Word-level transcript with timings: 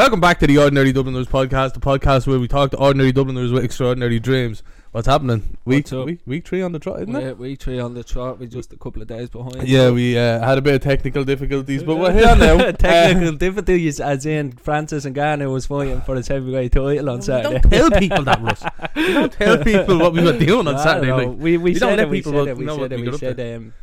Welcome 0.00 0.18
back 0.18 0.38
to 0.38 0.46
the 0.46 0.56
Ordinary 0.56 0.94
Dubliners 0.94 1.26
podcast, 1.26 1.74
the 1.74 1.78
podcast 1.78 2.26
where 2.26 2.40
we 2.40 2.48
talk 2.48 2.70
to 2.70 2.78
ordinary 2.78 3.12
Dubliners 3.12 3.52
with 3.52 3.62
extraordinary 3.62 4.18
dreams. 4.18 4.62
What's 4.92 5.06
happening? 5.06 5.58
Week 5.66 5.90
What's 5.90 6.06
week, 6.06 6.20
week 6.24 6.48
three 6.48 6.62
on 6.62 6.72
the 6.72 6.78
trot, 6.78 7.02
isn't 7.02 7.14
it? 7.14 7.36
We're 7.36 7.48
week 7.48 7.60
three 7.60 7.78
on 7.78 7.92
the 7.92 8.02
trot. 8.02 8.40
We're 8.40 8.46
just 8.46 8.72
a 8.72 8.78
couple 8.78 9.02
of 9.02 9.08
days 9.08 9.28
behind. 9.28 9.68
Yeah, 9.68 9.90
we 9.90 10.16
uh, 10.16 10.42
had 10.42 10.56
a 10.56 10.62
bit 10.62 10.76
of 10.76 10.80
technical 10.80 11.22
difficulties, 11.24 11.82
but 11.82 11.96
we're 11.96 12.14
here 12.14 12.34
now. 12.34 12.56
Technical 12.72 13.34
Uh, 13.34 13.36
difficulties, 13.36 14.00
as 14.00 14.24
in 14.24 14.52
Francis 14.52 15.04
and 15.04 15.14
Ngannou 15.14 15.52
was 15.52 15.66
fighting 15.66 16.00
for 16.00 16.16
his 16.16 16.28
heavyweight 16.28 16.72
title 16.72 17.10
on 17.10 17.20
Saturday. 17.20 17.58
don't 17.58 17.70
tell 17.70 17.90
people 18.00 18.24
that, 18.24 18.40
Russ. 18.40 18.64
We 18.96 19.12
don't 19.12 19.30
tell 19.30 19.62
people 19.62 19.98
what 19.98 20.14
we 20.14 20.22
were 20.22 20.38
doing 20.38 20.66
on 20.66 20.76
I 20.76 20.82
Saturday 20.82 21.08
don't 21.08 21.28
night. 21.28 21.36
We 21.36 21.58
we 21.58 21.74
We 21.74 21.78
don't 21.78 21.90
said 21.90 21.98
let 21.98 22.06
it. 22.06 22.10
We 22.10 22.22
said 22.22 22.48
it. 22.48 22.56
We 22.56 22.64
know 22.64 22.78
said 22.78 22.92
it. 22.92 23.00
we 23.00 23.10
We 23.10 23.18
said 23.18 23.54
um, 23.54 23.74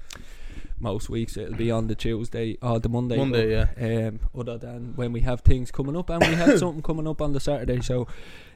most 0.80 1.10
weeks 1.10 1.36
it'll 1.38 1.56
be 1.56 1.72
on 1.72 1.88
the 1.88 1.96
Tuesday 1.96 2.58
or 2.62 2.80
the 2.80 2.90
Monday. 2.90 3.18
Monday, 3.18 3.52
yeah. 3.52 4.08
Um, 4.08 4.20
other 4.38 4.58
than 4.58 4.94
when 4.96 5.12
we 5.12 5.22
have 5.22 5.42
things 5.42 5.72
coming 5.72 5.98
up, 5.98 6.10
and 6.10 6.26
we 6.26 6.34
had 6.36 6.60
something 6.64 6.82
coming 6.84 7.08
up 7.08 7.22
on 7.22 7.34
the 7.34 7.40
Saturday. 7.40 7.82
So, 7.82 8.08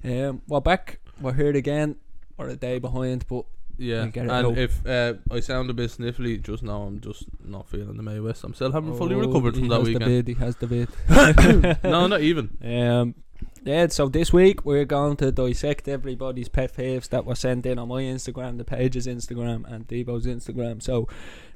um, 0.04 0.42
we're 0.48 0.62
back. 0.62 1.00
We're 1.20 1.34
here 1.34 1.56
again. 1.56 1.96
We're 2.38 2.50
a 2.50 2.56
day 2.56 2.80
behind, 2.80 3.26
but 3.28 3.46
Yeah, 3.78 4.04
and 4.16 4.32
out. 4.32 4.58
if 4.58 4.86
uh, 4.86 5.16
I 5.32 5.40
sound 5.40 5.70
a 5.70 5.74
bit 5.74 5.90
sniffly 5.92 6.42
just 6.42 6.64
now, 6.64 6.84
I'm 6.84 7.00
just 7.02 7.26
not 7.44 7.68
feeling 7.68 7.98
the 7.98 8.04
Mae 8.04 8.20
West. 8.20 8.44
I'm 8.44 8.54
still 8.54 8.72
haven't 8.72 8.98
fully 8.98 9.16
Oh, 9.16 9.20
recovered 9.20 9.56
from 9.56 9.68
that 9.70 9.80
has 9.80 9.88
weekend. 9.88 10.04
The 10.06 10.16
vid, 10.22 10.28
he 10.28 10.34
has 10.36 10.56
the 10.58 10.68
vid. 10.68 10.90
no, 11.84 12.08
not 12.08 12.22
even. 12.32 12.58
Um, 12.64 13.16
yeah, 13.64 13.88
so 13.88 14.08
this 14.08 14.34
week 14.34 14.66
we're 14.66 14.86
going 14.86 15.18
to 15.18 15.32
dissect 15.32 15.88
everybody's 15.88 16.50
pet 16.50 16.76
peeves 16.76 17.10
that 17.10 17.26
were 17.26 17.36
sent 17.36 17.66
in 17.66 17.78
on 17.80 17.88
my 17.90 18.02
Instagram, 18.02 18.58
the 18.58 18.64
page's 18.64 19.08
Instagram, 19.08 19.72
and 19.72 19.88
Debo's 19.88 20.26
Instagram. 20.26 20.82
So, 20.82 21.08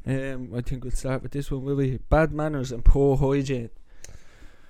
um, 0.06 0.52
I 0.56 0.62
think 0.62 0.84
we'll 0.84 0.92
start 0.92 1.24
with 1.24 1.32
this 1.32 1.50
one, 1.50 1.64
will 1.64 1.76
we? 1.76 1.98
Bad 2.10 2.32
manners 2.32 2.72
and 2.72 2.86
poor 2.86 3.18
hygiene. 3.18 3.70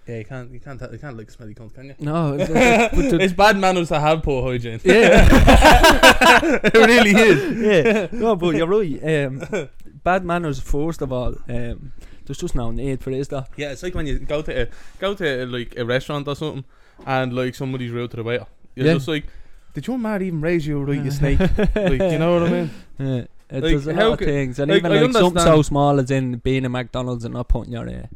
Yeah, 0.07 0.19
you 0.19 0.25
can't, 0.25 0.51
you 0.51 0.59
can't, 0.59 0.79
you 0.91 0.99
can't 0.99 1.17
like 1.17 1.31
smelly 1.31 1.55
cunt, 1.55 1.73
can 1.73 1.85
you? 1.87 1.95
No, 1.99 2.37
the- 2.37 3.17
it's 3.19 3.33
bad 3.33 3.57
manners 3.57 3.87
to 3.89 3.99
have 3.99 4.21
poor 4.21 4.43
hygiene. 4.51 4.79
yeah, 4.83 5.27
it 6.63 6.73
really 6.75 7.09
is. 7.11 8.11
yeah. 8.13 8.19
No, 8.19 8.35
but 8.35 8.55
you're 8.55 8.67
right. 8.67 9.25
Um, 9.25 9.69
bad 10.05 10.23
manners, 10.23 10.59
first 10.61 11.01
of 11.01 11.11
all. 11.11 11.35
Um, 11.49 11.91
there's 12.25 12.37
just 12.37 12.55
no 12.55 12.71
need 12.71 13.01
for 13.03 13.09
this, 13.11 13.27
though. 13.27 13.45
Yeah, 13.57 13.71
it's 13.73 13.83
like 13.83 13.93
when 13.93 14.07
you 14.07 14.19
go 14.19 14.41
to 14.41 14.61
a, 14.63 14.67
go 14.99 15.13
to 15.15 15.43
a, 15.43 15.45
like 15.45 15.75
a 15.77 15.83
restaurant 15.85 16.27
or 16.29 16.35
something, 16.35 16.63
and 17.05 17.33
like 17.35 17.53
somebody's 17.55 17.91
rude 17.91 18.11
to 18.11 18.17
the 18.17 18.23
waiter. 18.23 18.47
You're 18.75 18.87
Yeah. 18.87 18.93
just 18.93 19.07
like, 19.09 19.25
did 19.73 19.85
your 19.87 19.97
man 19.99 20.21
even 20.21 20.39
raise 20.41 20.65
you 20.65 20.81
right, 20.81 21.03
you 21.03 21.11
snake? 21.19 21.39
like, 21.39 22.01
you 22.13 22.17
know 22.19 22.39
what 22.39 22.43
I 22.47 22.51
mean? 22.51 22.69
Yeah. 22.97 23.23
It 23.47 23.61
Like, 23.63 23.73
does 23.73 23.87
a 23.87 23.93
lot 23.93 24.13
of 24.13 24.19
things, 24.19 24.57
and 24.59 24.71
like, 24.71 24.79
even 24.79 24.91
I 24.91 25.01
like 25.01 25.11
something 25.11 25.43
so 25.43 25.61
small 25.61 25.99
as 25.99 26.09
in 26.09 26.37
being 26.37 26.65
a 26.65 26.69
McDonald's 26.69 27.25
and 27.25 27.33
not 27.35 27.47
putting 27.47 27.73
your 27.73 27.87
uh, 27.87 28.07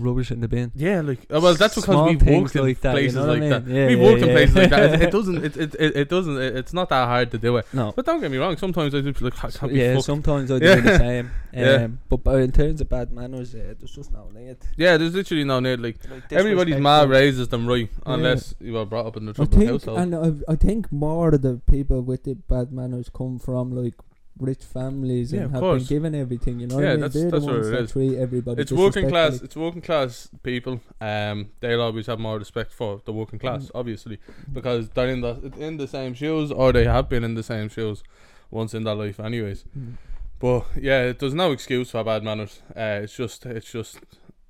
rubbish 0.00 0.30
in 0.30 0.40
the 0.40 0.48
bin. 0.48 0.72
Yeah, 0.74 1.00
like 1.02 1.20
uh, 1.32 1.40
well, 1.40 1.54
that's 1.54 1.74
because 1.74 1.84
Small 1.84 2.06
we've 2.06 2.22
worked 2.22 2.56
in 2.56 2.62
like 2.62 2.80
that, 2.80 2.90
you 2.90 2.94
places 2.94 3.14
know 3.16 3.26
what 3.26 3.36
I 3.36 3.40
like 3.40 3.50
that. 3.50 3.66
mean? 3.66 3.76
Yeah, 3.76 3.86
we've 3.86 3.98
yeah, 3.98 4.04
worked 4.04 4.22
in 4.22 4.28
yeah. 4.28 4.34
places 4.34 4.56
like 4.56 4.70
that. 4.70 4.94
It, 4.94 5.02
it 5.08 5.10
doesn't. 5.10 5.44
It, 5.44 5.56
it, 5.56 5.74
it, 5.96 6.08
doesn't. 6.08 6.36
It, 6.38 6.56
it's 6.56 6.72
not 6.72 6.88
that 6.88 7.06
hard 7.06 7.30
to 7.32 7.38
do 7.38 7.56
it. 7.58 7.66
No. 7.72 7.92
But 7.94 8.06
don't 8.06 8.20
get 8.20 8.30
me 8.30 8.38
wrong. 8.38 8.56
Sometimes 8.56 8.94
I 8.94 9.00
just 9.00 9.20
like 9.22 9.34
yeah, 9.70 9.94
fucked. 9.94 10.04
sometimes 10.06 10.50
I 10.50 10.58
do 10.58 10.66
Yeah. 10.66 10.76
the 10.80 10.98
same. 10.98 11.30
Um, 11.52 11.58
Yeah. 11.58 11.88
But, 12.08 12.22
but 12.22 12.40
in 12.40 12.52
terms 12.52 12.80
of 12.80 12.88
bad 12.88 13.10
manners, 13.10 13.56
uh, 13.56 13.74
there's 13.76 13.90
just 13.90 14.12
no 14.12 14.30
need. 14.32 14.56
Yeah, 14.76 14.96
there's 14.96 15.16
literally 15.16 15.42
no 15.42 15.58
need. 15.58 15.80
Like 15.80 15.98
Like, 16.08 16.32
everybody's 16.32 16.76
ma 16.78 17.02
raises 17.02 17.48
them 17.48 17.66
right, 17.66 17.88
Yeah. 18.06 18.14
unless 18.14 18.54
you 18.60 18.74
were 18.74 18.84
brought 18.86 19.06
up 19.06 19.16
in 19.16 19.24
the 19.26 19.32
I 19.32 19.34
trouble 19.34 19.66
household. 19.66 19.98
and 19.98 20.14
I, 20.14 20.52
I 20.52 20.54
think 20.54 20.92
more 20.92 21.34
of 21.34 21.42
the 21.42 21.60
people 21.68 22.02
with 22.02 22.22
the 22.22 22.34
bad 22.36 22.70
manners 22.72 23.10
come 23.12 23.40
from 23.40 23.72
like 23.74 23.94
rich 24.40 24.64
families 24.64 25.32
Yeah, 25.32 25.42
and 25.42 25.50
have 25.52 25.60
course. 25.60 25.82
been 25.88 25.96
given 25.96 26.14
everything. 26.14 26.60
You 26.60 26.66
know, 26.66 26.78
Yeah, 26.78 26.80
what 26.80 26.88
I 26.88 26.92
mean? 26.92 27.00
that's- 27.00 27.12
they're 27.14 27.30
that's 27.30 27.44
the 27.44 27.46
what 27.46 27.54
ones 27.56 27.68
it 27.68 27.70
that 27.72 27.82
is. 27.82 27.92
treat 27.92 28.16
everybody. 28.18 28.62
it's 28.62 28.72
working 28.72 29.08
class. 29.08 29.40
It's 29.42 29.56
working 29.56 29.82
class 29.82 30.28
people. 30.42 30.80
Um, 31.00 31.50
they'll 31.60 31.80
always 31.82 32.06
have 32.06 32.18
more 32.18 32.38
respect 32.38 32.72
for 32.72 33.00
the 33.04 33.12
working 33.12 33.38
class, 33.38 33.66
Mm. 33.66 33.70
obviously, 33.74 34.18
because 34.52 34.88
they're 34.90 35.08
in 35.08 35.20
the 35.20 35.52
in 35.58 35.76
the 35.76 35.86
same 35.86 36.14
shoes, 36.14 36.50
or 36.50 36.72
they 36.72 36.84
have 36.84 37.08
been 37.08 37.24
in 37.24 37.34
the 37.34 37.42
same 37.42 37.68
shoes 37.68 38.02
once 38.50 38.74
in 38.74 38.84
their 38.84 38.94
life, 38.94 39.20
anyways. 39.20 39.64
Mm. 39.78 39.92
But 40.38 40.64
yeah, 40.80 41.12
there's 41.12 41.34
no 41.34 41.52
excuse 41.52 41.90
for 41.90 42.02
bad 42.02 42.22
manners. 42.24 42.62
Uh, 42.76 43.00
it's 43.04 43.14
just 43.16 43.44
it's 43.46 43.70
just 43.70 43.98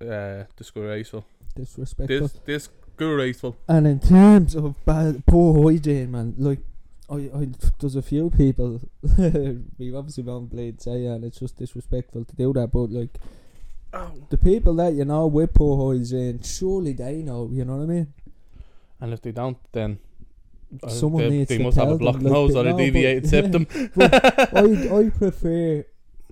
uh, 0.00 0.44
disgraceful. 0.56 1.24
disrespectful. 1.56 2.28
This 2.46 2.68
disgraceful. 2.96 3.56
And 3.68 3.86
in 3.86 3.98
terms 4.00 4.54
of 4.54 4.74
bad, 4.84 5.26
poor 5.26 5.70
hygiene, 5.70 6.12
man, 6.12 6.34
like, 6.38 6.60
I, 7.10 7.14
I, 7.34 7.48
there's 7.80 7.96
a 7.96 8.02
few 8.02 8.30
people, 8.30 8.80
we 9.18 9.94
obviously 9.94 10.22
won't 10.22 10.50
bleed 10.50 10.80
say, 10.80 11.06
and 11.06 11.24
it's 11.24 11.40
just 11.40 11.56
disrespectful 11.56 12.24
to 12.24 12.36
do 12.36 12.52
that, 12.52 12.68
but 12.72 12.90
like, 12.90 13.18
the 14.30 14.38
people 14.38 14.74
that 14.74 14.92
you 14.94 15.04
know 15.04 15.26
with 15.26 15.52
poor 15.52 15.92
hygiene, 15.92 16.40
surely 16.42 16.92
they 16.92 17.22
know, 17.22 17.48
you 17.52 17.64
know 17.64 17.76
what 17.76 17.82
I 17.82 17.86
mean? 17.86 18.14
And 19.00 19.12
if 19.12 19.22
they 19.22 19.32
don't, 19.32 19.58
then 19.72 19.98
uh, 20.84 20.88
Someone 20.88 21.24
they, 21.24 21.30
needs 21.30 21.48
they 21.48 21.58
to 21.58 21.64
must 21.64 21.76
have 21.78 21.86
tell 21.88 21.94
a 21.94 21.98
blocked 21.98 22.18
them, 22.18 22.24
like, 22.26 22.32
nose 22.32 22.52
they 22.54 22.58
or 22.60 22.62
a 22.62 22.64
know, 22.66 22.72
but- 22.72 22.78
deviated 22.78 23.28
septum. 23.28 23.66
I, 24.00 24.98
I 24.98 25.10
prefer 25.10 25.84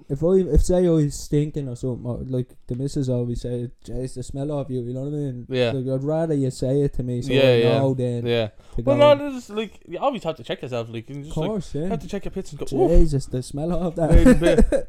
if 0.08 0.22
I 0.24 0.34
if 0.54 0.62
say 0.62 0.86
I 0.86 0.90
was 0.90 1.14
stinking 1.14 1.68
or 1.68 1.76
something 1.76 2.06
or 2.06 2.18
like 2.26 2.48
the 2.66 2.74
missus 2.76 3.08
always 3.08 3.42
say, 3.42 3.70
"Jeez, 3.84 4.14
the 4.14 4.22
smell 4.22 4.50
of 4.52 4.70
you," 4.70 4.80
you 4.82 4.94
know 4.94 5.00
what 5.02 5.08
I 5.08 5.16
mean? 5.16 5.46
Yeah. 5.50 5.72
Like 5.72 5.94
I'd 6.00 6.04
rather 6.04 6.34
you 6.34 6.50
say 6.50 6.80
it 6.82 6.94
to 6.94 7.02
me 7.02 7.20
so 7.22 7.32
Yeah, 7.32 7.42
I 7.42 7.54
yeah. 7.56 7.78
know 7.78 7.94
then. 7.94 8.26
yeah. 8.26 8.48
Well, 8.84 8.96
go, 8.96 9.14
no, 9.14 9.32
this 9.32 9.50
like 9.50 9.80
you 9.86 9.98
always 9.98 10.22
have 10.24 10.36
to 10.36 10.44
check 10.44 10.62
yourself. 10.62 10.88
Like 10.90 11.08
you 11.10 11.16
of 11.16 11.24
just 11.24 11.36
like, 11.36 11.46
course, 11.48 11.74
you 11.74 11.82
yeah. 11.82 11.88
have 11.88 11.98
to 12.00 12.08
check 12.08 12.24
your 12.24 12.32
pits 12.32 12.52
and 12.52 12.58
go. 12.60 12.66
"Ooh, 12.76 12.88
Jesus, 12.88 13.26
the 13.26 13.42
smell 13.42 13.72
of 13.72 13.96
that. 13.96 14.08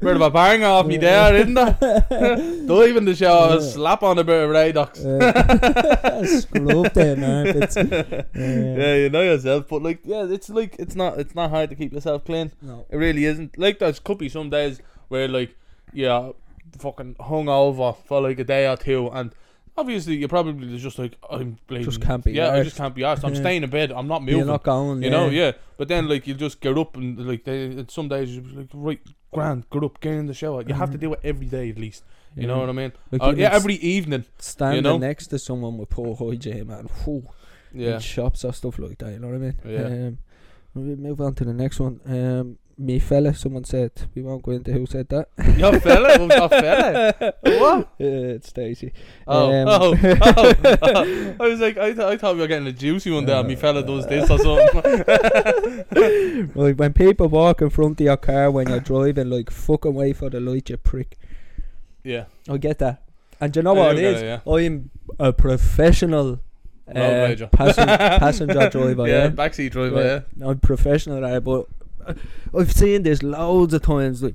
of 0.16 0.20
a 0.22 0.30
bang 0.30 0.64
off 0.64 0.86
me 0.86 0.96
there, 0.96 1.34
isn't 1.36 1.54
there? 1.54 1.76
Dive 2.66 2.96
in 2.96 3.04
the 3.04 3.14
shower, 3.14 3.54
Yeah. 3.54 3.60
slap 3.60 4.02
on 4.02 4.18
a 4.18 4.24
bit 4.24 4.42
of 4.44 4.50
Radox. 4.50 5.04
Uh, 5.04 6.26
scrub 6.26 6.92
them 6.94 7.24
armpits. 7.24 7.76
yeah, 7.76 8.94
you 8.94 9.10
know 9.10 9.22
yourself, 9.22 9.66
but 9.68 9.82
like, 9.82 10.00
yeah, 10.04 10.24
it's 10.28 10.48
like 10.48 10.76
it's 10.78 10.94
not 10.94 11.18
it's 11.18 11.34
not 11.34 11.50
hard 11.50 11.70
to 11.70 11.76
keep 11.76 11.92
yourself 11.92 12.24
clean. 12.24 12.52
No. 12.62 12.86
It 12.90 12.96
really 12.96 13.24
isn't. 13.24 13.58
Like 13.58 13.78
there's 13.80 13.98
could 13.98 14.18
be 14.18 14.28
some 14.28 14.50
days 14.50 14.80
where 15.10 15.28
like, 15.28 15.54
yeah, 15.92 16.30
fucking 16.78 17.16
hung 17.20 17.48
over 17.48 17.92
for 18.06 18.20
like 18.22 18.38
a 18.38 18.44
day 18.44 18.66
or 18.66 18.76
two, 18.76 19.08
and 19.12 19.34
obviously 19.76 20.16
you're 20.16 20.28
probably 20.28 20.78
just 20.78 20.98
like 20.98 21.16
I'm 21.30 21.58
bleeding. 21.66 21.84
Just 21.84 22.00
can't 22.00 22.24
be 22.24 22.32
Yeah, 22.32 22.52
I 22.52 22.62
just 22.62 22.76
can't 22.76 22.94
be 22.94 23.04
asked. 23.04 23.24
I'm 23.24 23.34
Yeah. 23.34 23.40
staying 23.40 23.62
in 23.64 23.70
bed. 23.70 23.92
I'm 23.92 24.08
not 24.08 24.22
moving. 24.22 24.38
You're 24.38 24.46
not 24.46 24.62
going. 24.62 25.02
You 25.02 25.10
know, 25.10 25.28
yeah. 25.28 25.52
But 25.76 25.88
then, 25.88 26.08
like, 26.08 26.26
you 26.26 26.34
just 26.34 26.60
get 26.60 26.76
up 26.76 26.96
and, 26.96 27.18
like, 27.26 27.44
they, 27.44 27.84
some 27.88 28.08
days 28.08 28.34
you're 28.36 28.44
like, 28.54 28.68
right, 28.74 29.00
grand, 29.32 29.64
get 29.70 29.82
up, 29.82 29.98
get 30.00 30.12
in 30.12 30.26
the 30.26 30.34
shower. 30.34 30.62
You 30.66 30.74
have 30.74 30.90
to 30.92 30.98
do 30.98 31.12
it 31.14 31.20
every 31.24 31.46
day 31.46 31.70
at 31.70 31.78
least. 31.78 32.04
You 32.36 32.46
know 32.46 32.58
what 32.60 32.68
I 32.68 32.72
mean? 32.72 32.92
Like 33.10 33.22
Uh, 33.22 33.34
yeah, 33.36 33.50
every 33.52 33.74
evening. 33.76 34.24
Standing 34.38 34.84
know? 34.84 34.98
next 34.98 35.26
to 35.28 35.38
someone 35.38 35.78
with 35.78 35.88
poor 35.90 36.14
hygiene, 36.14 36.68
man. 36.68 36.86
Whew, 37.04 37.24
Yeah. 37.74 37.94
in 37.94 38.00
shops 38.00 38.44
or 38.44 38.52
stuff 38.52 38.78
like 38.78 38.98
that. 38.98 39.12
You 39.12 39.18
know 39.18 39.28
what 39.28 39.36
I 39.36 39.38
mean? 39.38 39.56
Yeah. 39.66 39.84
Um, 39.86 40.18
we 40.74 40.94
move 40.94 41.20
on 41.20 41.34
to 41.36 41.44
the 41.44 41.52
next 41.54 41.80
one. 41.80 42.00
Um, 42.06 42.58
me 42.82 42.98
fella, 42.98 43.34
someone 43.34 43.64
said 43.64 43.92
we 44.14 44.22
won't 44.22 44.42
go 44.42 44.52
into 44.52 44.72
who 44.72 44.86
said 44.86 45.06
that. 45.10 45.28
Your 45.58 45.78
fella? 45.80 46.18
Who's 46.18 46.34
your 46.34 46.48
fella? 46.48 47.14
What? 47.42 47.78
Uh, 48.00 48.36
it's 48.36 48.48
Stacey. 48.48 48.92
Oh, 49.26 49.52
Um, 49.52 49.68
oh, 49.68 49.94
oh, 50.02 50.54
oh. 50.82 51.36
I 51.38 51.48
was 51.48 51.60
like, 51.60 51.76
I, 51.76 51.88
th- 51.92 51.98
I 51.98 52.16
thought 52.16 52.36
we 52.36 52.40
were 52.40 52.46
getting 52.46 52.66
a 52.68 52.72
juicy 52.72 53.10
one 53.10 53.26
there. 53.26 53.42
Me 53.44 53.54
fella 53.56 53.82
does 53.82 54.06
this 54.06 54.30
or 54.30 54.38
something. 54.38 55.04
Like 56.54 56.76
when 56.76 56.92
people 56.92 57.28
walk 57.28 57.60
in 57.62 57.70
front 57.70 58.00
of 58.00 58.04
your 58.04 58.16
car 58.16 58.50
when 58.50 58.68
you're 58.68 58.80
driving, 58.80 59.28
like 59.30 59.50
fucking 59.50 59.94
wait 59.94 60.16
for 60.16 60.30
the 60.30 60.40
light, 60.40 60.70
you 60.70 60.76
prick. 60.76 61.18
yeah. 62.02 62.24
I 62.48 62.56
get 62.56 62.78
that. 62.78 63.02
And 63.40 63.52
do 63.52 63.60
you 63.60 63.64
know 63.64 63.74
I 63.76 63.78
what 63.78 63.92
do 63.96 63.98
it 63.98 64.02
get 64.02 64.14
is? 64.14 64.22
it, 64.22 64.40
I'm 64.46 64.90
a 65.18 65.32
professional 65.32 66.40
uh, 66.88 66.98
Road 66.98 67.38
rager. 67.38 67.50
passen- 67.50 67.86
passenger 68.18 68.68
driver. 68.70 69.06
yeah, 69.08 69.24
Yeah, 69.24 69.28
backseat 69.30 69.70
driver, 69.70 70.24
yeah. 70.38 70.46
I'm 70.48 70.58
professional 70.60 71.24
at 71.24 71.34
it, 71.36 71.44
but 71.44 71.66
I've 72.58 72.72
seen 72.72 73.02
this 73.02 73.22
loads 73.22 73.74
of 73.74 73.82
times. 73.82 74.22
Like 74.22 74.34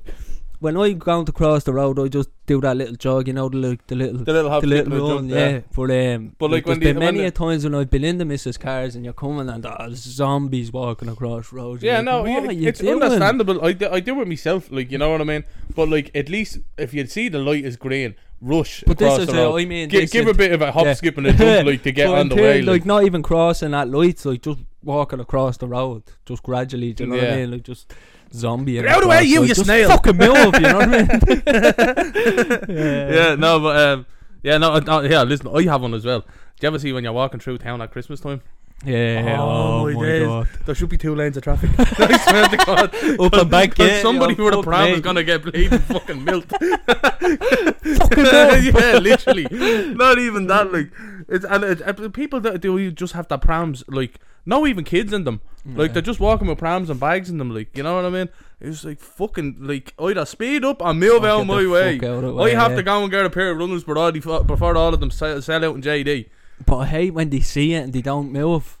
when 0.58 0.76
I'm 0.76 0.98
going 0.98 1.26
to 1.26 1.32
cross 1.32 1.64
the 1.64 1.72
road, 1.72 1.98
I 1.98 2.08
just 2.08 2.30
do 2.46 2.60
that 2.62 2.76
little 2.76 2.96
jog, 2.96 3.26
you 3.28 3.34
know, 3.34 3.48
the 3.48 3.58
little, 3.58 3.76
the 3.86 3.94
little, 3.94 4.24
The 4.24 4.32
little 4.32 4.60
the 4.60 4.66
little 4.66 5.16
run, 5.16 5.28
jump, 5.28 5.30
yeah. 5.30 5.60
But 5.74 5.90
um, 5.90 6.34
But, 6.38 6.50
like, 6.50 6.66
when 6.66 6.78
there's 6.80 6.94
the- 6.94 6.94
been 6.94 7.04
when 7.04 7.14
many 7.16 7.26
a 7.26 7.30
times 7.30 7.64
when 7.64 7.74
I've 7.74 7.90
been 7.90 8.04
in 8.04 8.16
the 8.18 8.24
missus 8.24 8.56
cars 8.56 8.96
and 8.96 9.04
you're 9.04 9.12
coming 9.12 9.48
and 9.50 9.62
there's 9.62 9.98
zombies 9.98 10.72
walking 10.72 11.08
across 11.08 11.52
roads. 11.52 11.82
Yeah, 11.82 12.00
no, 12.00 12.22
like, 12.22 12.44
yeah, 12.44 12.50
you 12.50 12.68
it's 12.68 12.80
doing? 12.80 13.02
understandable. 13.02 13.62
I 13.64 13.72
do, 13.72 13.90
I 13.90 14.00
do 14.00 14.20
it 14.22 14.28
myself, 14.28 14.70
like 14.70 14.90
you 14.90 14.96
know 14.98 15.10
what 15.10 15.20
I 15.20 15.24
mean. 15.24 15.44
But 15.74 15.90
like, 15.90 16.10
at 16.14 16.28
least 16.30 16.58
if 16.78 16.94
you 16.94 17.06
see 17.06 17.28
the 17.28 17.38
light 17.38 17.64
is 17.64 17.76
green, 17.76 18.14
rush 18.40 18.82
But 18.86 18.98
this 18.98 19.18
is 19.18 19.26
the 19.26 19.50
uh. 19.50 19.56
I 19.56 19.64
mean, 19.66 19.88
this 19.90 20.10
give 20.10 20.26
a 20.26 20.34
bit 20.34 20.52
of 20.52 20.62
a 20.62 20.72
hop, 20.72 20.84
yeah. 20.86 20.94
skip, 20.94 21.18
and 21.18 21.26
a 21.26 21.32
jump, 21.34 21.66
like 21.66 21.82
to 21.82 21.92
get 22.00 22.08
on 22.08 22.30
the 22.30 22.34
way. 22.36 22.62
like, 22.62 22.66
Like, 22.80 22.86
not 22.86 23.04
even 23.04 23.22
crossing 23.22 23.72
that 23.72 23.90
lights, 23.90 24.24
like 24.24 24.40
just 24.42 24.60
walking 24.86 25.20
across 25.20 25.56
the 25.58 25.66
road, 25.66 26.04
just 26.24 26.42
gradually. 26.42 26.92
Do 26.94 27.04
you 27.04 27.10
know 27.10 27.16
what 27.16 27.24
Yeah. 27.24 27.32
I 27.32 27.36
mean? 27.36 27.50
Like 27.50 27.62
just 27.64 27.92
zombie. 28.32 28.72
Get 28.74 28.86
out 28.86 28.96
of 28.98 29.02
the 29.02 29.08
way, 29.08 29.22
you, 29.24 29.42
you 29.42 29.48
just 29.48 29.64
snail. 29.64 29.88
Fucking 29.88 30.16
move, 30.16 30.54
you 30.54 30.60
know 30.60 30.78
what 30.78 30.88
I 30.88 31.02
mean? 31.02 31.08
yeah, 32.68 33.34
no, 33.36 33.60
but 33.60 33.76
um, 33.76 34.06
yeah, 34.42 34.58
no, 34.58 34.72
uh, 34.72 34.80
no, 34.80 35.00
yeah. 35.02 35.22
Listen, 35.22 35.48
I 35.54 35.62
have 35.64 35.82
one 35.82 35.94
as 35.94 36.04
well. 36.04 36.20
Do 36.20 36.26
you 36.62 36.68
ever 36.68 36.78
see 36.78 36.92
when 36.92 37.04
you're 37.04 37.12
walking 37.12 37.40
through 37.40 37.58
town 37.58 37.82
at 37.82 37.90
Christmas 37.92 38.20
time, 38.20 38.40
Yeah. 38.84 39.36
Oh, 39.38 39.86
Oh, 39.88 39.92
my 39.92 40.02
days. 40.06 40.26
god. 40.26 40.48
There 40.64 40.74
should 40.74 40.88
be 40.88 40.96
two 40.96 41.14
lanes 41.14 41.36
of 41.36 41.42
traffic. 41.42 41.70
I 41.78 42.16
swear 42.18 42.48
to 42.48 42.56
God. 42.56 42.94
Up 43.20 43.32
and 43.34 43.50
back, 43.50 43.76
yeah, 43.78 44.00
somebody 44.02 44.34
yo, 44.34 44.44
with 44.44 44.54
a 44.54 44.56
fuck 44.58 44.64
pram 44.64 44.84
me. 44.86 44.92
is 44.94 45.00
gonna 45.00 45.22
get 45.24 45.42
bleeding 45.42 45.78
fucking 45.80 46.24
milked. 46.24 46.52
yeah, 48.16 48.98
literally. 48.98 49.46
Not 49.94 50.18
even 50.18 50.46
that. 50.48 50.72
Like, 50.72 50.90
it's 51.28 51.44
and 51.44 51.64
it, 51.64 51.82
uh, 51.82 52.08
people 52.10 52.40
that 52.40 52.60
do 52.60 52.78
you 52.78 52.90
just 52.90 53.12
have 53.14 53.28
the 53.28 53.38
prams. 53.38 53.84
Like, 53.88 54.18
no, 54.46 54.66
even 54.66 54.84
kids 54.84 55.12
in 55.12 55.24
them. 55.24 55.40
Like 55.68 55.92
they're 55.94 56.00
just 56.02 56.20
walking 56.20 56.46
with 56.46 56.58
prams 56.58 56.90
and 56.90 57.00
bags 57.00 57.28
in 57.28 57.38
them. 57.38 57.52
Like, 57.52 57.76
you 57.76 57.82
know 57.82 57.96
what 57.96 58.04
I 58.04 58.10
mean? 58.10 58.28
It's 58.60 58.84
like 58.84 59.00
fucking 59.00 59.56
like 59.58 59.92
either 60.00 60.24
speed 60.24 60.64
up 60.64 60.80
and 60.80 61.00
move 61.00 61.24
Oh, 61.24 61.40
out 61.40 61.46
my 61.46 61.66
way. 61.66 61.96
out 61.96 62.24
I 62.24 62.30
way, 62.30 62.52
have 62.54 62.70
yeah. 62.70 62.76
to 62.76 62.82
go 62.84 63.02
and 63.02 63.10
get 63.10 63.26
a 63.26 63.30
pair 63.30 63.50
of 63.50 63.58
runners 63.58 63.82
before 63.82 63.98
all, 63.98 64.12
before 64.44 64.76
all 64.76 64.94
of 64.94 65.00
them 65.00 65.10
sell, 65.10 65.42
sell 65.42 65.64
out 65.64 65.74
in 65.74 65.82
JD. 65.82 66.28
But 66.64 66.76
I 66.76 66.86
hate 66.86 67.14
when 67.14 67.30
they 67.30 67.40
see 67.40 67.74
it 67.74 67.82
and 67.82 67.92
they 67.92 68.00
don't 68.00 68.30
move. 68.32 68.78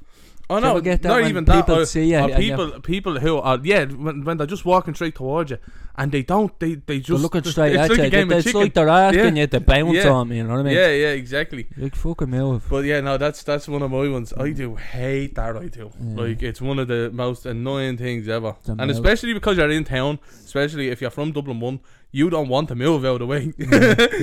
Oh 0.48 0.60
no, 0.60 0.80
get 0.80 1.02
that 1.02 1.08
not 1.08 1.28
even 1.28 1.44
that. 1.46 1.56
people 1.66 1.74
uh, 1.82 1.84
see 1.84 2.10
you 2.12 2.18
uh, 2.18 2.28
and 2.28 2.42
you- 2.44 2.50
people, 2.56 2.80
people 2.80 3.18
who 3.18 3.38
are 3.38 3.58
yeah, 3.64 3.84
when, 3.84 4.24
when 4.24 4.36
they're 4.36 4.46
just 4.46 4.64
walking 4.64 4.94
straight 4.94 5.16
towards 5.16 5.50
you 5.50 5.58
and 5.98 6.12
they 6.12 6.22
don't, 6.22 6.56
they 6.60 6.74
they 6.74 6.80
They're 6.86 7.00
just 7.00 7.22
looking 7.22 7.42
straight 7.42 7.72
it's 7.74 7.80
at 7.84 7.90
like 7.90 7.98
you. 7.98 8.04
a 8.04 8.10
game 8.10 8.30
of 8.30 8.36
it's 8.38 8.44
chicken. 8.46 8.60
like 8.60 8.74
they're 8.74 8.88
asking 8.88 9.36
Yeah. 9.36 9.42
you 9.42 9.46
to 9.48 9.60
bounce 9.60 9.94
Yeah. 9.96 10.08
on 10.10 10.28
me, 10.28 10.36
you 10.36 10.44
know 10.44 10.50
what 10.50 10.60
I 10.60 10.62
mean? 10.62 10.74
yeah, 10.74 10.88
yeah, 10.88 11.08
exactly. 11.08 11.66
Like, 11.76 11.96
fucking 11.96 12.30
move. 12.30 12.64
But 12.70 12.84
yeah, 12.84 13.00
no, 13.00 13.16
that's 13.18 13.42
that's 13.42 13.66
one 13.66 13.82
of 13.82 13.90
my 13.90 14.08
ones. 14.08 14.32
I 14.36 14.50
do 14.50 14.76
hate 14.76 15.34
that. 15.34 15.56
I 15.56 15.66
do. 15.66 15.90
Yeah. 16.00 16.20
Like 16.22 16.42
it's 16.44 16.60
one 16.60 16.78
of 16.78 16.86
the 16.86 17.10
most 17.12 17.44
annoying 17.46 17.96
things 17.96 18.28
ever, 18.28 18.54
and 18.68 18.88
especially 18.90 19.32
because 19.34 19.56
you're 19.56 19.70
in 19.70 19.84
town. 19.84 20.18
Especially 20.44 20.88
if 20.90 21.00
you're 21.00 21.10
from 21.10 21.32
Dublin 21.32 21.58
one, 21.60 21.80
you 22.16 22.30
don't 22.30 22.48
want 22.48 22.68
to 22.68 22.74
move 22.74 23.04
out 23.04 23.20
of 23.20 23.22
the 23.24 23.26
way. 23.26 23.52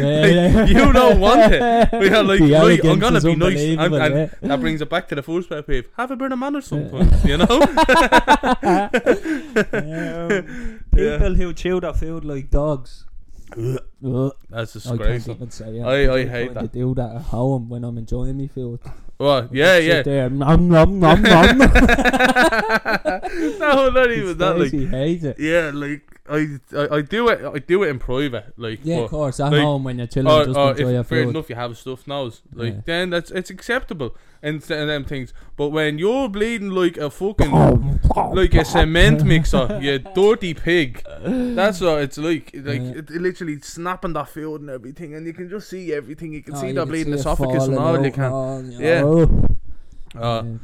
Yeah, 0.03 0.25
yeah. 0.25 0.65
you 0.77 0.91
don't 0.91 1.19
want 1.19 1.53
it. 1.53 1.61
We 1.93 2.09
are 2.09 2.23
like, 2.23 2.39
right, 2.41 2.83
I'm 2.85 2.97
gonna 2.99 3.21
be 3.21 3.35
nice, 3.35 3.59
and, 3.61 3.93
and 3.93 4.31
that 4.51 4.59
brings 4.59 4.81
it 4.81 4.89
back 4.89 5.07
to 5.09 5.15
the 5.15 5.21
first 5.21 5.47
pet 5.49 5.67
peeve. 5.67 5.87
Have 5.97 6.09
a 6.09 6.15
bit 6.15 6.31
of 6.31 6.39
manners 6.39 6.65
sometimes, 6.65 7.23
you 7.23 7.37
know. 7.37 7.45
Um, 9.73 10.83
people 10.95 11.35
who 11.35 11.53
chew 11.53 11.79
their 11.79 11.93
food 11.93 12.25
like 12.25 12.49
dogs. 12.49 13.05
That's 13.55 13.77
I 14.87 14.97
can't 14.97 15.13
disgraceful. 15.21 15.47
say 15.51 15.77
it. 15.77 15.83
I- 15.83 16.05
I 16.07 16.21
I'm 16.21 16.27
hate 16.29 16.53
to 16.55 16.67
do 16.67 16.95
that 16.95 17.15
at 17.17 17.21
home 17.23 17.69
when 17.69 17.83
I'm 17.83 17.97
enjoying 17.99 18.37
my 18.39 18.47
food. 18.47 18.79
Well, 19.19 19.47
yeah, 19.51 19.77
yeah. 19.77 20.01
There, 20.01 20.29
nom 20.31 20.69
nom 20.69 20.99
nom 20.99 21.21
nom. 21.21 21.57
no, 21.59 21.67
not 23.91 24.11
even 24.11 24.37
that. 24.39 24.55
Like, 24.57 24.71
hates 24.71 25.23
it. 25.23 25.39
yeah, 25.39 25.69
like 25.73 26.12
I, 26.29 26.57
I, 26.73 26.87
I 26.97 27.01
do 27.01 27.27
it. 27.27 27.43
I 27.43 27.59
do 27.59 27.83
it 27.83 27.89
in 27.89 27.99
private. 27.99 28.53
Like, 28.57 28.79
Yeah, 28.83 28.97
but- 28.99 29.03
of 29.03 29.09
course. 29.09 29.39
At 29.41 29.51
like, 29.51 29.61
home 29.61 29.83
when 29.83 29.97
you're 29.97 30.07
chilling, 30.07 30.31
or, 30.31 30.45
just 30.45 30.57
or 30.57 30.71
enjoy 30.71 30.91
your 30.91 31.01
if 31.01 31.07
fair 31.07 31.23
food. 31.23 31.29
enough, 31.31 31.49
you 31.49 31.55
have 31.55 31.77
stuff 31.77 32.07
nose. 32.07 32.41
Like, 32.53 32.73
Yeah. 32.75 32.81
then 32.85 33.09
that's 33.09 33.29
it's 33.31 33.49
acceptable 33.49 34.15
and 34.41 34.55
and 34.71 34.89
them 34.89 35.03
things. 35.03 35.33
But 35.57 35.69
when 35.69 35.97
you're 35.99 36.29
bleeding 36.29 36.69
like 36.69 36.95
a 36.97 37.09
fucking 37.09 37.51
like 38.33 38.53
a 38.53 38.63
cement 38.63 39.23
mixer, 39.31 39.79
you 39.81 39.99
dirty 39.99 40.53
pig. 40.53 41.03
That's 41.21 41.81
what 41.81 42.01
it's 42.03 42.17
like. 42.17 42.51
Like 42.53 42.81
Yeah. 42.81 42.89
it, 42.99 43.09
it 43.09 43.21
literally 43.21 43.59
snapping 43.59 44.13
that 44.13 44.29
field 44.29 44.61
and 44.61 44.69
everything, 44.69 45.15
and 45.15 45.27
you 45.27 45.33
can 45.33 45.49
just 45.49 45.69
see 45.69 45.91
everything. 45.93 46.31
You 46.33 46.41
can 46.41 46.55
Oh, 46.55 46.61
see 46.61 46.67
you 46.67 46.73
the 46.73 46.81
can 46.81 46.89
bleeding 46.89 47.13
esophagus 47.13 47.67
and 47.67 47.77
all 47.77 48.01
you 48.03 48.11
can. 48.11 48.71
Yeah. 48.71 49.01
know. 49.01 49.45
Uh, 50.15 50.43
Yeah. 50.45 50.57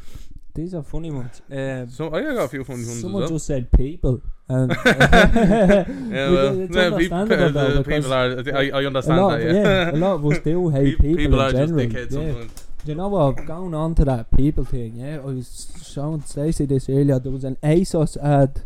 These 0.59 0.73
are 0.75 0.83
funny 0.83 1.09
ones. 1.11 1.41
Um, 1.51 1.89
so 1.89 2.07
I 2.13 2.21
got 2.21 2.43
a 2.43 2.47
few 2.49 2.63
funny 2.65 2.83
ones 2.85 3.01
Someone 3.01 3.23
as 3.23 3.29
well. 3.29 3.37
just 3.37 3.47
said 3.47 3.71
people. 3.71 4.21
And 4.49 4.71
Yeah, 4.85 5.85
well, 6.31 6.59
it's 6.61 6.75
yeah, 6.75 6.89
peop- 6.97 7.11
understandable 7.13 7.51
though, 7.51 7.79
uh, 7.79 7.83
people 7.83 8.13
are. 8.13 8.57
I, 8.57 8.69
I 8.79 8.81
a 8.81 8.87
understand 8.87 9.21
lot, 9.21 9.29
that. 9.37 9.47
of, 9.47 9.55
Yeah, 9.55 9.63
yeah, 9.63 9.91
a 9.91 9.99
lot 10.05 10.13
of 10.15 10.25
us 10.25 10.39
do 10.39 10.69
hate 10.69 10.99
people, 10.99 11.15
people 11.15 11.41
are 11.41 11.49
in 11.49 11.55
just 11.55 11.67
general. 11.69 11.85
dickheads 11.85 12.11
yeah. 12.11 12.31
sometimes. 12.33 12.65
Do 12.85 12.91
you 12.91 12.95
know 12.95 13.07
what? 13.07 13.45
Going 13.45 13.73
on 13.73 13.95
to 13.95 14.05
that 14.05 14.31
people 14.35 14.65
thing, 14.65 14.95
yeah, 14.95 15.15
I 15.15 15.19
was 15.19 15.47
showing 15.93 16.21
Stacey 16.23 16.65
this 16.65 16.89
earlier. 16.89 17.19
There 17.19 17.31
was 17.31 17.43
an 17.45 17.57
ASOS 17.63 18.17
ad 18.17 18.61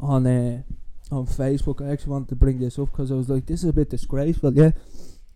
on 0.00 0.26
uh, 0.26 0.62
on 1.12 1.26
Facebook. 1.26 1.84
I 1.86 1.92
actually 1.92 2.12
wanted 2.12 2.28
to 2.30 2.36
bring 2.36 2.58
this 2.58 2.78
up 2.78 2.90
because 2.90 3.10
I 3.12 3.14
was 3.14 3.28
like, 3.28 3.46
this 3.46 3.62
is 3.62 3.68
a 3.70 3.72
bit 3.72 3.90
disgraceful, 3.90 4.52
yeah. 4.54 4.72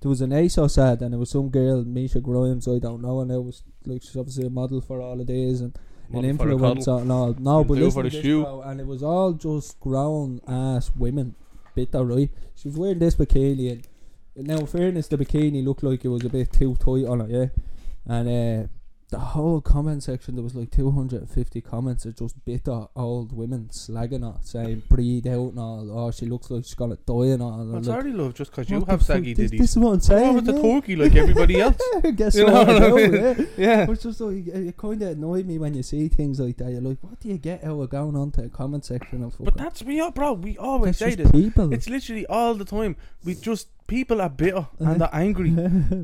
There 0.04 0.10
was 0.10 0.20
an 0.20 0.32
ASOS 0.32 0.76
ad 0.76 1.00
and 1.00 1.14
it 1.14 1.16
was 1.16 1.30
some 1.30 1.48
girl, 1.48 1.82
Misha 1.82 2.20
Grimes, 2.20 2.68
I 2.68 2.78
don't 2.78 3.00
know, 3.00 3.20
and 3.20 3.30
it 3.32 3.42
was 3.42 3.62
like 3.86 4.02
she's 4.02 4.14
obviously 4.18 4.44
a 4.44 4.50
model 4.50 4.82
for 4.82 5.00
all 5.00 5.18
of 5.18 5.26
these 5.26 5.62
and 5.62 5.74
an 6.12 6.26
Model 6.26 6.36
for 6.36 6.50
a 6.50 6.58
cuddle. 6.58 6.74
influencer 6.76 7.00
and 7.00 7.10
all. 7.10 7.34
No, 7.38 7.64
but 7.64 7.78
listen 7.78 7.90
for 7.90 8.02
to 8.02 8.10
the 8.10 8.16
this, 8.16 8.22
shoe. 8.22 8.42
bro, 8.42 8.60
and 8.60 8.80
it 8.82 8.86
was 8.86 9.02
all 9.02 9.32
just 9.32 9.80
grown 9.80 10.42
ass 10.46 10.92
women. 10.94 11.34
Bitter, 11.74 12.04
right? 12.04 12.30
She 12.54 12.68
was 12.68 12.76
wearing 12.76 12.98
this 12.98 13.16
bikini 13.16 13.72
and 13.72 14.46
now, 14.46 14.58
in 14.58 14.66
fairness, 14.66 15.08
the 15.08 15.16
bikini 15.16 15.64
looked 15.64 15.82
like 15.82 16.04
it 16.04 16.08
was 16.08 16.22
a 16.24 16.28
bit 16.28 16.52
too 16.52 16.74
tight 16.76 17.06
on 17.06 17.20
her, 17.20 17.26
yeah. 17.30 17.46
And 18.04 18.28
uh, 18.28 18.68
the 19.14 19.20
whole 19.20 19.60
comment 19.60 20.02
section, 20.02 20.34
there 20.34 20.42
was 20.42 20.56
like 20.56 20.72
250 20.72 21.60
comments 21.60 22.04
of 22.04 22.16
just 22.16 22.44
bitter 22.44 22.88
old 22.96 23.32
women 23.32 23.68
slagging 23.70 24.22
her, 24.22 24.40
saying 24.42 24.82
breathe 24.88 25.28
out 25.28 25.50
and 25.50 25.58
all. 25.60 25.88
Oh, 25.88 26.10
she 26.10 26.26
looks 26.26 26.50
like 26.50 26.64
she's 26.64 26.74
gonna 26.74 26.96
die 26.96 27.32
and 27.32 27.40
all. 27.40 27.64
Well, 27.64 27.82
sorry, 27.84 28.10
like, 28.10 28.18
love, 28.18 28.34
just 28.34 28.50
because 28.50 28.68
you 28.68 28.84
have 28.88 29.04
saggy 29.04 29.32
this, 29.32 29.52
ditties. 29.52 29.60
this 29.60 29.70
is 29.70 29.78
what 29.78 29.92
I'm 29.92 30.00
saying. 30.00 30.34
with 30.34 30.46
the 30.46 30.54
yeah. 30.54 30.62
turkey 30.62 30.96
like 30.96 31.14
everybody 31.14 31.60
else. 31.60 31.80
Guess 32.16 32.34
You 32.34 32.46
know 32.48 32.64
what? 32.64 32.68
I 32.70 32.90
mean? 32.90 33.12
yeah. 33.14 33.34
Yeah. 33.56 33.86
It's 33.88 34.02
just 34.02 34.20
like 34.20 34.48
it 34.48 34.76
kind 34.76 35.00
of 35.00 35.10
annoyed 35.10 35.46
me 35.46 35.58
when 35.58 35.74
you 35.74 35.84
see 35.84 36.08
things 36.08 36.40
like 36.40 36.56
that. 36.56 36.72
You're 36.72 36.80
like, 36.80 36.98
what 37.00 37.20
do 37.20 37.28
you 37.28 37.38
get 37.38 37.62
out 37.62 37.80
of 37.80 37.90
going 37.90 38.16
on 38.16 38.32
to 38.32 38.42
a 38.42 38.48
comment 38.48 38.84
section 38.84 39.22
of 39.22 39.36
But 39.38 39.56
that's 39.56 39.80
we 39.84 40.00
are, 40.00 40.10
bro. 40.10 40.32
We 40.32 40.58
always 40.58 40.98
That's 40.98 41.14
say 41.14 41.22
this. 41.22 41.30
people 41.30 41.72
It's 41.72 41.88
literally 41.88 42.26
all 42.26 42.54
the 42.54 42.64
time. 42.64 42.96
We 43.24 43.36
just 43.36 43.68
people 43.86 44.20
are 44.20 44.28
bitter 44.28 44.66
and 44.78 45.00
they're 45.00 45.08
angry, 45.12 45.54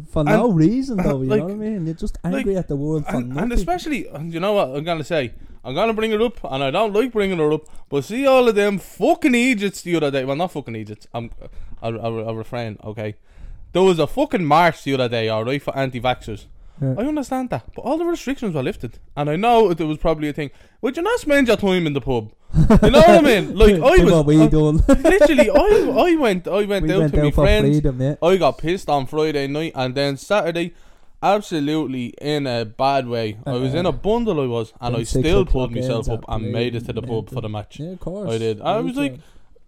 for 0.11 0.25
no 0.25 0.51
reason 0.51 0.99
though. 0.99 1.23
You 1.23 1.29
like- 1.29 1.41
know 1.41 1.47
what 1.47 1.53
I 1.53 1.57
mean? 1.57 1.87
You're 1.87 1.95
just 1.95 2.19
angry 2.25 2.57
at 2.57 2.69
the 2.69 2.77
world 2.77 3.07
for 3.07 3.17
and, 3.17 3.29
nothing. 3.31 3.43
and 3.45 3.53
especially 3.53 4.07
and 4.09 4.33
you 4.33 4.41
know 4.41 4.53
what 4.55 4.69
I'm 4.77 4.85
gonna 4.85 5.05
say. 5.05 5.33
I'm 5.63 5.75
gonna 5.75 5.93
bring 5.93 6.11
it 6.13 6.23
up, 6.23 6.43
and 6.45 6.65
I 6.65 6.71
don't 6.71 6.95
like 6.95 7.13
bringing 7.13 7.39
it 7.39 7.53
up. 7.53 7.63
But 7.91 8.05
see 8.05 8.27
all 8.27 8.49
of 8.49 8.55
them 8.55 8.79
fucking 8.79 9.35
Egypts 9.35 9.83
the 9.83 9.95
other 9.97 10.11
day. 10.11 10.25
Well, 10.25 10.37
not 10.37 10.53
fucking 10.53 10.75
Egypts. 10.75 11.07
I'm, 11.13 11.31
I'll, 11.83 12.01
I'll, 12.01 12.29
I'll 12.29 12.35
refrain. 12.37 12.79
Okay, 12.83 13.17
there 13.73 13.83
was 13.83 13.99
a 13.99 14.07
fucking 14.07 14.45
march 14.45 14.85
the 14.85 14.95
other 14.95 15.09
day. 15.11 15.29
All 15.29 15.45
right 15.45 15.63
for 15.63 15.77
anti-vaxxers. 15.77 16.47
Yeah. 16.81 16.95
I 16.99 17.05
understand 17.05 17.51
that, 17.51 17.75
but 17.75 17.83
all 17.83 17.99
the 17.99 18.05
restrictions 18.05 18.55
were 18.55 18.63
lifted, 18.63 18.99
and 19.17 19.29
I 19.29 19.37
know 19.37 19.71
it 19.71 19.79
was 19.81 19.99
probably 19.99 20.29
a 20.29 20.33
thing. 20.33 20.51
Would 20.81 20.97
you 20.97 21.03
not 21.03 21.21
spend 21.21 21.49
your 21.49 21.57
time 21.57 21.87
in 21.87 21.93
the 21.93 22.01
pub? 22.01 22.33
You 22.55 22.91
know 22.91 23.01
what 23.01 23.09
I 23.09 23.21
mean? 23.21 23.55
Like 23.57 23.75
I 23.75 24.05
was, 24.05 24.25
what 24.25 24.37
I- 24.37 24.47
done. 24.47 24.77
literally, 25.03 25.51
I, 25.51 26.11
I 26.11 26.17
went, 26.17 26.49
I 26.49 26.65
went 26.65 26.87
we 26.87 26.93
out 26.93 27.01
went 27.01 27.15
to 27.15 27.23
my 27.25 27.31
friends. 27.31 27.69
freedom, 27.69 28.01
yeah. 28.01 28.15
I 28.23 28.37
got 28.37 28.59
pissed 28.59 28.89
on 28.89 29.07
Friday 29.07 29.47
night, 29.47 29.73
and 29.75 29.95
then 29.95 30.17
Saturday, 30.17 30.75
absolutely 31.23 32.15
in 32.21 32.47
a 32.47 32.65
bad 32.65 33.07
way. 33.07 33.39
I 33.45 33.53
was 33.53 33.75
in 33.75 33.85
a 33.85 33.91
uh-huh. 33.91 33.99
bundle, 33.99 34.41
I 34.41 34.47
was, 34.47 34.73
and 34.81 34.97
I 34.97 35.03
still 35.03 35.45
pulled 35.45 35.75
myself 35.75 36.09
up 36.09 36.25
and 36.29 36.51
made 36.51 36.75
it 36.75 36.87
to 36.87 36.93
the 36.93 37.03
pub 37.03 37.31
for 37.31 37.41
the 37.41 37.49
match. 37.49 37.79
Yeah, 37.79 37.91
of 37.91 38.01
course. 38.01 38.31
I 38.31 38.39
did. 38.39 38.61
I 38.63 38.79
was 38.81 38.97
like, 38.97 39.21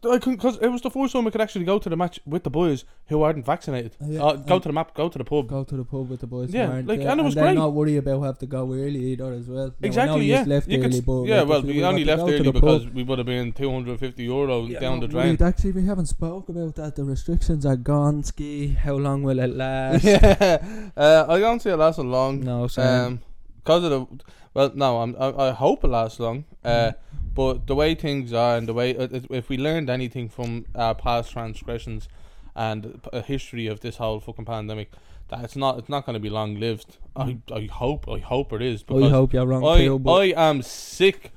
I 0.04 0.18
couldn't 0.18 0.36
because 0.36 0.58
it 0.58 0.68
was 0.68 0.82
the 0.82 0.90
first 0.90 1.12
time 1.12 1.24
we 1.24 1.30
could 1.30 1.40
actually 1.40 1.64
go 1.64 1.78
to 1.78 1.88
the 1.88 1.96
match 1.96 2.18
with 2.26 2.42
the 2.42 2.50
boys 2.50 2.84
who 3.06 3.22
aren't 3.22 3.46
vaccinated. 3.46 3.96
Yeah, 4.00 4.24
uh, 4.24 4.36
go 4.36 4.58
to 4.58 4.68
the 4.68 4.72
map, 4.72 4.94
go 4.94 5.08
to 5.08 5.16
the 5.16 5.24
pub. 5.24 5.48
go 5.48 5.62
to 5.62 5.76
the 5.76 5.84
pub 5.84 6.08
with 6.10 6.20
the 6.20 6.26
boys. 6.26 6.52
Yeah, 6.52 6.82
like, 6.84 7.00
yeah, 7.00 7.12
and 7.12 7.20
it 7.20 7.22
was 7.24 7.34
then 7.34 7.44
great. 7.44 7.54
not 7.54 7.72
worry 7.72 7.96
about 7.96 8.22
have 8.22 8.38
to 8.38 8.46
go 8.46 8.72
early 8.72 8.98
either 9.12 9.32
as 9.32 9.46
well. 9.46 9.66
Now, 9.68 9.86
Exactly, 9.86 10.26
yeah. 10.26 10.44
left 10.44 10.68
You 10.68 10.78
could 10.78 10.92
early, 10.92 11.00
but 11.02 11.22
yeah, 11.24 11.42
well, 11.42 11.60
if 11.60 11.66
we 11.66 11.84
only 11.84 12.04
left 12.04 12.22
early 12.22 12.50
because 12.50 12.84
pub- 12.84 12.94
we 12.94 13.04
would 13.04 13.18
have 13.18 13.26
been 13.26 13.52
250 13.52 14.24
euro 14.24 14.66
Yeah, 14.66 14.80
down 14.80 14.98
the 15.00 15.06
no, 15.06 15.12
drain. 15.12 15.28
right, 15.30 15.42
actually, 15.42 15.72
we 15.72 15.84
haven't 15.86 16.06
spoke 16.06 16.48
about 16.48 16.74
that. 16.76 16.96
The 16.96 17.04
restrictions 17.04 17.64
are 17.64 17.76
gone. 17.76 18.24
Ski. 18.24 18.68
How 18.68 18.94
long 18.94 19.22
will 19.22 19.38
it 19.38 19.54
last? 19.54 20.02
yeah, 20.04 20.88
uh, 20.96 21.26
I 21.28 21.38
don't 21.38 21.60
see 21.62 21.70
it 21.70 21.76
lasting 21.76 22.10
long. 22.10 22.40
No, 22.40 22.66
Sam. 22.66 23.06
Um, 23.06 23.20
because 23.64 23.84
of 23.84 23.90
the 23.90 24.06
well, 24.54 24.72
no, 24.74 25.00
I'm, 25.00 25.16
I, 25.18 25.48
I 25.48 25.50
hope 25.52 25.84
it 25.84 25.88
lasts 25.88 26.18
long. 26.18 26.44
Uh, 26.64 26.92
but 27.34 27.66
the 27.66 27.74
way 27.74 27.94
things 27.94 28.32
are 28.32 28.56
and 28.56 28.68
the 28.68 28.74
way 28.74 28.96
uh, 28.96 29.08
if- 29.30 29.48
we 29.48 29.56
learned 29.56 29.88
anything 29.90 30.28
from 30.28 30.66
our 30.74 30.94
past 30.94 31.32
transgressions 31.32 32.08
and 32.54 33.00
a 33.12 33.20
history 33.22 33.66
of 33.66 33.80
this 33.80 33.96
whole 33.96 34.20
fucking 34.20 34.44
pandemic, 34.44 34.92
that 35.28 35.42
it's 35.42 35.56
not 35.56 35.78
it's 35.78 35.88
not 35.88 36.04
going 36.06 36.14
to 36.14 36.20
be 36.20 36.28
long 36.30 36.60
lived. 36.60 36.98
I 37.16 37.38
I 37.52 37.68
hope 37.72 38.08
I 38.08 38.18
hope 38.18 38.52
it 38.52 38.62
is 38.62 38.84
I 38.90 39.08
hope 39.08 39.32
you're 39.32 39.46
wrong 39.46 39.64
I 39.64 39.78
too. 39.78 40.02
I 40.08 40.24
am 40.36 40.62
sick 40.62 41.32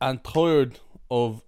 and 0.00 0.22
tired 0.24 0.80
of 1.10 1.42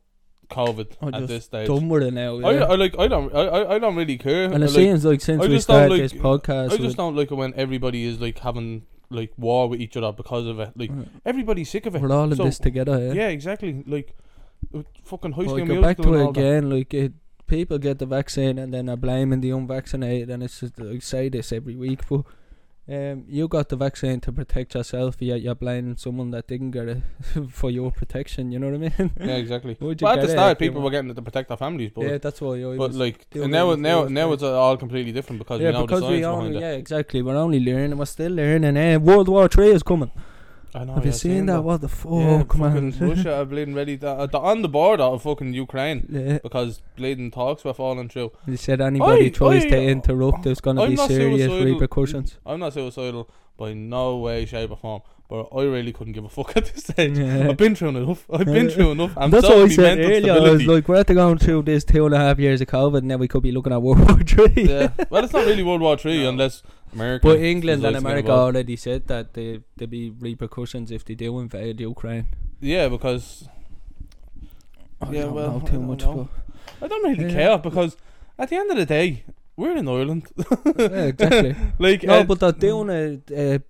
COVID 0.48 0.92
I'm 1.02 1.12
at 1.14 1.26
this 1.26 1.44
stage. 1.46 1.66
done 1.66 1.88
with 1.88 2.04
it 2.04 2.12
now. 2.14 2.36
I, 2.38 2.52
Yeah. 2.54 2.64
I 2.66 2.74
like 2.76 2.96
I 2.98 3.08
don't 3.08 3.34
I, 3.34 3.40
I, 3.40 3.74
I 3.74 3.78
don't 3.80 3.96
really 3.96 4.16
care. 4.16 4.44
and 4.44 4.62
it 4.62 4.68
Like, 4.68 4.70
seems 4.70 5.04
like 5.04 5.20
since 5.20 5.42
I 5.42 5.48
we 5.48 5.58
started 5.60 5.90
like- 5.90 6.00
this 6.02 6.12
podcast, 6.12 6.72
I 6.72 6.76
just 6.76 6.96
don't 6.96 7.16
like 7.16 7.30
it 7.32 7.34
when 7.34 7.52
everybody 7.54 8.04
is 8.04 8.20
like 8.20 8.38
having 8.38 8.86
like 9.10 9.32
war 9.38 9.68
with 9.68 9.80
each 9.80 9.96
other 9.96 10.12
because 10.12 10.46
of 10.46 10.58
it. 10.60 10.72
Like 10.76 10.90
Right. 10.92 11.08
everybody's 11.24 11.70
sick 11.70 11.86
of 11.86 11.94
it. 11.94 12.02
we're 12.02 12.12
all 12.12 12.24
in 12.30 12.36
So- 12.36 12.44
this 12.44 12.58
together. 12.58 12.98
Yeah. 13.06 13.12
Yeah, 13.12 13.28
exactly. 13.28 13.84
Like 13.86 14.14
uh, 14.74 14.82
fucking 15.04 15.32
high 15.32 15.44
school 15.44 15.62
I 15.62 15.66
go 15.66 15.80
back 15.80 15.96
to 15.98 16.14
it 16.14 16.20
all 16.20 16.32
that. 16.32 16.40
again. 16.40 16.70
Like 16.70 16.92
it, 16.94 17.12
people 17.46 17.78
get 17.78 17.98
the 17.98 18.06
vaccine 18.06 18.58
and 18.58 18.72
then 18.74 18.88
are 18.88 18.96
blaming 18.96 19.40
the 19.40 19.50
unvaccinated, 19.50 20.30
and 20.30 20.42
it's 20.42 20.60
just, 20.60 20.80
I 20.80 20.98
say 20.98 21.28
this 21.28 21.52
every 21.52 21.76
week, 21.76 22.00
but. 22.08 22.22
Um, 22.88 23.24
you 23.28 23.48
got 23.48 23.68
the 23.68 23.74
vaccine 23.76 24.20
to 24.20 24.30
protect 24.32 24.76
yourself, 24.76 25.16
yet 25.18 25.42
you're 25.42 25.56
blaming 25.56 25.96
someone 25.96 26.30
that 26.30 26.46
didn't 26.46 26.70
get 26.70 26.86
it 26.88 26.98
for 27.50 27.68
your 27.68 27.90
protection. 27.90 28.52
You 28.52 28.60
know 28.60 28.70
what 28.70 28.76
I 28.76 29.02
mean? 29.02 29.10
Yeah, 29.18 29.34
exactly. 29.36 29.76
Would 29.80 30.00
you 30.00 30.06
But 30.06 30.20
at 30.20 30.26
the 30.26 30.30
start, 30.30 30.58
people 30.60 30.80
were- 30.80 30.90
getting 30.90 31.10
it 31.10 31.14
to 31.14 31.22
protect 31.22 31.48
their 31.48 31.56
families, 31.56 31.90
but 31.92 32.04
yeah, 32.04 32.18
that's 32.18 32.40
why 32.40 32.76
but 32.76 32.94
like 32.94 33.28
doing 33.30 33.50
now 33.50 33.70
it 33.70 33.74
in 33.74 33.82
the 33.82 33.88
now 33.88 34.04
now 34.04 34.32
it's 34.32 34.44
all 34.44 34.76
completely 34.76 35.10
different 35.10 35.40
because 35.40 35.60
yeah, 35.60 35.68
we 35.70 35.72
know 35.72 35.86
because 35.86 36.00
the 36.00 36.06
we 36.06 36.22
science 36.22 36.26
only 36.26 36.48
behind 36.50 36.56
it. 36.56 36.60
yeah 36.60 36.72
exactly. 36.78 37.22
We're 37.22 37.36
only 37.36 37.58
learning. 37.58 37.98
We're 37.98 38.04
still 38.04 38.32
learning. 38.32 38.76
Eh, 38.76 38.96
World 38.98 39.28
War 39.28 39.48
Three 39.48 39.70
is 39.70 39.82
coming. 39.82 40.12
I 40.76 40.84
know. 40.84 40.94
Have 40.94 41.04
you 41.04 41.10
yeah, 41.10 41.16
seen 41.16 41.46
that? 41.46 41.64
What 41.64 41.80
the 41.80 41.88
fuck, 41.88 42.52
fucking 42.52 42.60
man? 42.60 42.94
Russia 43.00 43.36
are 43.36 43.44
bleeding 43.46 43.74
ready. 43.74 43.96
To, 43.98 44.08
uh, 44.08 44.26
they're 44.26 44.40
on 44.40 44.62
the 44.62 44.68
border 44.68 45.04
of 45.04 45.22
fucking 45.22 45.54
Ukraine 45.54 46.06
yeah. 46.10 46.38
because 46.42 46.82
bleeding 46.96 47.30
talks 47.30 47.64
were 47.64 47.72
falling 47.72 48.08
through. 48.10 48.32
He 48.44 48.56
said 48.56 48.80
anybody 48.80 49.26
Oi, 49.26 49.30
tries 49.30 49.64
oi, 49.64 49.70
to 49.70 49.82
interrupt, 49.82 50.42
there's 50.42 50.60
gonna 50.60 50.86
be 50.86 50.96
serious 50.96 51.50
suicidal. 51.50 51.74
repercussions. 51.74 52.38
I'm 52.44 52.60
not 52.60 52.74
suicidal 52.74 53.30
by 53.56 53.72
no 53.72 54.18
way, 54.18 54.44
shape, 54.44 54.70
or 54.70 54.76
form, 54.76 55.02
but 55.28 55.48
I 55.54 55.62
really 55.62 55.92
couldn't 55.92 56.12
give 56.12 56.24
a 56.24 56.28
fuck 56.28 56.56
at 56.56 56.66
this 56.66 56.84
stage. 56.84 57.18
Yeah. 57.18 57.48
I've 57.48 57.56
been 57.56 57.74
through 57.74 57.88
enough. 57.88 58.26
I've 58.30 58.46
been 58.46 58.68
through 58.68 58.92
enough. 58.92 59.12
I'm 59.16 59.30
That's 59.30 59.48
what 59.48 59.58
I 59.58 59.68
said 59.68 59.98
earlier. 59.98 60.32
I 60.32 60.50
was 60.50 60.66
like, 60.66 60.88
we're 60.88 60.96
after 60.96 61.14
going 61.14 61.38
through 61.38 61.62
this 61.62 61.84
two 61.84 62.06
and 62.06 62.14
a 62.14 62.18
half 62.18 62.38
years 62.38 62.60
of 62.60 62.68
COVID, 62.68 62.98
and 62.98 63.08
now 63.08 63.16
we 63.16 63.28
could 63.28 63.42
be 63.42 63.52
looking 63.52 63.72
at 63.72 63.80
World 63.82 63.98
War 64.08 64.18
Three. 64.20 64.68
yeah. 64.68 64.90
Well, 65.10 65.24
it's 65.24 65.32
not 65.32 65.46
really 65.46 65.62
World 65.62 65.80
War 65.80 65.96
Three 65.96 66.22
No. 66.22 66.30
unless 66.30 66.62
America. 66.96 67.24
But 67.28 67.38
England 67.52 67.84
and 67.84 67.94
decides 67.94 67.96
to 67.96 68.02
get 68.02 68.10
America 68.10 68.32
already 68.46 68.76
said 68.86 69.00
that 69.12 69.26
there 69.36 69.58
there 69.78 69.90
be 69.98 70.02
repercussions 70.28 70.90
if 70.98 71.02
they 71.06 71.14
do 71.24 71.30
invade 71.46 71.80
Ukraine. 71.92 72.26
Yeah, 72.72 72.86
because 72.96 73.24
I 75.00 75.12
Yeah, 75.12 75.22
don't 75.22 75.34
well, 75.34 75.56
I 75.62 75.66
too 75.70 75.76
don't 75.78 75.86
much. 75.92 76.02
know. 76.04 76.28
I 76.82 76.88
don't 76.90 77.04
really 77.10 77.24
Yeah. 77.32 77.38
care 77.40 77.58
because 77.68 77.92
at 78.38 78.48
the 78.50 78.56
end 78.56 78.70
of 78.70 78.76
the 78.82 78.86
day, 78.98 79.08
we're 79.56 79.76
in 79.82 79.88
Ireland. 79.88 80.24
yeah, 80.78 81.04
exactly. 81.12 81.54
like, 81.78 82.02
no, 82.02 82.20
uh, 82.20 82.24
but 82.24 82.40
they're 82.40 82.52
doing 82.70 82.90
a, 82.90 83.04
a, 83.46 83.60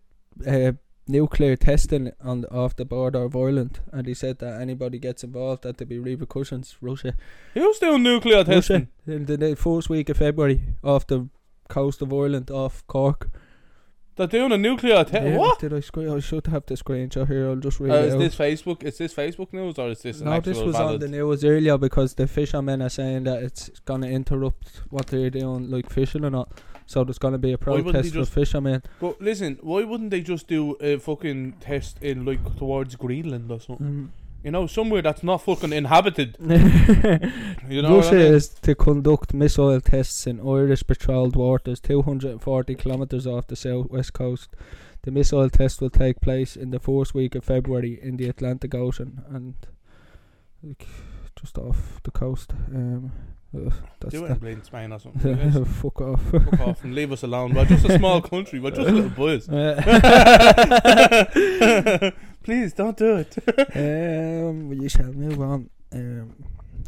a 0.47 0.75
nuclear 1.09 1.54
testing 1.56 2.11
on 2.30 2.40
the, 2.42 2.49
off 2.52 2.75
the 2.75 2.85
border 2.85 3.23
of 3.23 3.37
Ireland, 3.37 3.75
and 3.92 4.06
he 4.09 4.14
said 4.14 4.38
that 4.40 4.61
anybody 4.61 4.99
gets 4.99 5.23
involved, 5.23 5.62
that 5.62 5.78
there 5.78 5.87
be 5.87 5.99
repercussions. 6.00 6.76
Russia, 6.80 7.14
who's 7.54 7.78
doing 7.78 8.02
nuclear 8.02 8.38
Russia, 8.38 8.54
testing? 8.54 8.88
in 9.06 9.26
the, 9.26 9.37
the 9.37 9.54
first 9.56 9.88
week 9.88 10.09
of 10.09 10.16
February 10.16 10.61
off 10.83 11.06
the 11.06 11.28
coast 11.68 12.02
of 12.02 12.12
Ireland, 12.12 12.50
off 12.50 12.87
Cork. 12.87 13.30
They're 14.16 14.26
doing 14.26 14.50
a 14.52 14.56
nuclear 14.56 14.96
attack. 15.00 15.25
Yeah, 15.25 15.37
what? 15.37 15.58
Did 15.58 15.75
I 15.75 15.80
screen? 15.80 16.08
I 16.08 16.20
should 16.20 16.46
have 16.46 16.64
the 16.64 16.75
screenshot 16.75 17.26
here. 17.28 17.50
I'll 17.50 17.56
just 17.56 17.78
read 17.80 17.92
Uh, 17.92 17.96
it 17.96 18.04
is 18.06 18.14
out. 18.14 18.18
this 18.20 18.35
Facebook? 18.35 18.82
Is 18.82 18.96
this 18.96 19.12
Facebook 19.12 19.52
news 19.52 19.78
or 19.78 19.88
is 19.90 20.00
this 20.00 20.20
an 20.20 20.26
no, 20.26 20.40
this 20.40 20.58
was 20.58 20.75
valid? 20.75 20.94
on 20.94 21.00
the 21.00 21.08
news 21.18 21.44
earlier 21.44 21.76
because 21.76 22.14
the 22.14 22.26
fishermen 22.26 22.80
are 22.80 22.88
saying 22.88 23.25
that 23.25 23.42
it's 23.42 23.68
gonna 23.85 24.06
interrupt 24.08 24.80
what 24.88 25.08
they're 25.08 25.28
doing, 25.28 25.70
like 25.70 25.90
fishing 25.90 26.25
or 26.25 26.30
not. 26.30 26.50
So 26.87 27.04
there's 27.04 27.18
gonna 27.18 27.37
be 27.37 27.52
a 27.52 27.58
protest 27.58 28.08
for 28.11 28.20
just- 28.20 28.32
fishermen. 28.32 28.82
But 29.00 29.20
listen, 29.20 29.58
why 29.61 29.85
wouldn't 29.85 30.08
they 30.11 30.23
just 30.23 30.49
do 30.49 30.76
a 30.80 30.96
fucking 30.96 31.56
test 31.61 32.02
in 32.02 32.25
like 32.25 32.56
towards 32.56 32.96
Greenland 32.96 33.50
or 33.50 33.61
something? 33.61 33.87
Mm. 33.87 34.08
You 34.47 34.53
know, 34.53 34.69
somewhere 34.69 35.03
that's 35.03 35.25
not 35.25 35.38
fucking 35.38 35.73
inhabited. 35.73 36.37
You 37.69 37.83
know, 37.83 37.97
Russia 37.97 38.11
I 38.11 38.19
mean? 38.19 38.35
is 38.35 38.49
to 38.49 38.76
conduct 38.76 39.35
missile 39.35 39.81
tests 39.81 40.25
in 40.25 40.38
Irish 40.38 40.87
patrolled 40.87 41.35
waters 41.35 41.81
240 41.81 42.76
kilometres 42.76 43.26
off 43.26 43.49
the 43.49 43.57
southwest 43.57 44.12
coast. 44.12 44.50
The 45.03 45.11
missile 45.11 45.50
test 45.50 45.81
will 45.81 45.91
take 45.91 46.21
place 46.21 46.55
in 46.55 46.71
the 46.71 46.79
first 46.79 47.12
week 47.12 47.35
of 47.35 47.43
February 47.43 47.99
in 48.00 48.19
the 48.19 48.29
Atlantic 48.29 48.73
Ocean 48.73 49.25
and 49.29 49.55
like, 50.62 50.87
just 51.35 51.59
off 51.59 52.00
the 52.05 52.12
coast. 52.12 52.53
Um, 52.73 53.11
ugh, 53.56 53.72
that's 54.00 54.14
do 54.14 54.25
it 54.26 54.42
in 54.42 54.54
that. 54.58 54.66
Spain 54.66 54.92
or 54.92 54.98
something. 55.00 55.64
Fuck 55.64 56.00
off. 56.00 56.20
Fuck 56.30 56.60
off 56.60 56.84
and 56.84 56.94
leave 56.94 57.12
us 57.12 57.22
alone. 57.22 57.54
We're 57.54 57.64
just 57.64 57.84
a 57.86 57.98
small 57.98 58.20
country. 58.22 58.60
We're 58.60 58.70
just 58.70 58.90
little 58.90 59.10
boys. 59.10 59.46
Please 62.42 62.72
don't 62.75 62.96
do 62.96 63.16
it. 63.16 63.36
um, 63.76 64.68
we 64.68 64.88
shall 64.88 65.12
move 65.12 65.40
on. 65.40 65.70
Um, 65.92 66.34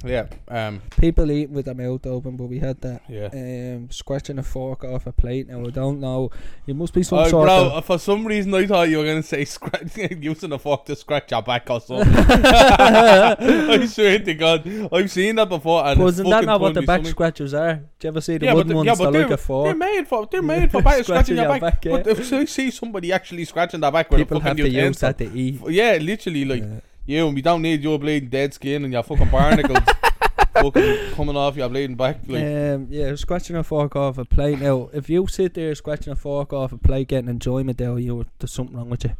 Yeah. 0.05 0.26
Um. 0.49 0.81
people 0.99 1.31
eating 1.31 1.55
with 1.55 1.64
their 1.67 1.75
mouth 1.75 2.07
open, 2.07 2.37
but 2.37 2.45
we 2.47 2.59
had 2.59 2.81
that 2.83 3.02
Yeah. 3.09 3.28
um, 3.33 3.90
scratching 3.90 4.38
a 4.38 4.43
fork 4.43 4.85
off 4.85 5.07
a 5.07 5.12
plate. 5.12 5.49
Now 5.49 5.64
I 5.67 5.71
don't 5.71 6.00
know. 6.00 6.31
It 6.67 6.76
must 6.76 6.93
be 6.95 7.02
some 7.02 7.19
Oh, 7.19 7.28
sort 7.28 7.47
bro, 7.47 7.67
of. 7.67 7.73
uh, 7.73 7.81
for 7.81 7.99
some 7.99 8.26
reason 8.26 8.55
I 8.55 8.67
thought 8.67 8.88
you 8.88 8.99
were 8.99 9.05
going 9.05 9.23
to 9.23 9.26
say 9.26 9.45
scratch, 9.57 9.97
using 9.97 10.52
a 10.52 10.59
fork 10.59 10.85
to 10.87 10.97
scratch 10.97 11.31
your 11.31 11.43
back 11.43 11.69
or 11.71 11.81
something. 11.81 12.14
I 12.17 13.87
swear 13.87 14.19
to 14.19 14.35
God. 14.35 14.88
I've 14.93 15.11
seen 15.11 15.37
that 15.37 15.49
before. 15.49 15.85
And 15.85 16.00
isn't 16.02 16.28
that 16.28 16.45
not 16.45 16.61
what 16.61 16.75
the 16.75 16.83
back 16.83 16.99
something. 16.99 17.12
scratchers 17.12 17.55
are? 17.55 17.75
Do 17.75 17.83
you 18.02 18.09
ever 18.09 18.21
see 18.21 18.38
the 18.38 18.47
Yeah, 18.47 18.55
wooden 18.55 18.69
the- 18.69 18.76
ones 18.76 18.87
yeah, 18.87 18.95
that 18.95 19.07
are 19.07 19.12
like 19.23 19.31
a 19.31 19.37
fork? 19.37 19.67
They're 19.67 19.75
made 19.75 20.07
for 20.09 20.26
they're 20.31 20.43
made 20.43 20.71
for 20.71 20.83
back, 20.83 21.02
scratching 21.05 21.37
your 21.37 21.59
back. 21.59 21.85
yeah. 21.85 21.93
But 21.93 22.07
if 22.07 22.33
I 22.33 22.45
see 22.45 22.71
somebody 22.71 23.12
actually 23.12 23.45
scratching 23.45 23.81
their 23.81 23.90
back 23.93 24.11
with 24.11 24.21
People 24.21 24.38
a 24.38 24.40
have 24.43 24.57
fucking 24.57 24.73
to 24.73 24.78
use 24.87 24.99
that 25.00 25.19
to 25.19 25.25
eat. 25.33 25.61
yeah, 25.69 25.99
literally 26.00 26.45
like 26.45 26.62
Yeah. 26.62 26.81
You. 27.09 27.27
And 27.27 27.35
we 27.35 27.43
don't 27.43 27.62
need 27.62 27.83
your 27.83 27.99
bleeding 27.99 28.29
dead 28.29 28.55
skin 28.55 28.85
and 28.85 28.93
your 28.93 29.03
fucking 29.03 29.31
barnacles 29.31 29.79
fucking 30.55 31.12
coming 31.15 31.37
off 31.37 31.57
your 31.57 31.69
bleeding 31.69 31.97
back. 31.97 32.21
Like, 32.27 32.43
Um, 32.43 32.87
yeah, 32.91 33.15
scratching 33.17 33.57
a 33.57 33.62
fork 33.65 33.97
off 33.97 34.19
a 34.19 34.25
plate. 34.25 34.61
Now, 34.61 34.91
if 34.93 35.09
you 35.11 35.27
sit 35.27 35.55
there 35.55 35.75
scratching 35.75 36.12
a 36.12 36.17
fork 36.17 36.53
off 36.53 36.73
a 36.73 36.79
plate, 36.79 37.09
getting 37.09 37.29
enjoyment 37.31 37.79
there, 37.79 37.99
you 37.99 38.25
there's 38.38 38.53
something 38.53 38.77
wrong 38.77 38.91
with 38.91 39.05
you. 39.05 39.11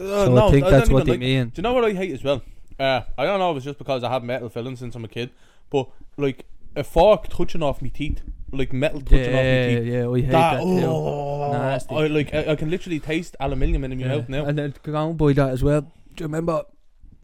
uh, 0.00 0.26
so 0.26 0.34
no, 0.34 0.48
I 0.48 0.50
think 0.50 0.64
I 0.66 0.70
that's 0.70 0.90
what 0.90 1.04
they 1.06 1.12
like- 1.12 1.20
mean. 1.20 1.48
Do 1.48 1.52
you 1.56 1.62
know 1.62 1.72
what 1.72 1.84
I 1.84 1.92
hate 1.92 2.12
as 2.12 2.22
well? 2.24 2.42
Uh, 2.78 3.00
I 3.16 3.24
don't 3.24 3.38
know 3.40 3.50
if 3.50 3.56
it's 3.58 3.64
just 3.66 3.78
because 3.78 4.04
I 4.04 4.08
have 4.10 4.22
metal 4.22 4.48
fillings 4.48 4.78
since 4.78 4.94
I'm 4.94 5.04
a 5.04 5.08
kid, 5.08 5.30
but 5.70 5.88
like 6.16 6.44
a 6.76 6.84
fork 6.84 7.26
touching 7.28 7.60
off 7.62 7.82
me 7.82 7.90
teeth, 7.90 8.22
like 8.52 8.72
metal 8.72 9.00
touching 9.00 9.34
off 9.34 9.42
me 9.42 9.72
Yeah, 9.72 9.78
teeth. 9.80 9.86
yeah, 9.88 9.92
yeah, 10.02 10.06
we 10.06 10.22
hate 10.22 10.30
That, 10.30 10.54
that, 10.58 10.62
too. 10.62 10.86
oh, 10.86 11.52
Nasty. 11.52 11.94
I 11.96 12.06
like 12.06 12.32
I, 12.32 12.52
I 12.52 12.54
can 12.54 12.70
literally 12.70 13.00
taste 13.00 13.34
aluminium 13.40 13.82
in 13.84 13.98
my 13.98 14.04
Yeah. 14.06 14.16
mouth 14.16 14.28
now. 14.28 14.44
And 14.44 14.56
then 14.56 14.74
going 14.84 15.16
by 15.16 15.32
that 15.32 15.50
as 15.50 15.64
well. 15.64 15.80
Do 15.80 15.88
you 16.20 16.26
remember 16.26 16.62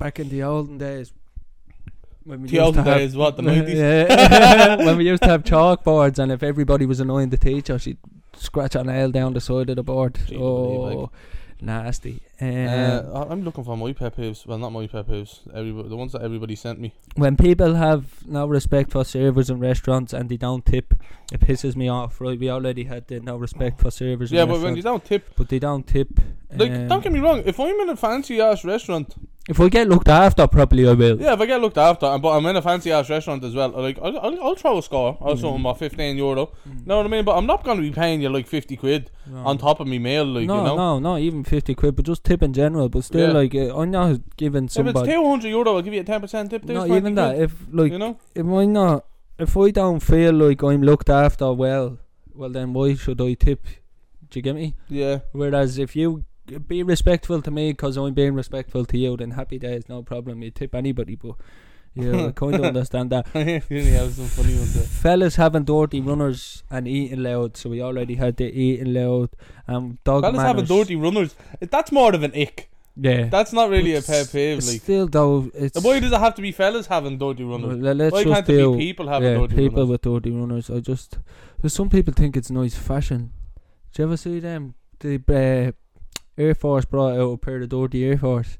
back 0.04 0.20
in 0.20 0.28
the 0.28 0.42
olden 0.42 0.76
days? 0.78 1.12
When 2.24 2.42
we 2.42 2.48
The 2.48 2.54
used 2.54 2.60
to 2.62 2.66
olden 2.66 2.84
have- 2.84 2.98
days, 2.98 3.16
what 3.16 3.36
the 3.36 3.42
nineties? 3.50 3.78
Yeah. 3.78 4.76
when 4.86 4.96
we 4.98 5.06
used 5.06 5.22
to 5.22 5.30
have 5.30 5.44
chalkboards, 5.44 6.18
and 6.18 6.30
if 6.30 6.42
everybody 6.42 6.84
was 6.86 7.00
annoying 7.00 7.30
the 7.30 7.38
teacher, 7.38 7.78
she'd 7.78 7.98
scratch 8.36 8.74
a 8.74 8.84
nail 8.84 9.10
down 9.10 9.32
the 9.34 9.40
side 9.40 9.70
of 9.70 9.76
the 9.76 9.82
board. 9.82 10.18
Gee, 10.26 10.36
oh, 10.36 11.10
nasty. 11.60 12.20
Um, 12.40 12.48
Uh, 12.48 13.26
I'm 13.30 13.42
looking 13.44 13.64
for 13.64 13.76
my 13.76 13.92
pet 13.94 14.16
peeves. 14.16 14.44
Well, 14.46 14.58
not 14.58 14.72
my 14.72 14.86
pet 14.86 15.06
peeves. 15.08 15.32
Everybody, 15.54 15.88
the 15.88 15.96
ones 15.96 16.12
that 16.12 16.22
everybody 16.22 16.54
sent 16.56 16.78
me. 16.80 16.92
when 17.16 17.36
people 17.36 17.74
have 17.86 18.02
no 18.26 18.42
respect 18.46 18.90
for 18.90 19.04
servers 19.04 19.48
in 19.52 19.58
restaurants 19.70 20.12
and 20.12 20.28
they 20.28 20.36
don't 20.48 20.64
tip, 20.66 20.88
it 21.32 21.40
pisses 21.40 21.76
me 21.76 21.88
off. 21.88 22.20
Right, 22.20 22.38
we 22.44 22.50
already 22.50 22.84
had 22.92 23.06
the 23.08 23.20
no 23.20 23.36
respect 23.46 23.80
for 23.82 23.90
servers. 23.90 24.30
Yeah, 24.32 24.44
but 24.46 24.60
when 24.64 24.76
you 24.76 24.82
restaurants, 24.82 24.84
don't 24.84 25.04
tip, 25.12 25.22
but 25.38 25.48
they 25.48 25.58
don't 25.68 25.86
tip. 25.96 26.08
like, 26.60 26.72
um, 26.72 26.88
don't 26.88 27.02
get 27.04 27.12
me 27.12 27.20
wrong. 27.20 27.42
If 27.52 27.58
I'm 27.60 27.78
in 27.84 27.88
a 27.90 27.96
fancy 27.96 28.40
ass 28.40 28.64
restaurant, 28.64 29.08
if 29.48 29.60
I 29.60 29.68
get 29.68 29.88
looked 29.88 30.08
after 30.08 30.46
properly, 30.46 30.88
I 30.88 30.92
will. 30.92 31.20
yeah, 31.20 31.34
if 31.34 31.40
I 31.40 31.46
get 31.46 31.60
looked 31.60 31.76
after, 31.76 32.06
and- 32.06 32.22
but 32.22 32.30
I'm 32.36 32.46
in 32.46 32.56
a 32.56 32.62
fancy 32.62 32.90
ass 32.90 33.10
restaurant 33.10 33.44
as 33.44 33.54
well, 33.54 33.68
like 33.70 33.98
I'll, 34.00 34.18
I'll, 34.18 34.42
I'll 34.42 34.54
throw 34.54 34.78
a 34.78 34.82
score 34.82 35.16
or 35.20 35.34
Mm. 35.34 35.40
something 35.40 35.66
or 35.66 35.74
15 35.74 36.16
euro. 36.16 36.52
Mm. 36.68 36.86
Know 36.86 36.96
what 36.98 37.06
I 37.06 37.08
mean? 37.10 37.24
But 37.24 37.36
I'm 37.36 37.46
not 37.46 37.62
going 37.64 37.76
to 37.76 37.82
be 37.82 37.90
paying 37.90 38.22
you 38.22 38.30
like 38.30 38.46
50 38.46 38.76
quid 38.76 39.10
No. 39.30 39.38
on 39.44 39.58
top 39.58 39.80
of 39.80 39.86
me 39.86 39.98
meal, 39.98 40.24
like 40.24 40.46
no, 40.46 40.58
you 40.58 40.64
know. 40.64 40.76
no, 40.76 40.98
not 40.98 41.20
even 41.20 41.44
fifty 41.44 41.74
quid, 41.74 41.94
but 41.96 42.04
just 42.06 42.24
tip 42.24 42.42
in 42.42 42.52
general. 42.54 42.88
But 42.88 43.04
still, 43.04 43.28
Yeah. 43.28 43.34
like 43.34 43.54
uh, 43.54 43.78
I'm 43.78 43.90
not 43.90 44.20
giving 44.36 44.68
somebody. 44.68 44.98
If 45.00 45.04
it's 45.06 45.14
200 45.14 45.48
euro, 45.48 45.74
I'll 45.76 45.82
give 45.82 45.92
you 45.94 46.00
a 46.00 46.04
10% 46.04 46.48
tip. 46.50 46.62
There's 46.64 46.78
Not 46.88 46.96
even 46.96 47.14
that. 47.16 47.34
quid, 47.36 47.42
If 47.50 47.66
like 47.72 47.92
you 47.92 47.98
know. 47.98 48.16
if 48.34 48.46
I 48.46 48.64
not, 48.66 49.04
if 49.38 49.56
I 49.56 49.70
don't 49.70 50.00
feel 50.00 50.32
like 50.32 50.62
I'm 50.62 50.82
looked 50.82 51.10
after 51.10 51.52
well, 51.52 51.98
well 52.34 52.48
then 52.50 52.72
why 52.72 52.94
should 52.94 53.20
I 53.20 53.34
tip? 53.34 53.66
Do 54.30 54.38
you 54.38 54.42
get 54.42 54.54
me? 54.54 54.74
Yeah. 54.88 55.18
Whereas 55.32 55.76
if 55.78 55.94
you 55.94 56.24
be 56.66 56.82
respectful 56.82 57.42
to 57.42 57.50
me 57.50 57.72
because 57.72 57.96
I'm 57.96 58.14
being 58.14 58.34
respectful 58.34 58.84
to 58.86 58.98
you, 58.98 59.16
then 59.16 59.32
happy 59.32 59.58
days, 59.58 59.88
no 59.88 60.02
problem. 60.02 60.42
You 60.42 60.50
tip 60.50 60.74
anybody, 60.74 61.16
but 61.16 61.36
yeah, 61.94 62.26
I 62.26 62.32
kind 62.32 62.56
of 62.56 62.64
understand 62.64 63.10
that. 63.10 63.26
have 63.34 64.12
some 64.14 64.26
funny 64.26 64.54
ones 64.54 64.74
there. 64.74 64.84
Fellas 64.84 65.36
having 65.36 65.64
dirty 65.64 66.00
runners 66.00 66.62
and 66.70 66.88
eating 66.88 67.22
loud, 67.22 67.56
so 67.56 67.70
we 67.70 67.82
already 67.82 68.16
had 68.16 68.36
the 68.36 68.46
eating 68.46 68.92
loud. 68.92 69.30
Um, 69.68 69.98
dog 70.04 70.22
Fellas 70.22 70.42
having 70.42 70.64
dirty 70.64 70.96
runners. 70.96 71.34
That's 71.60 71.92
more 71.92 72.14
of 72.14 72.22
an 72.22 72.32
ick. 72.34 72.70
Yeah, 72.96 73.24
That's 73.24 73.52
not 73.52 73.70
really 73.70 73.92
But 73.94 74.04
a 74.04 74.06
pet 74.06 74.30
peeve. 74.30 74.64
Like, 74.64 74.80
still 74.80 75.08
though, 75.08 75.50
it's 75.52 75.82
why 75.82 75.98
does 75.98 76.12
it 76.12 76.18
have 76.20 76.36
to 76.36 76.42
be 76.42 76.52
fellas 76.52 76.86
having 76.86 77.18
dirty 77.18 77.42
runners? 77.42 77.82
Well, 77.82 77.94
let's 77.94 78.12
Why 78.12 78.22
just 78.22 78.34
can't 78.34 78.48
it 78.48 78.52
do 78.52 78.76
be 78.76 78.78
people 78.78 79.08
having 79.08 79.32
yeah, 79.32 79.38
dirty 79.38 79.56
people 79.56 79.78
runners? 79.78 79.88
with 79.88 80.02
dirty 80.02 80.30
runners. 80.30 80.70
I 80.70 80.78
just 80.78 81.18
some 81.66 81.90
people 81.90 82.14
think 82.14 82.36
it's 82.36 82.50
nice 82.52 82.76
fashion. 82.76 83.32
Do 83.92 84.02
you 84.02 84.08
ever 84.08 84.16
see 84.16 84.38
them? 84.38 84.74
The 85.00 85.16
uh, 85.28 85.72
Air 86.36 86.54
Force 86.54 86.84
brought 86.84 87.16
out 87.18 87.32
a 87.32 87.36
pair 87.38 87.60
of 87.62 87.68
dirty 87.68 88.04
Air 88.04 88.18
Force, 88.18 88.58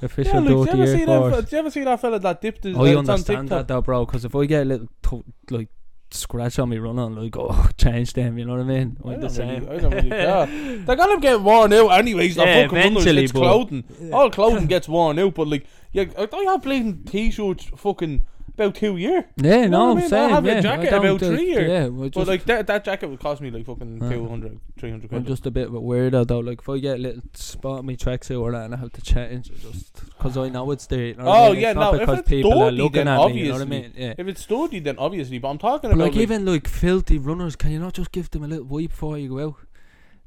Yeah, 0.00 0.06
official 0.06 0.40
like, 0.40 0.44
do 0.46 0.50
you 0.50 0.64
dirty 0.66 0.82
ever 0.82 0.90
Air 0.90 1.06
that? 1.06 1.06
Force. 1.06 1.34
fe- 1.36 1.40
Do 1.42 1.56
you 1.56 1.58
ever 1.60 1.70
see 1.70 1.84
that 1.84 2.00
fella 2.00 2.18
that 2.18 2.40
dipped 2.40 2.64
his? 2.64 2.76
I 2.76 2.80
on 2.94 2.96
understand 3.08 3.48
that 3.50 3.68
though, 3.68 3.80
bro. 3.82 4.04
Because 4.06 4.24
if 4.24 4.34
I 4.34 4.44
get 4.46 4.62
a 4.62 4.64
little 4.64 4.88
to- 5.04 5.24
like 5.50 5.68
scratch 6.10 6.58
on 6.58 6.68
me 6.68 6.76
running, 6.78 7.14
like 7.16 7.34
oh, 7.38 7.68
change 7.78 8.12
them. 8.12 8.36
You 8.38 8.44
know 8.44 8.52
what 8.52 8.60
I 8.60 8.64
mean? 8.64 8.98
I 9.04 9.10
the 9.10 9.16
really, 9.18 9.28
same. 9.30 9.68
I 9.70 9.76
don't 9.78 9.90
really 9.94 10.10
care. 10.10 10.46
They're 10.84 10.96
gonna 10.96 11.20
get 11.20 11.40
worn 11.40 11.72
out 11.72 11.88
anyways. 11.90 12.36
Yeah, 12.36 12.64
eventually, 12.66 13.24
It's 13.24 13.32
clothing. 13.32 13.84
All 14.12 14.30
clothing 14.30 14.66
gets 14.74 14.88
worn 14.88 15.18
out, 15.18 15.34
but 15.34 15.48
like, 15.48 15.64
yeah, 15.92 16.04
I 16.18 16.28
I 16.32 16.42
have 16.50 16.62
bleeding 16.62 17.04
t-shirts 17.04 17.70
fucking 17.76 18.22
about 18.54 18.74
two 18.74 18.96
year. 18.96 19.26
Yeah, 19.36 19.66
know 19.66 19.86
no, 19.86 19.90
I 19.92 19.94
mean? 19.94 20.04
I 20.04 20.08
same. 20.08 20.30
have 20.30 20.44
a 20.46 20.60
jacket 20.62 20.92
about 20.92 21.20
three 21.20 21.46
years. 21.46 21.68
Yeah, 21.70 21.86
I 22.04 22.08
But 22.10 22.26
like 22.28 22.44
that, 22.44 22.66
that 22.66 22.84
jacket 22.84 23.08
would 23.08 23.20
cost 23.20 23.40
me 23.40 23.50
like 23.50 23.64
fucking 23.66 24.02
Uh. 24.02 24.10
200, 24.10 24.60
300 24.78 25.08
quid. 25.08 25.18
I'm 25.20 25.26
just 25.26 25.46
a 25.46 25.50
bit 25.50 25.68
of 25.68 25.74
a 25.74 25.80
weirdo 25.80 26.26
though. 26.26 26.40
Like 26.40 26.60
if 26.60 26.68
I 26.68 26.78
get 26.78 26.96
a 26.96 26.98
little 26.98 27.22
spot 27.34 27.78
on 27.80 27.86
my 27.86 27.94
tracksuit 27.94 28.40
or 28.40 28.52
that 28.52 28.64
and 28.66 28.74
I 28.74 28.78
have 28.78 28.92
to 28.92 29.02
change, 29.02 29.50
I 29.50 29.54
just 29.72 29.94
because 30.06 30.36
I 30.36 30.48
know 30.48 30.70
it's 30.70 30.86
there. 30.86 31.06
You 31.06 31.14
know 31.14 31.24
what 31.24 31.32
I 31.34 31.38
Oh, 31.38 31.44
mean? 31.48 31.52
It's 31.56 31.62
yeah, 31.62 31.72
not 31.72 31.80
no, 31.80 31.94
if 31.94 32.00
because 32.00 32.18
it's 32.20 32.28
people 32.28 32.52
are 32.52 32.70
dirty, 32.70 32.76
looking 32.82 32.92
then 33.04 33.08
at 33.08 33.28
me. 33.30 33.38
You 33.40 33.44
know 33.48 33.52
what 33.54 33.60
I 33.60 33.62
obviously. 33.64 33.82
mean? 33.82 33.92
Yeah. 33.96 34.14
if 34.18 34.28
it's 34.28 34.44
dirty, 34.46 34.78
then 34.80 34.96
obviously. 34.98 35.38
But 35.38 35.48
I'm 35.48 35.58
talking 35.58 35.90
But 35.90 35.96
about 35.96 36.04
like 36.12 36.16
even 36.16 36.44
like 36.44 36.68
filthy 36.68 37.18
runners, 37.18 37.56
can 37.56 37.70
you 37.70 37.78
not 37.78 37.94
just 37.94 38.12
give 38.12 38.30
them 38.30 38.44
a 38.44 38.48
little 38.48 38.64
wipe 38.66 38.90
before 38.90 39.18
you 39.18 39.28
go 39.30 39.38
out? 39.48 39.54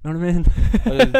You 0.03 0.13
know 0.13 0.19
what 0.19 0.27
I 0.29 0.31
mean? 0.33 0.43
this 0.83 0.83
sounds 0.83 1.13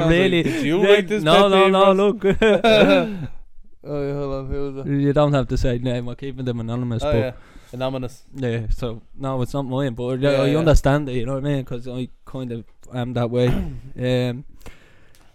like- 0.00 0.10
really? 0.10 0.42
did 0.42 0.64
you 0.66 0.82
Yeah, 0.82 0.88
write 0.94 1.08
this 1.08 1.22
No, 1.22 1.48
no, 1.48 1.68
no. 1.68 1.92
Look, 1.92 2.24
Oh, 3.84 4.06
yeah, 4.06 4.14
hold 4.14 4.34
on. 4.34 4.46
Who 4.46 4.72
was 4.72 4.86
it? 4.86 4.90
you 4.90 5.12
don't 5.12 5.32
have 5.32 5.48
to 5.48 5.56
say 5.56 5.78
name. 5.78 6.06
We're 6.06 6.14
keeping 6.14 6.44
them 6.44 6.60
anonymous. 6.60 7.02
Oh 7.02 7.12
but 7.12 7.18
yeah, 7.18 7.32
anonymous. 7.72 8.22
Yeah, 8.34 8.66
so 8.70 9.02
no, 9.16 9.42
it's 9.42 9.54
not 9.54 9.62
mine, 9.62 9.94
but 9.94 10.20
yeah, 10.20 10.30
I 10.30 10.46
yeah. 10.46 10.58
understand 10.58 11.08
it. 11.08 11.16
You 11.16 11.26
know 11.26 11.34
what 11.34 11.44
I 11.44 11.48
mean? 11.48 11.58
Because 11.60 11.88
I 11.88 12.08
kind 12.24 12.52
of 12.52 12.64
am 12.94 13.14
that 13.14 13.30
way. 13.30 13.48
um, 14.28 14.44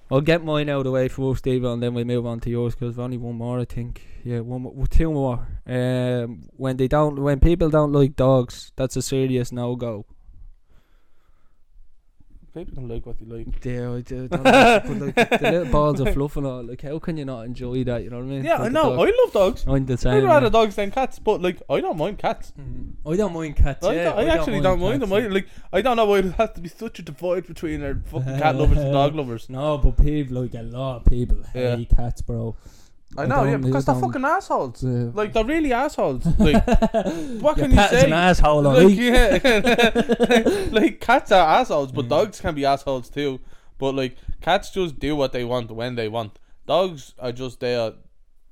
I'll 0.10 0.22
get 0.22 0.44
mine 0.44 0.70
out 0.70 0.80
of 0.80 0.84
the 0.86 0.92
way 0.92 1.10
first, 1.10 1.40
Steve, 1.40 1.66
and 1.66 1.84
then 1.84 1.94
we 1.94 2.06
move 2.06 2.26
on 2.26 2.40
to 2.42 2.50
yours 2.50 2.76
because 2.76 2.98
only 2.98 3.18
one 3.18 3.36
more, 3.36 3.60
I 3.60 3.66
think. 3.66 4.08
Yeah, 4.24 4.40
one, 4.40 4.62
more, 4.62 4.88
two 4.88 5.12
more. 5.12 5.46
Um, 5.66 6.48
when 6.56 6.78
they 6.78 6.88
don't, 6.88 7.22
when 7.22 7.42
people 7.42 7.70
don't 7.70 7.92
like 7.92 8.16
dogs, 8.16 8.72
that's 8.78 8.96
a 8.96 9.02
serious 9.02 9.52
no 9.52 9.76
go. 9.76 10.06
People 12.58 12.74
can 12.76 12.88
like 12.88 13.06
what 13.06 13.18
they 13.20 13.26
like. 13.26 13.48
Yeah, 13.64 13.92
I 13.94 14.02
do, 14.02 14.28
don't 14.28 14.44
like 14.44 14.84
the, 14.84 15.40
little 15.42 15.66
balls 15.66 16.00
of 16.00 16.14
fluff 16.14 16.38
and 16.38 16.48
all. 16.48 16.64
Like, 16.64 16.82
how 16.82 16.98
can 17.00 17.18
you 17.18 17.26
not 17.26 17.46
enjoy 17.46 17.84
that? 17.84 18.04
You 18.04 18.10
know 18.10 18.18
what 18.18 18.24
I 18.24 18.28
mean? 18.28 18.44
Yeah, 18.44 18.56
I 18.56 18.58
Like 18.64 18.68
a 18.70 18.74
know. 18.74 18.94
I 19.04 19.06
love 19.24 19.34
dogs. 19.34 19.64
I'm 19.68 19.86
the 19.86 19.94
I'd 19.94 20.00
same. 20.00 20.24
rather 20.26 20.48
yeah. 20.48 20.50
dogs 20.50 20.76
than 20.76 20.92
cats, 20.92 21.20
but 21.20 21.42
like 21.42 21.62
I 21.70 21.80
don't 21.82 21.98
mind 21.98 22.18
cats. 22.18 22.54
Mhm. 22.60 22.94
I 23.06 23.16
don't 23.16 23.34
mind 23.34 23.56
cats. 23.58 23.86
I, 23.86 23.94
yeah, 23.94 24.04
don't- 24.06 24.20
I, 24.20 24.26
actually 24.38 24.62
don't 24.62 24.80
mind 24.80 25.02
them. 25.02 25.14
I, 25.14 25.20
yeah. 25.20 25.28
like 25.30 25.48
I 25.72 25.82
don't 25.82 25.98
know 25.98 26.06
why 26.06 26.22
there 26.22 26.32
has 26.32 26.52
to 26.54 26.62
be 26.62 26.70
such 26.70 27.00
a 27.00 27.02
divide 27.04 27.46
between 27.48 27.84
our 27.84 27.96
fucking 28.06 28.40
cat 28.40 28.56
lovers 28.56 28.80
and 28.80 28.92
dog 28.92 29.16
lovers. 29.16 29.50
No, 29.50 29.78
but 29.78 29.98
people 29.98 30.42
like 30.42 30.54
a 30.56 30.64
lot 30.64 30.98
of 30.98 31.06
people 31.06 31.38
Yeah. 31.54 31.76
hate 31.76 31.90
cats, 31.96 32.22
bro. 32.22 32.56
I 33.16 33.26
know, 33.26 33.44
yeah, 33.46 33.58
because 33.58 33.86
they're 33.86 33.96
fucking 33.96 34.26
assholes. 34.26 34.84
Uh, 34.84 35.12
Like 35.14 35.32
they're 35.34 35.46
really 35.46 35.72
assholes. 35.74 36.26
Like 36.38 36.66
what 37.42 37.58
Your 37.58 37.68
can 37.68 37.72
you 37.72 37.78
cat 37.78 37.94
is 37.94 38.02
say? 38.02 38.08
an 38.08 38.14
asshole, 38.14 38.62
like, 38.64 38.96
yeah, 38.96 40.68
like 40.72 41.00
cats 41.00 41.32
are 41.32 41.60
assholes, 41.60 41.92
but 41.92 42.06
Mm. 42.06 42.10
dogs 42.10 42.42
can 42.42 42.54
be 42.56 42.66
assholes 42.66 43.10
too. 43.10 43.40
But 43.78 43.96
like 43.96 44.18
cats 44.42 44.72
just 44.72 45.00
do 45.00 45.16
what 45.16 45.32
they 45.32 45.44
want 45.46 45.72
when 45.72 45.96
they 45.96 46.10
want. 46.10 46.38
Dogs 46.66 47.14
are 47.20 47.32
just 47.32 47.60
there 47.60 47.94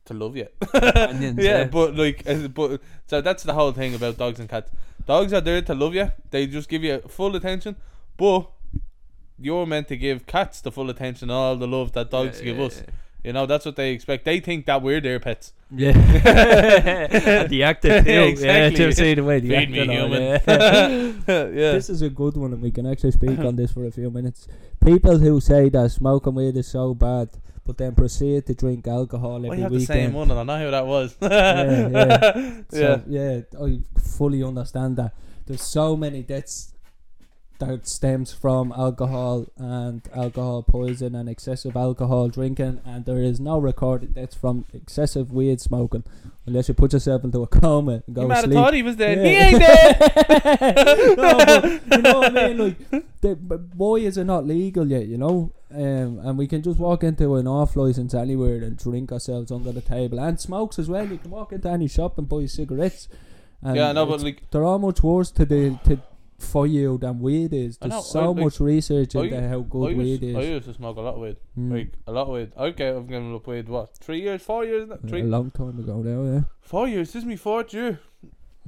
to 0.05 0.13
love 0.13 0.37
you. 0.37 0.47
Companions, 0.71 1.43
yeah, 1.43 1.57
yeah. 1.59 1.63
but 1.65 1.95
like, 1.95 2.23
but 2.53 2.79
so 3.07 3.21
that's 3.21 3.43
the 3.43 3.53
whole 3.53 3.71
thing 3.73 3.93
about 3.93 4.17
dogs 4.17 4.39
and 4.39 4.47
cats. 4.47 4.71
Dogs 5.05 5.33
are 5.33 5.41
there 5.41 5.61
to 5.63 5.75
love 5.75 5.93
you. 5.95 6.11
They 6.31 6.47
just 6.47 6.69
give 6.69 6.83
you 6.83 6.99
full 7.07 7.35
attention, 7.35 7.75
but 8.17 8.49
you're 9.37 9.65
meant 9.65 9.87
to 9.89 9.97
give 9.97 10.25
cats 10.25 10.61
the 10.61 10.71
full 10.71 10.89
attention, 10.89 11.29
all 11.29 11.55
the 11.57 11.67
love 11.67 11.91
that 11.93 12.09
dogs 12.09 12.39
give 12.41 12.59
us. 12.59 12.81
You 13.25 13.33
know, 13.33 13.47
that's 13.47 13.65
what 13.65 13.75
they 13.75 13.91
expect. 13.91 14.23
They 14.23 14.39
think 14.39 14.67
that 14.67 14.83
we're 14.83 15.01
their 15.01 15.19
pets. 15.19 15.51
Yeah, 15.71 15.93
the 17.47 17.63
actor 17.63 18.03
too. 18.03 18.11
Yeah, 18.11 18.21
Exactly. 18.21 18.77
just 18.77 18.99
see 18.99 19.15
the 19.15 19.23
way 19.23 19.39
the 19.39 19.49
Feed 19.49 19.71
me, 19.71 19.87
human. 19.87 20.21
Yeah. 20.21 20.41
yeah. 21.27 21.71
This 21.73 21.89
is 21.89 22.03
a 22.03 22.09
good 22.09 22.37
one, 22.37 22.53
and 22.53 22.61
we 22.61 22.69
can 22.69 22.85
actually 22.85 23.11
speak 23.11 23.39
on 23.39 23.55
this 23.55 23.71
for 23.71 23.83
a 23.87 23.91
few 23.91 24.11
minutes. 24.11 24.47
People 24.85 25.17
who 25.17 25.41
say 25.41 25.69
that 25.69 25.89
smoking 25.89 26.35
weed 26.35 26.55
is 26.55 26.67
so 26.67 26.93
bad, 26.93 27.29
but 27.65 27.79
then 27.79 27.95
proceed 27.95 28.45
to 28.45 28.53
drink 28.53 28.87
alcohol 28.87 29.43
every 29.43 29.57
I 29.57 29.61
have 29.61 29.71
the 29.71 29.79
same 29.79 30.13
one, 30.13 30.29
and 30.29 30.39
I 30.39 30.43
know 30.43 30.63
who 30.63 30.69
that 30.69 30.85
was. 30.85 31.15
Yeah, 31.19 31.89
yeah. 31.89 32.21
yeah. 32.35 32.61
So, 32.69 33.03
yeah, 33.07 33.41
I 33.59 33.79
fully 33.99 34.43
understand 34.43 34.97
that. 34.97 35.15
There's 35.47 35.63
so 35.63 35.97
many 35.97 36.21
deaths 36.21 36.74
that 37.59 37.87
stems 37.87 38.33
from 38.33 38.71
alcohol 38.73 39.45
and 39.57 40.01
alcohol 40.13 40.63
poison 40.63 41.15
and 41.15 41.29
excessive 41.29 41.75
alcohol 41.75 42.27
drinking, 42.29 42.81
and 42.85 43.05
there 43.05 43.21
is 43.21 43.39
no 43.39 43.57
recorded 43.59 44.13
deaths 44.15 44.35
from 44.35 44.65
excessive 44.73 45.31
weed 45.31 45.61
smoking, 45.61 46.03
unless 46.45 46.67
you 46.67 46.73
put 46.73 46.93
yourself 46.93 47.23
into 47.23 47.41
a 47.43 47.47
coma 47.47 48.03
and 48.05 48.15
go 48.15 48.21
You 48.23 48.27
might 48.27 48.35
have 48.35 48.45
sleep. 48.45 48.55
thought 48.55 48.73
he 48.73 48.83
was 48.83 48.95
dead. 48.95 49.17
He 49.25 49.35
ain't 49.35 49.59
dead. 49.59 51.17
no, 51.17 51.37
but 51.37 51.97
you 51.97 52.01
know 52.01 52.19
what 52.19 52.37
I 52.37 52.47
mean? 52.47 52.57
Like, 52.57 53.21
the, 53.21 53.33
why 53.75 53.95
is 53.97 54.17
it 54.17 54.25
not 54.25 54.45
legal 54.45 54.87
yet? 54.87 55.07
You 55.07 55.17
know, 55.17 55.51
um, 55.73 56.19
and 56.19 56.37
we 56.37 56.47
can 56.47 56.61
just 56.61 56.79
walk 56.79 57.03
into 57.03 57.35
an 57.35 57.47
off 57.47 57.75
license 57.75 58.13
anywhere 58.13 58.55
and 58.63 58.77
drink 58.77 59.11
ourselves 59.11 59.51
under 59.51 59.71
the 59.71 59.81
table 59.81 60.19
and 60.19 60.39
smokes 60.39 60.77
as 60.77 60.87
well. 60.89 61.07
You 61.07 61.17
can 61.17 61.31
walk 61.31 61.51
into 61.51 61.69
any 61.69 61.87
shop 61.87 62.17
and 62.17 62.27
buy 62.27 62.45
cigarettes. 62.45 63.07
And 63.61 63.75
yeah, 63.75 63.91
no, 63.93 64.05
but 64.05 64.21
like, 64.21 64.49
they're 64.51 64.63
all 64.63 64.79
much 64.79 65.01
worse 65.01 65.31
to 65.31 65.45
the 65.45 65.79
to 65.85 65.99
for 66.37 66.67
you 66.67 66.97
than 66.97 67.19
weed 67.19 67.53
is. 67.53 67.77
There's 67.77 67.91
know, 67.91 68.01
so 68.01 68.31
like, 68.31 68.43
much 68.45 68.59
research 68.59 69.15
into 69.15 69.27
used- 69.27 69.47
how 69.47 69.59
good 69.61 69.97
weed 69.97 70.23
is. 70.23 70.35
I 70.35 70.41
used 70.41 70.65
to 70.65 70.73
smoke 70.73 70.97
a 70.97 71.01
lot 71.01 71.15
of 71.15 71.21
weed. 71.21 71.37
Mm. 71.57 71.71
Like 71.71 71.93
a 72.07 72.11
lot 72.11 72.23
of 72.23 72.33
weed. 72.33 72.51
Okay, 72.57 72.89
I've 72.89 73.07
given 73.07 73.33
up 73.33 73.47
weed. 73.47 73.69
What? 73.69 73.95
Three 73.97 74.21
years? 74.21 74.41
Four 74.41 74.65
years? 74.65 74.89
a 74.89 74.97
Three? 75.07 75.23
long 75.23 75.51
time 75.51 75.79
ago 75.79 76.01
now, 76.01 76.23
yeah. 76.33 76.41
Four 76.61 76.87
years. 76.87 77.13
This 77.13 77.23
is 77.23 77.25
my 77.25 77.35
fourth 77.37 77.73
year. 77.73 77.99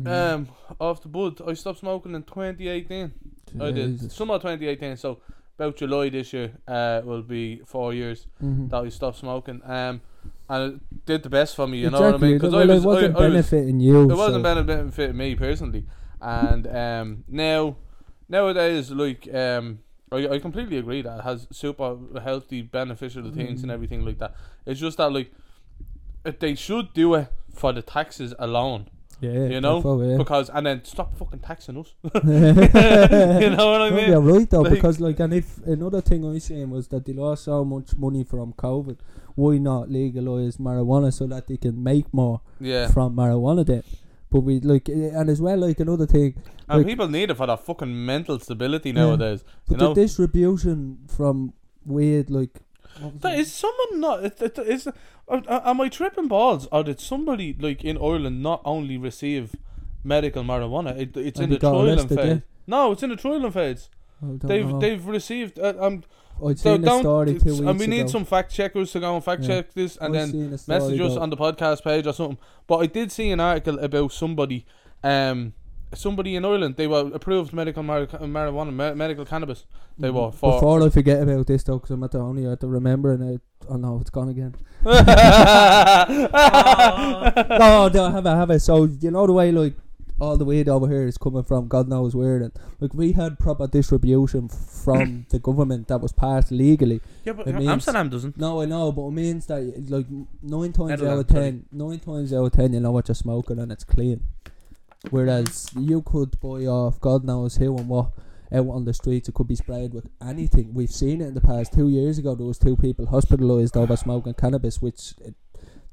Mm. 0.01 0.07
Um, 0.33 0.47
off 0.79 1.01
the 1.01 1.07
bud. 1.09 1.41
I 1.47 1.53
stopped 1.53 1.79
smoking 1.79 2.13
in 2.15 2.23
2018. 2.23 3.11
I 3.59 3.71
did 3.71 4.11
summer 4.11 4.35
2018. 4.37 4.95
So 4.97 5.19
about 5.57 5.75
July 5.75 6.09
this 6.09 6.31
year, 6.33 6.51
uh, 6.67 7.01
will 7.03 7.23
be 7.23 7.61
four 7.65 7.93
years 7.93 8.27
Mhm. 8.43 8.69
that 8.69 8.83
I 8.83 8.89
stopped 8.89 9.17
smoking. 9.17 9.59
Um, 9.65 10.01
and 10.49 10.73
it 10.75 11.05
did 11.05 11.23
the 11.23 11.29
best 11.29 11.55
for 11.55 11.67
me. 11.67 11.79
You 11.79 11.87
exactly. 11.87 12.05
know 12.05 12.11
what 12.11 12.21
I 12.23 12.25
mean? 12.27 12.33
Because 12.37 12.53
well, 12.53 12.61
I 12.61 12.73
was, 12.75 12.83
it 12.83 12.87
wasn't 12.87 13.15
I, 13.15 13.19
I 13.19 13.21
was, 13.23 13.31
benefiting 13.33 13.79
you. 13.79 14.01
it 14.03 14.15
wasn't 14.15 14.45
so- 14.45 14.63
benefiting 14.63 15.17
me 15.17 15.35
personally. 15.35 15.85
And 16.21 16.67
um, 16.67 17.23
now, 17.27 17.75
nowadays, 18.29 18.91
like 18.91 19.27
um, 19.33 19.79
I, 20.11 20.27
I 20.27 20.39
completely 20.39 20.77
agree 20.77 21.01
that 21.01 21.19
it 21.19 21.23
has 21.23 21.47
super 21.51 21.97
healthy, 22.23 22.61
beneficial 22.61 23.23
things 23.31 23.61
and 23.61 23.69
Mhm. 23.71 23.73
everything 23.73 24.05
like 24.05 24.17
that. 24.19 24.33
It's 24.65 24.79
just 24.79 24.97
that 24.97 25.11
like 25.11 25.31
they 26.39 26.55
should 26.55 26.93
do 26.93 27.13
it 27.15 27.27
for 27.53 27.71
the 27.73 27.81
taxes 27.81 28.33
alone, 28.37 28.89
Yeah, 29.21 29.45
you 29.47 29.61
know, 29.61 29.77
yeah. 30.03 30.17
because 30.17 30.49
and 30.49 30.65
then 30.65 30.83
stop 30.83 31.15
fucking 31.17 31.39
taxing 31.39 31.77
us. 31.77 31.93
you 32.13 33.49
know 33.49 33.71
what 33.71 33.81
I 33.81 33.89
mean? 33.91 34.09
You're 34.09 34.21
right 34.21 34.49
though, 34.49 34.61
Like- 34.61 34.73
because 34.73 34.99
like, 34.99 35.19
and 35.19 35.33
if 35.33 35.57
another 35.65 36.01
thing 36.01 36.25
I 36.25 36.37
seen 36.39 36.69
was 36.69 36.87
that 36.89 37.05
they 37.05 37.13
lost 37.13 37.45
so 37.45 37.63
much 37.63 37.95
money 37.95 38.23
from 38.23 38.53
COVID, 38.53 38.97
why 39.35 39.57
not 39.57 39.89
legalize 39.89 40.57
marijuana 40.57 41.13
so 41.13 41.27
that 41.27 41.47
they 41.47 41.57
can 41.57 41.81
make 41.81 42.11
more 42.13 42.41
Yeah, 42.59 42.87
from 42.87 43.15
marijuana 43.15 43.65
then? 43.65 43.83
But 44.29 44.41
we 44.41 44.59
like, 44.59 44.89
eh, 44.89 45.11
and 45.13 45.29
as 45.29 45.41
well, 45.41 45.57
like 45.57 45.79
another 45.79 46.05
thing, 46.05 46.35
and 46.67 46.79
like- 46.79 46.87
people 46.87 47.07
need 47.07 47.31
it 47.31 47.35
for 47.35 47.47
that 47.47 47.63
fucking 47.63 48.05
mental 48.05 48.39
stability 48.39 48.91
nowadays. 48.91 49.43
but 49.67 49.73
You 49.73 49.77
know, 49.77 49.93
the 49.93 50.01
distribution 50.01 50.99
from 51.07 51.53
weird, 51.85 52.29
like, 52.29 52.61
That 53.21 53.39
is 53.39 53.53
someone 53.53 53.99
not? 54.01 54.25
It, 54.25 54.41
it, 54.41 54.59
is 54.59 54.87
uh, 54.87 54.91
uh, 55.29 55.61
am 55.63 55.79
I 55.81 55.89
tripping 55.89 56.27
balls, 56.27 56.67
or 56.71 56.83
did 56.83 56.99
somebody 56.99 57.55
like 57.57 57.83
in 57.83 57.97
Ireland 57.97 58.41
not 58.41 58.61
only 58.65 58.97
receive 58.97 59.55
medical 60.03 60.43
marijuana? 60.43 60.97
It, 60.97 61.15
it's 61.15 61.39
And 61.39 61.53
in 61.53 61.59
the 61.59 61.65
trialing 61.65 62.13
phase. 62.13 62.41
No, 62.65 62.91
it's 62.91 63.03
in 63.03 63.09
the 63.09 63.15
trialing 63.15 63.53
phase. 63.53 63.89
They've 64.21 64.67
know. 64.67 64.79
they've 64.79 65.05
received. 65.05 65.59
Uh, 65.59 65.73
um, 65.79 66.03
I'd 66.45 66.59
so 66.59 66.75
seen 66.75 66.83
a 66.83 66.85
don't. 66.85 67.01
story 67.01 67.39
two 67.39 67.45
weeks 67.53 67.59
and 67.59 67.79
we 67.79 67.87
need 67.87 68.01
ago. 68.01 68.09
some 68.09 68.25
fact 68.25 68.53
checkers 68.53 68.91
to 68.91 68.99
go 68.99 69.15
and 69.15 69.23
fact 69.23 69.41
Yeah. 69.43 69.47
check 69.47 69.73
this, 69.73 69.97
and 69.97 70.15
I'd 70.15 70.31
then 70.31 70.49
message 70.67 70.99
us 71.01 71.15
though. 71.15 71.21
on 71.21 71.29
the 71.29 71.37
podcast 71.37 71.83
page 71.83 72.05
or 72.07 72.13
something. 72.13 72.37
But 72.67 72.77
I 72.77 72.85
did 72.87 73.11
see 73.11 73.29
an 73.31 73.39
article 73.39 73.79
about 73.79 74.11
somebody, 74.11 74.65
um, 75.03 75.53
somebody 75.93 76.35
in 76.35 76.45
Ireland. 76.45 76.75
They 76.77 76.87
were 76.87 77.09
approved 77.13 77.53
medical 77.53 77.81
mar- 77.83 78.05
marijuana, 78.07 78.71
me- 78.71 78.93
medical 78.95 79.25
cannabis. 79.25 79.65
They 79.97 80.09
were 80.11 80.31
for. 80.31 80.53
Before 80.53 80.83
I 80.83 80.89
forget 80.89 81.21
about 81.23 81.47
this 81.47 81.63
though, 81.63 81.77
because 81.77 81.91
I'm 81.91 82.03
at 82.03 82.11
the 82.11 82.19
only 82.19 82.45
at 82.45 82.59
the 82.59 82.67
remembering 82.67 83.21
it. 83.23 83.41
Oh 83.69 83.75
no, 83.77 83.97
it's 83.99 84.09
gone 84.11 84.29
again. 84.29 84.55
no, 84.85 84.93
no, 87.89 88.11
have 88.11 88.25
it, 88.25 88.29
have 88.29 88.51
it. 88.51 88.59
So 88.61 88.85
you 88.85 89.11
know 89.11 89.25
the 89.27 89.33
way 89.33 89.51
like 89.51 89.75
all 90.19 90.37
the 90.37 90.45
weed 90.45 90.67
over 90.67 90.87
here 90.87 91.07
is 91.07 91.17
coming 91.17 91.43
from 91.43 91.67
God 91.67 91.87
knows 91.87 92.15
where, 92.15 92.37
and 92.37 92.51
like 92.79 92.93
we 92.93 93.11
had 93.13 93.37
proper 93.39 93.67
distribution 93.67 94.47
from 94.49 95.25
the 95.29 95.39
government 95.39 95.87
that 95.87 95.99
was 96.01 96.11
passed 96.11 96.51
legally. 96.51 97.01
yeah, 97.23 97.33
but 97.33 97.47
means- 97.47 97.67
Amsterdam 97.67 98.09
doesn't. 98.09 98.37
No, 98.37 98.61
I 98.61 98.65
know, 98.65 98.91
but 98.91 99.07
it 99.07 99.11
means 99.11 99.45
that 99.47 99.89
like 99.89 100.07
nine 100.41 100.73
times 100.73 101.03
out 101.03 101.19
of 101.19 101.27
ten, 101.27 101.65
nine 101.71 101.99
times 101.99 102.33
out 102.33 102.45
of 102.45 102.51
ten, 102.51 102.73
you 102.73 102.79
know 102.79 102.91
what 102.91 103.07
you're 103.07 103.15
smoking 103.15 103.59
and 103.59 103.71
it's 103.71 103.83
clean. 103.83 104.21
Whereas 105.11 105.69
you 105.77 106.01
could 106.01 106.39
buy 106.39 106.65
off 106.65 106.99
God 106.99 107.23
knows 107.23 107.57
who 107.57 107.77
and 107.77 107.87
what 107.87 108.11
out 108.51 108.67
on 108.67 108.85
the 108.85 108.93
streets. 108.93 109.29
It 109.29 109.35
could 109.35 109.47
be 109.47 109.55
sprayed 109.55 109.93
with 109.93 110.07
anything. 110.21 110.73
We've 110.73 110.91
seen 110.91 111.21
it 111.21 111.27
in 111.27 111.33
the 111.33 111.41
past. 111.41 111.73
Two 111.73 111.89
years 111.89 112.17
ago, 112.17 112.33
there 112.35 112.45
was 112.45 112.57
two 112.57 112.75
people 112.75 113.07
hospitalised 113.07 113.75
over 113.75 113.95
smoking 113.95 114.33
cannabis, 114.33 114.81
which 114.81 115.13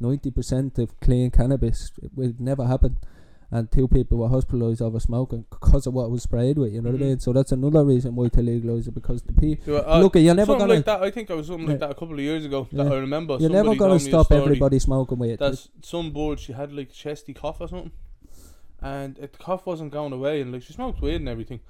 ninety 0.01 0.31
percent 0.31 0.79
of 0.79 0.99
clean 1.01 1.31
cannabis 1.31 1.93
it 2.03 2.13
would 2.15 2.41
never 2.41 2.67
happen. 2.67 2.97
And 3.51 3.71
two 3.71 3.87
people 3.87 4.19
were 4.19 4.29
hospitalised 4.29 4.81
over 4.83 4.99
smoking 4.99 5.45
because 5.51 5.87
of 5.87 5.95
what 5.95 6.11
was 6.11 6.23
sprayed 6.25 6.59
with. 6.59 6.73
You 6.73 6.81
know 6.83 6.91
what 6.91 7.01
Mhm. 7.01 7.05
I 7.05 7.07
mean? 7.09 7.19
So 7.21 7.33
that's 7.33 7.53
another 7.53 7.85
reason 7.85 8.17
why 8.17 8.29
to 8.29 8.43
legalise 8.43 8.89
it 8.89 8.95
because 8.95 9.23
the 9.23 9.33
people. 9.33 9.77
Uh, 9.87 10.01
Look, 10.01 10.17
you're 10.17 10.35
never 10.35 10.57
gonna. 10.57 10.75
like 10.75 10.85
that. 10.87 11.03
I 11.03 11.11
think 11.11 11.31
I 11.31 11.35
was 11.35 11.47
something 11.47 11.69
like 11.69 11.79
that 11.79 11.91
a 11.91 11.95
couple 11.95 12.15
of 12.15 12.21
years 12.21 12.45
ago. 12.45 12.67
That 12.73 12.91
I 12.91 12.97
remember. 12.97 13.37
You're 13.39 13.51
never 13.51 13.75
gonna 13.77 13.99
told 13.99 14.03
me 14.03 14.09
a 14.09 14.11
stop 14.11 14.33
everybody 14.33 14.79
smoking 14.79 15.19
weed. 15.19 15.39
That's 15.39 15.69
some 15.83 16.11
board. 16.11 16.41
She 16.41 16.53
had 16.53 16.73
like 16.73 16.91
chesty 16.93 17.33
cough 17.35 17.61
or 17.61 17.69
something, 17.69 17.93
and 18.81 19.19
it, 19.19 19.33
the 19.33 19.39
cough 19.39 19.67
wasn't 19.67 19.93
going 19.93 20.13
away. 20.13 20.41
And 20.41 20.53
like 20.53 20.63
she 20.63 20.73
smoked 20.73 21.01
weed 21.01 21.17
and 21.17 21.29
everything. 21.29 21.61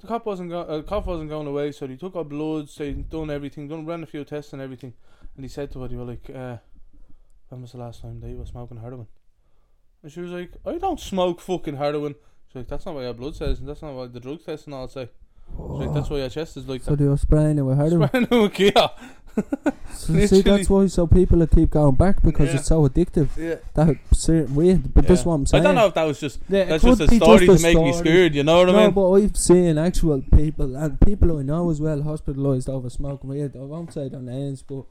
The 0.00 0.06
cough 0.06 0.26
wasn't 0.26 0.50
go- 0.50 0.60
uh, 0.62 0.82
cough 0.82 1.06
wasn't 1.06 1.28
going 1.30 1.46
away. 1.46 1.72
So 1.72 1.86
they 1.86 1.96
took 1.96 2.14
her 2.14 2.24
bloods. 2.24 2.74
They 2.76 2.92
done 2.92 3.30
everything. 3.30 3.68
Done 3.68 3.86
ran 3.86 4.02
a 4.02 4.06
few 4.06 4.24
tests 4.24 4.52
and 4.52 4.60
everything. 4.60 4.94
And 5.36 5.44
he 5.44 5.48
said 5.48 5.70
to 5.72 5.80
her, 5.82 5.88
"They 5.88 5.96
were 5.96 6.04
like, 6.04 6.28
uh, 6.34 6.56
when 7.50 7.62
was 7.62 7.72
the 7.72 7.78
last 7.78 8.02
time 8.02 8.20
that 8.20 8.28
you 8.28 8.36
were 8.38 8.46
smoking 8.46 8.78
heroin?" 8.78 9.06
And 10.02 10.10
she 10.12 10.20
was 10.20 10.30
like, 10.32 10.52
"I 10.66 10.78
don't 10.78 10.98
smoke 11.00 11.40
fucking 11.40 11.76
heroin." 11.76 12.14
She's 12.48 12.56
like, 12.56 12.68
"That's 12.68 12.86
not 12.86 12.94
what 12.94 13.02
your 13.02 13.14
blood 13.14 13.36
says, 13.36 13.60
and 13.60 13.68
that's 13.68 13.82
not 13.82 13.94
what 13.94 14.12
the 14.12 14.20
drug 14.20 14.44
test 14.44 14.66
and 14.66 14.74
all 14.74 14.88
say." 14.88 15.02
It's 15.52 15.58
like, 15.58 15.92
that's 15.92 16.08
oh. 16.10 16.14
why 16.14 16.20
your 16.20 16.28
chest 16.28 16.56
is 16.56 16.68
like 16.68 16.82
So 16.84 16.94
they 16.94 17.06
were 17.06 17.16
spraying 17.16 17.58
it 17.58 17.62
with 17.62 17.76
heroin. 17.84 18.08
that. 18.12 18.58
yeah. 18.58 18.88
So 19.94 20.26
see, 20.26 20.42
that's 20.42 20.70
why 20.70 20.86
so 20.86 21.06
people 21.06 21.44
keep 21.46 21.70
going 21.70 21.94
back 21.96 22.22
because 22.22 22.48
Yeah. 22.50 22.56
it's 22.56 22.66
so 22.68 22.88
addictive. 22.88 23.28
Yeah. 23.36 23.56
That 23.74 23.96
certain 24.12 24.54
way. 24.54 24.74
But 24.74 25.06
that's 25.08 25.22
Yeah. 25.22 25.28
what 25.28 25.34
I'm 25.34 25.46
saying. 25.46 25.62
I 25.62 25.66
don't 25.66 25.74
know 25.74 25.86
if 25.86 25.94
that 25.94 26.04
was 26.04 26.20
just 26.20 26.40
Yeah, 26.48 26.60
it 26.60 26.68
that's 26.68 26.84
just 26.84 27.00
a 27.00 27.08
story 27.08 27.46
just 27.46 27.62
to 27.62 27.68
a 27.68 27.72
make 27.74 27.82
me 27.84 27.92
story. 27.92 28.04
scared. 28.06 28.34
You 28.36 28.44
know 28.44 28.58
what 28.58 28.68
I 28.70 28.72
No, 28.72 28.78
mean? 28.82 28.90
but 28.92 29.10
I've 29.12 29.36
seen 29.36 29.76
actual 29.78 30.22
people 30.22 30.76
and 30.76 31.00
people 31.00 31.36
I 31.38 31.42
know 31.42 31.68
as 31.70 31.80
well 31.80 32.00
hospitalised 32.02 32.68
over 32.68 32.88
smoking 32.90 33.30
weed. 33.30 33.56
I 33.56 33.58
won't 33.60 33.92
say 33.92 34.08
their 34.08 34.20
names, 34.20 34.62
but 34.62 34.84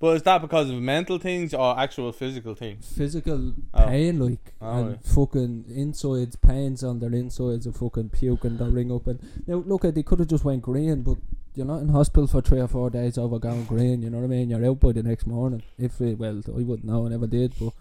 But 0.00 0.16
is 0.16 0.22
that 0.22 0.40
because 0.40 0.70
of 0.70 0.76
mental 0.80 1.18
things 1.18 1.52
or 1.52 1.78
actual 1.78 2.10
physical 2.12 2.54
things? 2.54 2.90
physical 2.96 3.52
Oh. 3.74 3.86
pain, 3.86 4.18
like, 4.18 4.52
Oh, 4.62 4.72
and 4.78 4.90
yeah. 4.92 4.96
fucking 5.14 5.64
insides, 5.68 6.36
pains 6.36 6.82
on 6.82 6.98
their 7.00 7.12
insides, 7.14 7.66
and 7.66 7.76
fucking 7.76 8.08
puking, 8.10 8.56
they'll 8.56 8.70
ring 8.70 8.90
up. 8.90 9.06
And 9.06 9.20
now, 9.46 9.56
look, 9.66 9.84
at 9.84 9.94
they 9.94 10.02
could 10.02 10.18
have 10.20 10.28
just 10.28 10.44
went 10.44 10.62
green, 10.62 11.02
but 11.02 11.18
you're 11.54 11.66
not 11.66 11.82
in 11.82 11.88
hospital 11.90 12.26
for 12.26 12.40
three 12.40 12.60
or 12.60 12.68
four 12.68 12.88
days 12.88 13.18
over 13.18 13.38
going 13.38 13.64
green, 13.64 14.00
you 14.02 14.08
know 14.10 14.18
what 14.18 14.24
I 14.24 14.28
mean? 14.28 14.48
You're 14.50 14.64
out 14.64 14.80
by 14.80 14.92
the 14.92 15.02
next 15.02 15.26
morning. 15.26 15.62
If 15.78 16.00
it, 16.00 16.18
well, 16.18 16.40
I 16.48 16.50
wouldn't 16.62 16.84
know, 16.84 17.04
I 17.06 17.10
never 17.10 17.26
did, 17.26 17.52
but. 17.60 17.72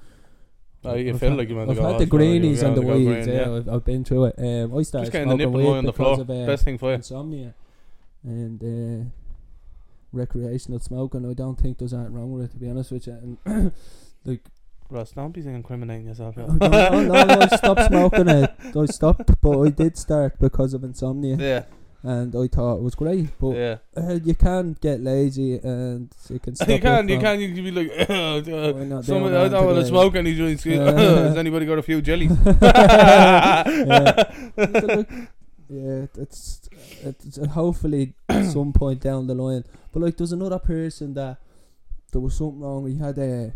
Oh, 0.84 0.94
you 0.96 1.14
I've 1.14 1.20
feel 1.20 1.30
had- 1.30 1.38
like 1.40 1.50
you 1.50 1.56
meant 1.56 1.70
I've 1.72 1.78
to 1.78 1.82
go 1.82 1.92
had 1.94 2.00
the 2.02 2.06
greenies 2.06 2.62
and 2.62 2.76
the 2.78 2.82
weeds, 2.82 3.26
green, 3.26 3.38
yeah, 3.38 3.56
I've, 3.56 3.70
I've 3.70 3.86
been 3.86 4.04
through 4.04 4.26
it. 4.26 4.36
Um, 4.38 4.78
I 4.78 4.82
started 4.84 5.06
Just 5.06 5.12
getting 5.14 5.30
the 5.30 5.36
nipple 5.38 5.60
away 5.62 5.78
on 5.80 5.86
the 5.86 5.94
floor. 5.94 6.20
of 6.22 6.30
uh, 6.30 6.46
Best 6.46 6.64
thing 6.66 6.78
for 6.78 6.90
you. 6.90 6.96
insomnia 6.96 7.54
and 8.24 8.62
uh, 8.62 9.10
recreational 10.16 10.80
smoking. 10.80 11.30
I 11.30 11.34
don't 11.34 11.60
think 11.60 11.78
there's 11.78 11.94
anything 11.94 12.14
wrong 12.14 12.32
with 12.32 12.46
it, 12.46 12.52
to 12.52 12.58
be 12.58 12.70
honest 12.70 12.92
with 12.92 13.08
you. 13.08 13.14
And 13.46 13.72
like, 14.26 14.42
Ross, 14.90 15.12
don't 15.12 15.32
be 15.32 15.42
incriminating 15.42 16.08
yourself. 16.08 16.36
Yeah. 16.38 16.46
oh, 16.50 17.02
no, 17.02 17.14
I 17.14 17.48
stopped 17.48 17.86
smoking 17.86 18.30
it. 18.30 18.52
I 18.76 18.86
stopped, 18.86 19.32
but 19.42 19.60
I 19.60 19.70
did 19.70 19.98
start 19.98 20.40
because 20.40 20.74
of 20.74 20.84
insomnia, 20.84 21.38
yeah, 21.38 21.64
and 22.04 22.36
I 22.36 22.48
thought 22.48 22.78
it 22.78 22.84
was 22.84 22.94
great. 22.94 23.30
But 23.40 23.56
yeah. 23.56 23.78
uh, 23.98 24.20
you 24.24 24.36
can 24.36 24.78
get 24.80 25.02
lazy, 25.02 25.58
and 25.58 26.14
you 26.30 26.40
can. 26.40 26.56
Stop 26.56 26.70
You 26.70 26.80
can, 26.80 27.10
you 27.10 27.20
can, 27.20 27.40
you 27.42 27.54
can 27.56 27.64
be 27.64 27.72
like, 27.72 27.90
uh, 28.10 28.42
We're 28.46 29.02
someone, 29.02 29.34
I 29.34 29.48
don't 29.48 29.66
want 29.66 29.80
to 29.80 29.86
smoke 29.88 30.16
any 30.16 30.36
joints. 30.36 30.64
Yeah. 30.66 30.84
Has 30.92 31.38
anybody 31.38 31.66
got 31.66 31.80
a 31.80 31.84
few 31.84 32.02
jellies? 32.02 32.32
Yeah. 33.76 34.14
Yeah, 35.70 36.06
it's 36.18 36.70
it's 37.04 37.38
hopefully 37.48 38.14
some 38.52 38.74
point 38.74 39.02
down 39.02 39.28
the 39.28 39.36
line. 39.36 39.64
But 39.92 40.02
like, 40.04 40.18
there's 40.18 40.32
another 40.32 40.60
person 40.60 41.14
that 41.16 41.38
there 42.12 42.22
was 42.22 42.36
something 42.36 42.60
wrong. 42.62 42.88
He 42.88 42.98
had 42.98 43.18
a 43.18 43.54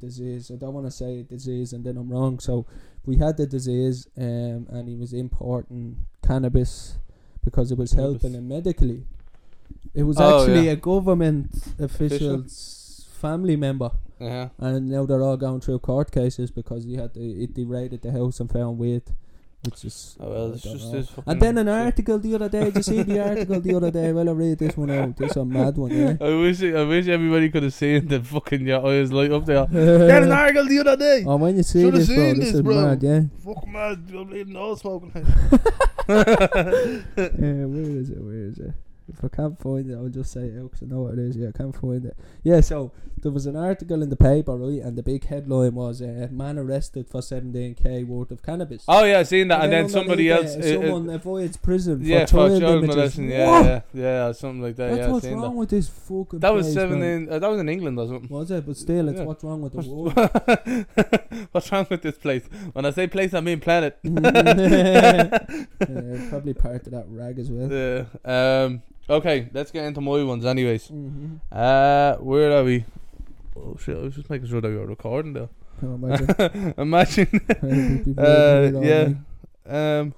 disease. 0.00 0.50
I 0.50 0.56
don't 0.56 0.74
want 0.74 0.86
to 0.86 0.90
say 0.90 1.22
disease, 1.22 1.72
and 1.72 1.84
then 1.84 1.96
I'm 1.96 2.10
wrong. 2.10 2.38
So 2.38 2.66
we 3.04 3.16
had 3.16 3.36
the 3.36 3.46
disease, 3.46 4.06
um, 4.18 4.66
and 4.70 4.88
he 4.88 4.94
was 4.96 5.12
importing 5.12 5.96
cannabis 6.26 6.98
because 7.44 7.70
it 7.72 7.78
was 7.78 7.92
Cannabis. 7.92 8.22
helping 8.22 8.34
him 8.38 8.48
medically. 8.48 9.04
It 9.94 10.02
was 10.02 10.16
Oh, 10.20 10.40
actually 10.42 10.66
yeah. 10.66 10.72
a 10.72 10.76
government 10.76 11.54
official's 11.78 13.08
family 13.12 13.56
member. 13.56 13.90
Yeah. 14.20 14.48
And 14.58 14.88
now 14.90 15.06
they're 15.06 15.22
all 15.22 15.36
going 15.36 15.60
through 15.60 15.78
court 15.80 16.10
cases 16.10 16.50
because 16.50 16.84
he 16.84 16.94
had 16.96 17.14
to, 17.14 17.20
it 17.20 17.54
they 17.54 17.64
raided 17.64 18.02
the 18.02 18.12
house 18.12 18.40
and 18.40 18.50
found 18.50 18.78
weed, 18.78 19.02
which 19.64 19.84
is. 19.84 20.16
Oh, 20.20 20.30
well, 20.30 20.52
it's 20.52 20.62
just 20.62 20.92
this 20.92 21.08
And 21.26 21.40
then 21.40 21.58
an 21.58 21.66
shit. 21.66 21.74
article 21.74 22.18
the 22.18 22.34
other 22.34 22.48
day. 22.48 22.64
Did 22.64 22.76
you 22.76 22.82
see 22.82 23.02
the 23.02 23.28
article 23.28 23.60
the 23.60 23.74
other 23.74 23.90
day? 23.90 24.12
Well, 24.12 24.28
I 24.28 24.32
read 24.32 24.58
this 24.58 24.76
one 24.76 24.90
out. 24.90 25.16
This 25.16 25.36
a 25.36 25.44
mad 25.44 25.76
one, 25.76 25.90
yeah. 25.90 26.16
I 26.20 26.34
wish 26.34 26.62
I 26.62 26.84
wish 26.84 27.08
everybody 27.08 27.50
could 27.50 27.62
have 27.64 27.74
seen 27.74 28.06
the 28.08 28.20
fucking 28.22 28.66
your 28.66 28.86
eyes 28.86 29.12
light 29.12 29.32
up 29.32 29.44
there. 29.46 29.66
Get 29.72 30.22
an 30.22 30.32
article 30.32 30.66
the 30.66 30.78
other 30.80 30.96
day. 30.96 31.24
Oh, 31.26 31.36
when 31.36 31.56
you 31.56 31.62
see 31.62 31.82
Shoulda 31.82 31.98
this, 31.98 32.08
bro, 32.08 32.16
this, 32.16 32.38
this, 32.38 32.54
is 32.54 32.62
bro. 32.62 32.74
mad, 32.82 33.02
yeah. 33.02 33.20
Fuck 33.44 33.66
man, 33.68 34.06
I'm 34.14 34.30
leaving 34.30 34.56
all 34.56 34.76
smoking. 34.76 35.12
yeah. 35.16 35.24
Where 37.16 37.90
is 37.98 38.10
it? 38.10 38.22
Where 38.22 38.34
is 38.34 38.58
it? 38.58 38.72
If 39.08 39.22
I 39.24 39.28
can't 39.28 39.58
find 39.58 39.88
it, 39.90 39.94
I'll 39.94 40.08
just 40.08 40.32
say 40.32 40.40
it 40.46 40.62
because 40.62 40.82
I 40.82 40.86
know 40.86 41.02
what 41.02 41.14
it 41.14 41.20
is. 41.20 41.36
Yeah, 41.36 41.48
I 41.48 41.52
can't 41.52 41.74
find 41.74 42.04
it. 42.04 42.16
Yeah, 42.42 42.60
so 42.60 42.90
there 43.22 43.30
was 43.30 43.46
an 43.46 43.56
article 43.56 44.02
in 44.02 44.10
the 44.10 44.16
paper, 44.16 44.56
right, 44.56 44.82
and 44.82 44.96
the 44.98 45.02
big 45.02 45.24
headline 45.26 45.74
was 45.74 46.02
uh, 46.02 46.28
"Man 46.30 46.58
arrested 46.58 47.08
for 47.08 47.20
17k 47.20 48.06
worth 48.06 48.30
of 48.30 48.42
cannabis." 48.42 48.84
oh 48.88 49.04
yeah, 49.04 49.20
I 49.20 49.22
seen 49.22 49.48
that, 49.48 49.62
and, 49.62 49.72
then 49.72 49.84
underneath 49.84 49.92
somebody 49.92 50.30
else. 50.30 50.54
uh, 50.56 50.58
uh, 50.58 50.60
uh, 50.60 50.72
someone 50.72 51.10
avoids 51.10 51.56
prison 51.56 52.00
yeah, 52.02 52.26
for 52.26 52.26
for 52.26 52.48
child 52.48 52.60
child 52.60 52.74
images. 52.78 52.96
molestation. 52.96 53.28
Yeah, 53.30 53.62
yeah, 53.62 53.80
yeah, 53.94 54.32
something 54.32 54.62
like 54.62 54.76
that. 54.76 54.88
That's 54.88 54.98
yeah, 54.98 55.12
what's 55.12 55.26
wrong 55.26 55.40
that. 55.40 55.50
with 55.50 55.70
this 55.70 55.88
fucking. 55.88 56.38
That 56.40 56.54
was 56.54 56.66
place, 56.66 56.74
seven 56.74 57.28
Uh, 57.30 57.38
that 57.38 57.50
was 57.50 57.60
in 57.60 57.68
England 57.68 57.98
or 57.98 58.08
something. 58.08 58.28
Was 58.28 58.50
it? 58.50 58.66
But 58.66 58.76
still, 58.76 59.08
it's 59.08 59.18
Yeah. 59.20 59.24
what's 59.24 59.44
wrong 59.44 59.62
with 59.62 59.72
the 59.72 59.82
world. 59.88 61.46
What's 61.52 61.70
wrong 61.72 61.86
with 61.88 62.02
this 62.02 62.18
place? 62.18 62.44
When 62.72 62.84
I 62.84 62.90
say 62.90 63.06
place, 63.06 63.34
I 63.34 63.40
mean 63.40 63.60
planet. 63.60 63.98
yeah, 64.02 65.38
probably 66.28 66.54
part 66.54 66.86
of 66.86 66.92
that 66.92 67.06
rag 67.08 67.38
as 67.38 67.50
well. 67.50 67.70
Yeah. 67.70 68.04
Um. 68.24 68.82
Okay, 69.08 69.48
let's 69.52 69.70
get 69.70 69.84
into 69.84 70.00
my 70.00 70.22
ones, 70.24 70.44
anyways. 70.44 70.88
Mm-hmm. 70.88 71.36
Uh, 71.52 72.14
where 72.16 72.52
are 72.52 72.64
we? 72.64 72.84
Oh 73.56 73.76
shit! 73.78 73.96
I 73.96 74.00
was 74.00 74.16
just 74.16 74.28
making 74.28 74.48
sure 74.48 74.60
that 74.60 74.68
we 74.68 74.76
were 74.76 74.86
recording 74.86 75.32
there. 75.32 75.48
Imagine. 75.80 77.28
uh, 78.18 78.80
yeah. 78.82 79.10
Um. 79.66 80.14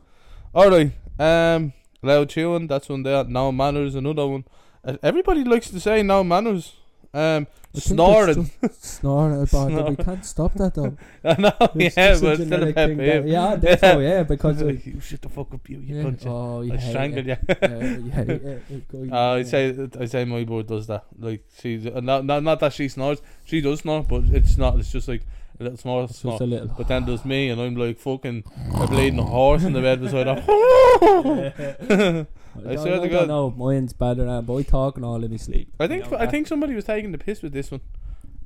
All 0.54 0.70
right. 0.70 0.92
Um. 1.18 1.74
Loud 2.02 2.30
chewing. 2.30 2.66
That's 2.66 2.88
one 2.88 3.02
there. 3.02 3.24
No 3.24 3.52
manners. 3.52 3.94
Another 3.94 4.26
one. 4.26 4.44
Uh, 4.84 4.96
everybody 5.02 5.44
likes 5.44 5.70
to 5.70 5.80
say 5.80 6.02
no 6.02 6.24
manners. 6.24 6.74
Um. 7.14 7.46
Snoring. 7.74 8.50
Snoring, 8.72 9.46
but 9.52 9.90
we 9.90 9.96
can't 9.96 10.24
stop 10.24 10.54
that 10.54 10.74
though. 10.74 10.96
I 11.24 11.40
know. 11.40 11.52
It's 11.74 11.96
yeah, 11.96 12.18
but 12.20 12.40
it's 12.40 12.46
still 12.46 12.68
a 12.68 12.72
pet 12.72 12.88
peeve. 12.88 13.26
Yeah, 13.26 13.76
so, 13.76 13.98
yeah, 14.00 14.22
because 14.22 14.62
of, 14.62 14.86
you 14.86 15.00
shut 15.00 15.22
the 15.22 15.28
fuck 15.28 15.52
up, 15.52 15.68
you. 15.68 15.78
You 15.78 15.96
yeah. 15.96 16.02
cunt. 16.02 16.26
Oh, 16.26 16.62
you 16.62 16.72
I 16.72 16.78
strangled 16.78 17.26
you. 17.26 17.36
Yeah, 17.48 17.78
you 17.78 18.10
hate 18.10 18.28
it. 18.30 18.62
It 18.70 18.88
go- 18.88 19.14
Uh, 19.14 19.34
I 19.34 19.42
say 19.42 19.88
I 20.00 20.04
say 20.06 20.24
my 20.24 20.44
boy 20.44 20.62
does 20.62 20.86
that. 20.86 21.04
Like 21.18 21.44
she's 21.60 21.86
uh, 21.86 22.00
not, 22.00 22.24
not 22.24 22.42
not 22.42 22.60
that 22.60 22.72
she 22.72 22.88
snores. 22.88 23.20
She 23.44 23.60
does 23.60 23.80
snore, 23.80 24.02
but 24.02 24.24
it's 24.24 24.56
not. 24.56 24.78
It's 24.78 24.90
just 24.90 25.06
like 25.06 25.22
a 25.60 25.64
little 25.64 25.78
small 25.78 26.04
It's 26.04 26.18
snore. 26.18 26.34
just 26.34 26.42
a 26.42 26.46
little. 26.46 26.68
But 26.68 26.88
then 26.88 27.04
there's 27.06 27.24
me, 27.24 27.48
and 27.50 27.60
I'm 27.60 27.76
like 27.76 27.98
fucking 27.98 28.44
a 28.74 28.86
bleeding 28.86 29.18
a 29.18 29.24
horse 29.36 29.64
in 29.64 29.72
the 29.72 29.80
bed 29.80 30.00
beside 30.00 30.26
her. 30.26 30.38
I, 32.66 32.76
swear 32.76 33.00
to 33.00 33.08
don't 33.08 33.10
God. 33.10 33.28
know. 33.28 33.50
Mine's 33.50 33.92
better 33.92 34.24
than 34.24 34.44
boy 34.44 34.62
talking 34.64 35.04
all 35.04 35.22
in 35.22 35.30
his 35.30 35.42
sleep. 35.42 35.72
I 35.78 35.86
think 35.86 36.06
You 36.06 36.10
know 36.12 36.16
I 36.18 36.24
that. 36.26 36.30
think 36.32 36.46
somebody 36.46 36.74
was 36.74 36.84
taking 36.84 37.12
the 37.12 37.18
piss 37.18 37.42
with 37.42 37.52
this 37.52 37.70
one. 37.70 37.80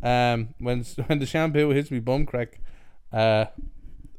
Um, 0.03 0.55
when 0.59 0.85
when 1.07 1.19
the 1.19 1.27
shampoo 1.27 1.71
hits 1.71 1.91
me 1.91 2.01
bum 2.01 2.27
crack, 2.27 2.61
uh, 3.13 3.47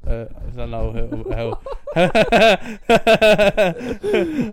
uh, 0.06 0.26
I 0.36 0.50
don't 0.56 0.72
know 0.72 0.92
how. 0.92 1.34
how 1.36 1.62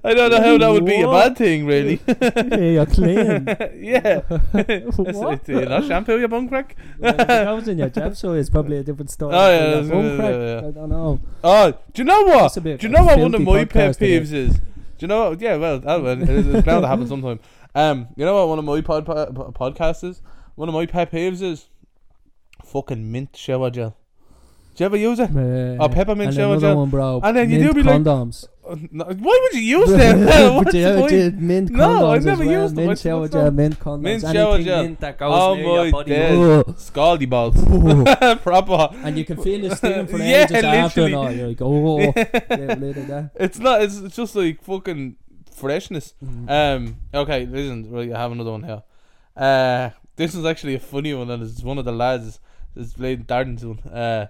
I 0.04 0.14
don't 0.14 0.30
know 0.30 0.42
how 0.42 0.58
that 0.58 0.68
would 0.70 0.84
be 0.84 1.00
a 1.00 1.08
bad 1.08 1.36
thing, 1.36 1.66
really. 1.66 2.00
yeah, 2.06 2.56
you're 2.56 2.86
clean. 2.86 3.46
yeah. 3.76 4.20
What? 5.20 5.48
Uh, 5.48 5.60
not 5.64 5.86
shampoo 5.86 6.18
your 6.18 6.28
bum 6.28 6.48
crack. 6.48 6.76
Well, 6.98 7.14
if 7.14 7.20
it 7.20 7.26
goes 7.26 7.68
in 7.68 7.78
your 7.78 7.88
jab, 7.88 8.16
so 8.16 8.34
it's 8.34 8.50
probably 8.50 8.78
a 8.78 8.82
different 8.84 9.10
story. 9.10 9.34
Oh, 9.34 9.50
yeah, 9.50 9.80
Your 9.80 9.90
bum 9.90 10.04
yeah, 10.04 10.16
crack, 10.16 10.30
yeah, 10.34 10.60
yeah. 10.60 10.68
I 10.68 10.70
don't 10.70 10.88
know. 10.88 11.20
Oh, 11.42 11.70
do 11.70 12.02
you 12.02 12.04
know 12.04 12.22
what? 12.22 12.42
That's 12.42 12.56
a 12.58 12.60
bit 12.60 12.80
Do 12.80 12.86
you 12.86 12.92
know 12.92 13.04
what 13.04 13.18
one 13.18 13.34
of 13.34 13.42
my 13.42 13.64
pet 13.64 13.96
peeves 13.98 14.32
is? 14.32 14.54
Do 14.56 14.62
you 15.00 15.08
know? 15.08 15.30
What, 15.30 15.40
yeah, 15.40 15.56
well, 15.56 15.80
that, 15.80 16.00
it's, 16.28 16.46
it's 16.46 16.66
bound 16.66 16.82
to 16.84 16.88
happen 16.88 17.08
sometime. 17.08 17.40
Um, 17.74 18.08
you 18.16 18.24
know 18.24 18.34
what 18.34 18.48
one 18.48 18.58
of 18.58 18.64
my 18.64 18.80
pod, 18.82 19.06
pod, 19.06 19.34
podcasts 19.54 20.04
is? 20.04 20.22
One 20.54 20.68
of 20.68 20.74
my 20.74 20.86
pet 20.86 21.10
peeves 21.10 21.42
is 21.42 21.68
fucking 22.64 23.10
mint 23.10 23.36
shower 23.36 23.70
gel. 23.70 23.96
Do 24.80 24.84
you 24.84 24.86
ever 24.86 24.96
use 24.96 25.18
it? 25.20 25.28
Uh, 25.36 25.76
Oh, 25.84 25.88
peppermint 25.90 26.32
shower 26.32 26.52
another 26.54 26.68
gel. 26.68 26.76
one, 26.78 26.88
bro. 26.88 27.20
And 27.22 27.36
then 27.36 27.50
you 27.50 27.58
mint 27.58 27.74
do 27.74 27.74
be 27.74 27.82
like- 27.82 28.00
condoms. 28.00 28.48
Uh, 28.66 28.76
no, 28.90 29.04
Why 29.04 29.38
would 29.42 29.52
you 29.60 29.78
use 29.78 29.90
them? 29.90 30.24
What's 30.24 30.64
but 30.64 30.72
the 30.72 30.78
you 30.78 30.94
point? 31.00 31.10
did 31.10 31.42
mint 31.42 31.68
condoms 31.70 31.76
No, 31.76 32.06
I 32.06 32.16
as 32.16 32.24
never 32.24 32.44
well. 32.46 32.62
used 32.62 32.74
them. 32.76 32.76
Mint 32.76 32.88
What's- 32.88 33.02
shower 33.02 33.20
what's 33.20 33.32
gel, 33.34 33.44
that? 33.44 33.50
mint 33.52 33.78
condoms. 33.78 34.00
Mint 34.02 34.24
anything 34.24 34.34
shower 34.42 34.62
gel. 34.62 34.82
mint 34.84 35.00
that 35.00 35.18
goes 35.18 35.32
Oh 35.34 35.54
near 35.54 35.66
my 35.66 35.82
your 35.82 35.92
body. 35.92 36.10
days. 36.12 36.38
Ugh. 36.38 36.66
Scaldy 36.78 37.28
balls. 37.28 37.56
Proper. 38.42 38.88
and 39.04 39.18
you 39.18 39.24
can 39.26 39.36
feel 39.42 39.68
the 39.68 39.76
steam 39.76 40.06
for 40.06 40.16
Yeah, 40.16 40.44
ages 40.44 40.64
after 40.64 41.02
and 41.02 41.12
literally. 41.12 41.14
all. 41.14 41.30
You're 41.32 41.48
like, 41.48 41.60
oh, 41.60 42.12
get 42.12 42.80
rid 42.80 42.96
that. 43.08 43.30
It's 43.34 43.58
not. 43.58 43.82
It's, 43.82 43.98
it's 43.98 44.16
just 44.16 44.34
like 44.34 44.62
fucking 44.64 45.16
freshness. 45.54 46.14
Mm. 46.24 46.48
Um. 46.50 46.96
Okay. 47.12 47.44
Listen. 47.44 47.90
Right. 47.90 48.10
I 48.14 48.18
have 48.18 48.32
another 48.32 48.52
one 48.52 48.62
here. 48.62 48.82
Uh. 49.36 49.90
This 50.16 50.34
is 50.34 50.46
actually 50.46 50.74
a 50.76 50.80
funny 50.80 51.12
one, 51.12 51.28
and 51.30 51.42
it's 51.42 51.62
one 51.62 51.76
of 51.76 51.84
the 51.84 51.92
lads. 51.92 52.40
It's 52.76 52.94
played 52.94 53.26
Darden's 53.26 53.62
one. 53.66 53.80
Uh. 53.80 54.28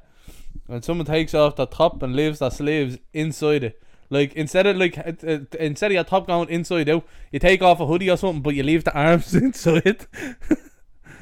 When 0.70 0.83
someone 0.83 1.06
takes 1.06 1.35
off 1.35 1.56
the 1.56 1.66
top 1.66 2.02
and 2.02 2.14
leaves 2.14 2.38
the 2.38 2.48
sleeves 2.50 2.98
inside 3.12 3.64
it, 3.64 3.83
like 4.09 4.33
instead 4.35 4.66
of 4.66 4.76
like 4.76 4.96
uh, 4.98 5.12
uh, 5.26 5.38
instead 5.59 5.90
of 5.90 5.94
your 5.94 6.04
top 6.04 6.26
going 6.28 6.48
inside 6.48 6.88
out, 6.88 7.04
you 7.33 7.38
take 7.40 7.61
off 7.61 7.80
a 7.80 7.87
hoodie 7.87 8.09
or 8.11 8.16
something, 8.16 8.40
but 8.42 8.54
you 8.54 8.62
leave 8.62 8.85
the 8.85 8.94
arms 9.06 9.35
inside. 9.35 10.06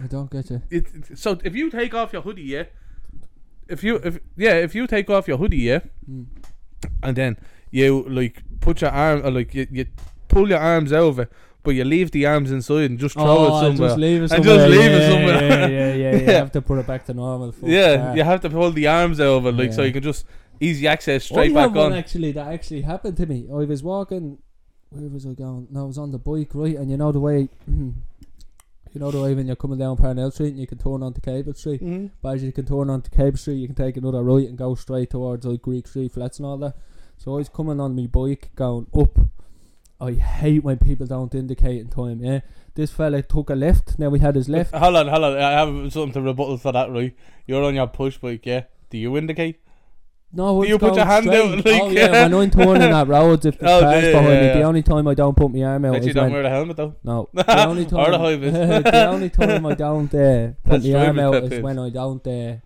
I 0.02 0.06
don't 0.06 0.30
get 0.30 0.50
you. 0.50 0.62
It, 0.70 0.86
it- 0.94 1.18
so 1.18 1.38
if 1.42 1.54
you 1.56 1.70
take 1.70 1.94
off 1.94 2.12
your 2.12 2.22
hoodie, 2.22 2.42
yeah. 2.42 2.64
If 3.68 3.82
you 3.82 3.96
if 3.96 4.18
yeah, 4.36 4.54
if 4.54 4.74
you 4.74 4.86
take 4.86 5.08
off 5.10 5.26
your 5.28 5.38
hoodie, 5.38 5.58
yeah, 5.58 5.80
Mm. 6.10 6.26
and 7.02 7.16
then 7.16 7.36
you 7.70 8.04
like 8.08 8.42
put 8.60 8.80
your 8.80 8.90
arm 8.90 9.24
or 9.24 9.30
like 9.30 9.54
you, 9.54 9.66
you 9.70 9.86
pull 10.28 10.48
your 10.48 10.58
arms 10.60 10.92
over, 10.92 11.28
but 11.62 11.70
you 11.72 11.84
leave 11.84 12.10
the 12.10 12.26
arms 12.26 12.50
inside 12.50 12.90
and 12.90 12.98
just 12.98 13.14
throw 13.14 13.24
oh, 13.24 13.46
it 13.46 13.60
somewhere. 13.60 13.88
Just 13.88 13.98
leave 13.98 14.22
it 14.22 14.32
And 14.32 14.44
somewhere. 14.44 14.56
just 14.56 14.70
leave 14.70 14.90
it 14.90 15.00
yeah, 15.00 15.10
somewhere. 15.10 15.42
Yeah, 15.42 15.66
yeah, 15.66 15.94
yeah. 15.94 16.16
You 16.20 16.26
have 16.42 16.52
to 16.52 16.62
put 16.62 16.78
it 16.78 16.86
back 16.86 17.04
to 17.06 17.14
normal. 17.14 17.54
Yeah, 17.62 17.96
that. 17.96 18.16
you 18.16 18.22
have 18.22 18.40
to 18.42 18.50
pull 18.50 18.70
the 18.70 18.86
arms 18.86 19.20
over 19.20 19.52
like 19.52 19.72
so 19.72 19.82
you 19.82 19.92
can 19.92 20.02
just 20.02 20.24
easy 20.60 20.88
access 20.88 21.24
straight 21.24 21.52
I 21.52 21.54
back 21.54 21.62
have 21.62 21.76
one 21.76 21.92
on. 21.92 21.98
actually 21.98 22.32
that 22.32 22.48
actually 22.48 22.82
happened 22.82 23.16
to 23.18 23.26
me. 23.26 23.46
I 23.50 23.64
was 23.64 23.82
walking 23.82 24.38
where 24.90 25.08
was 25.08 25.26
I 25.26 25.34
going? 25.34 25.68
No, 25.70 25.82
I 25.82 25.86
was 25.86 25.98
on 25.98 26.12
the 26.12 26.18
bike, 26.18 26.50
right? 26.54 26.76
And 26.76 26.90
you 26.90 26.96
know 26.96 27.12
the 27.12 27.20
way, 27.20 27.48
you 27.68 27.94
know 28.94 29.10
the 29.10 29.20
way 29.20 29.34
when 29.34 29.46
you're 29.46 29.56
coming 29.56 29.78
down 29.78 29.96
Parnell 29.96 30.30
Street 30.30 30.50
and 30.50 30.58
you 30.58 30.66
can 30.66 30.78
turn 30.78 31.02
onto 31.02 31.20
Capel 31.20 31.54
Street. 31.54 31.82
Mm-hmm. 31.82 32.06
But 32.22 32.36
as 32.36 32.44
you 32.44 32.52
can 32.52 32.66
turn 32.66 32.88
onto 32.88 33.10
Capel 33.10 33.36
Street, 33.36 33.56
you 33.56 33.66
can 33.66 33.76
take 33.76 33.96
another 33.96 34.22
right 34.22 34.48
and 34.48 34.56
go 34.56 34.74
straight 34.74 35.10
towards 35.10 35.44
like 35.44 35.62
Greek 35.62 35.86
Street 35.86 36.12
flats 36.12 36.38
and 36.38 36.46
all 36.46 36.56
that. 36.58 36.74
So 37.18 37.34
I 37.34 37.36
was 37.38 37.48
coming 37.48 37.80
on 37.80 37.96
my 37.96 38.06
bike 38.06 38.50
going 38.54 38.86
up. 38.98 39.18
I 40.00 40.12
hate 40.12 40.62
when 40.62 40.78
people 40.78 41.06
don't 41.06 41.34
indicate 41.34 41.80
in 41.80 41.88
time. 41.88 42.20
Yeah, 42.22 42.40
this 42.74 42.90
fella 42.92 43.22
took 43.22 43.50
a 43.50 43.54
left. 43.54 43.98
Now 43.98 44.08
we 44.10 44.20
had 44.20 44.36
his 44.36 44.48
left. 44.48 44.72
Hold 44.74 44.96
on, 44.96 45.08
hold 45.08 45.24
on. 45.24 45.36
I 45.38 45.50
have 45.52 45.92
something 45.92 46.12
to 46.12 46.22
rebuttal 46.22 46.56
for 46.58 46.72
that, 46.72 46.90
right? 46.90 47.14
You're 47.46 47.64
on 47.64 47.74
your 47.74 47.88
push 47.88 48.16
bike, 48.18 48.46
yeah? 48.46 48.64
Do 48.90 48.98
you 48.98 49.16
indicate? 49.16 49.60
No, 50.30 50.62
Do 50.62 50.68
you 50.68 50.78
put 50.78 50.94
your 50.94 51.06
hand 51.06 51.24
straight. 51.24 51.40
out, 51.40 51.64
like, 51.64 51.82
oh 51.82 51.88
yeah, 51.88 52.10
when 52.28 52.34
I'm 52.34 52.50
turning 52.50 52.82
at 52.92 53.08
roads, 53.08 53.46
if 53.46 53.58
the 53.58 53.66
Oh, 53.66 53.80
car's 53.80 54.04
yeah, 54.04 54.12
behind 54.12 54.28
yeah, 54.28 54.40
me, 54.40 54.46
yeah. 54.48 54.52
the 54.58 54.62
only 54.62 54.82
time 54.82 55.08
I 55.08 55.14
don't 55.14 55.34
put 55.34 55.50
my 55.50 55.62
arm 55.62 55.84
out 55.86 55.92
Bet 55.94 56.00
is 56.02 56.06
you 56.08 56.12
don't 56.12 56.24
when 56.24 56.32
wear 56.34 56.42
the 56.42 56.50
helmet 56.50 56.76
though. 56.76 56.94
no, 57.02 57.28
the 57.32 57.66
only 57.66 57.86
Or 57.86 57.88
time 57.88 58.10
the 58.12 58.18
high 58.18 58.36
vis. 58.36 58.52
the 58.84 59.06
only 59.08 59.30
time 59.30 59.64
I 59.66 59.74
don't 59.74 60.14
uh, 60.14 60.48
put 60.64 60.82
That's 60.82 60.84
my 60.86 61.06
arm 61.06 61.18
out 61.18 61.34
is 61.44 61.60
when 61.62 61.78
I 61.78 61.88
don't 61.88 62.26
uh, 62.26 62.56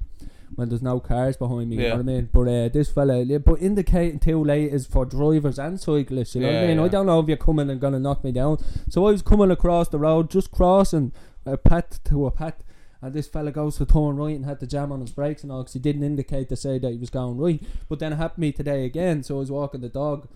when 0.55 0.69
there's 0.69 0.83
no 0.83 1.01
cars 1.01 1.37
behind 1.37 1.71
me. 1.71 1.77
You 1.77 1.83
Yeah. 1.83 1.89
know 1.91 1.95
what 1.97 2.01
I 2.03 2.05
mean? 2.05 2.29
But 2.33 2.49
uh, 2.49 2.69
this 2.69 2.91
fella, 2.91 3.23
yeah, 3.23 3.39
but 3.39 3.61
indicating 3.63 4.19
too 4.19 4.43
late 4.45 4.73
is 4.73 4.87
for 4.87 5.05
drivers 5.05 5.59
and 5.59 5.81
cyclists. 5.81 6.35
You 6.35 6.43
know 6.43 6.49
what 6.49 6.57
I 6.65 6.67
mean? 6.67 6.79
I 6.79 6.89
don't 6.89 7.07
know 7.07 7.21
if 7.21 7.29
you're 7.29 7.37
coming 7.37 7.71
and 7.71 7.81
gonna 7.81 7.99
knock 8.01 8.23
me 8.25 8.33
down. 8.33 8.59
So 8.89 9.07
I 9.07 9.13
was 9.13 9.23
coming 9.23 9.51
across 9.51 9.89
the 9.89 9.99
road, 9.99 10.31
just 10.31 10.51
crossing 10.51 11.13
a 11.47 11.57
pat 11.57 11.99
to 12.05 12.27
a 12.27 12.31
pat. 12.31 12.63
And 13.01 13.15
this 13.15 13.27
fella 13.27 13.51
goes 13.51 13.79
to 13.79 13.85
turn 13.85 14.17
right 14.17 14.37
and 14.37 14.45
had 14.45 14.61
to 14.61 14.67
jam 14.67 14.93
on 14.93 15.01
his 15.01 15.11
brakes 15.11 15.43
and 15.43 15.51
all 15.51 15.63
because 15.63 15.73
he 15.73 15.81
didn't 15.81 16.05
indicate 16.05 16.49
to 16.51 16.57
say 16.57 16.79
that 16.79 16.93
he 16.93 16.99
was 16.99 17.11
going 17.11 17.37
right. 17.37 17.61
But 17.89 17.99
then 17.99 18.13
it 18.13 18.17
happened 18.17 18.37
to 18.37 18.41
me 18.43 18.53
today 18.53 18.85
again. 18.85 19.25
So 19.25 19.37
I 19.37 19.39
was 19.41 19.51
walking 19.51 19.81
the 19.81 19.89
dog 19.89 20.29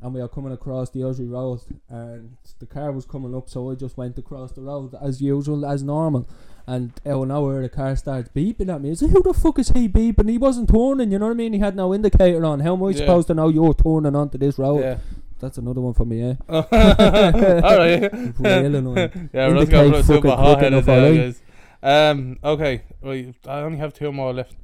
and 0.00 0.14
we 0.14 0.20
are 0.22 0.28
coming 0.28 0.52
across 0.52 0.88
the 0.88 1.00
Ossory 1.00 1.26
Road 1.28 1.60
and 1.90 2.36
the 2.60 2.66
car 2.66 2.92
was 2.92 3.04
coming 3.04 3.34
up. 3.34 3.50
So 3.50 3.70
I 3.70 3.74
just 3.74 3.98
went 3.98 4.16
across 4.16 4.52
the 4.52 4.62
road 4.62 4.94
as 5.02 5.20
usual, 5.20 5.66
as 5.66 5.82
normal. 5.82 6.26
And 6.68 6.92
out 7.06 7.22
of 7.22 7.28
nowhere, 7.28 7.62
the 7.62 7.70
car 7.70 7.96
starts 7.96 8.28
beeping 8.28 8.68
at 8.72 8.82
me. 8.82 8.90
I 8.90 8.94
said, 8.94 9.08
Who 9.08 9.22
the 9.22 9.32
fuck 9.32 9.58
is 9.58 9.70
he 9.70 9.88
beeping? 9.88 10.28
He 10.28 10.36
wasn't 10.36 10.68
turning, 10.68 11.10
you 11.10 11.18
know 11.18 11.24
what 11.28 11.30
I 11.32 11.34
mean? 11.34 11.54
He 11.54 11.58
had 11.60 11.74
no 11.74 11.94
indicator 11.94 12.44
on. 12.44 12.60
How 12.60 12.74
am 12.74 12.82
I 12.82 12.90
Yeah. 12.90 12.96
supposed 12.98 13.28
to 13.28 13.34
know 13.34 13.48
you're 13.48 13.72
turning 13.72 14.14
onto 14.14 14.36
this 14.36 14.58
road? 14.58 14.80
Yeah. 14.80 14.98
That's 15.40 15.56
another 15.56 15.80
one 15.80 15.94
for 15.94 16.04
me, 16.04 16.20
eh? 16.22 16.34
Alright. 16.48 18.12
Real 18.38 18.74
annoying. 18.76 19.30
Yeah, 19.32 19.46
let's 19.46 19.70
Indicate 19.70 19.70
go 19.70 20.02
for 20.02 20.12
a 20.12 20.16
fucking 20.16 20.30
hot 20.30 20.60
headed 20.60 20.84
there, 20.84 21.12
alright? 21.12 21.36
Um, 21.82 22.38
okay, 22.44 22.82
right. 23.02 23.34
I 23.46 23.60
only 23.60 23.78
have 23.78 23.94
two 23.94 24.12
more 24.12 24.34
left. 24.34 24.54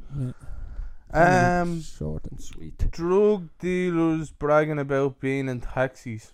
Um, 1.12 1.81
short 1.81 2.27
and 2.31 2.38
sweet. 2.43 2.90
drug 2.90 3.49
dealers 3.61 4.31
bragging 4.31 4.79
about 4.81 5.21
being 5.21 5.49
in 5.49 5.61
taxis. 5.61 6.33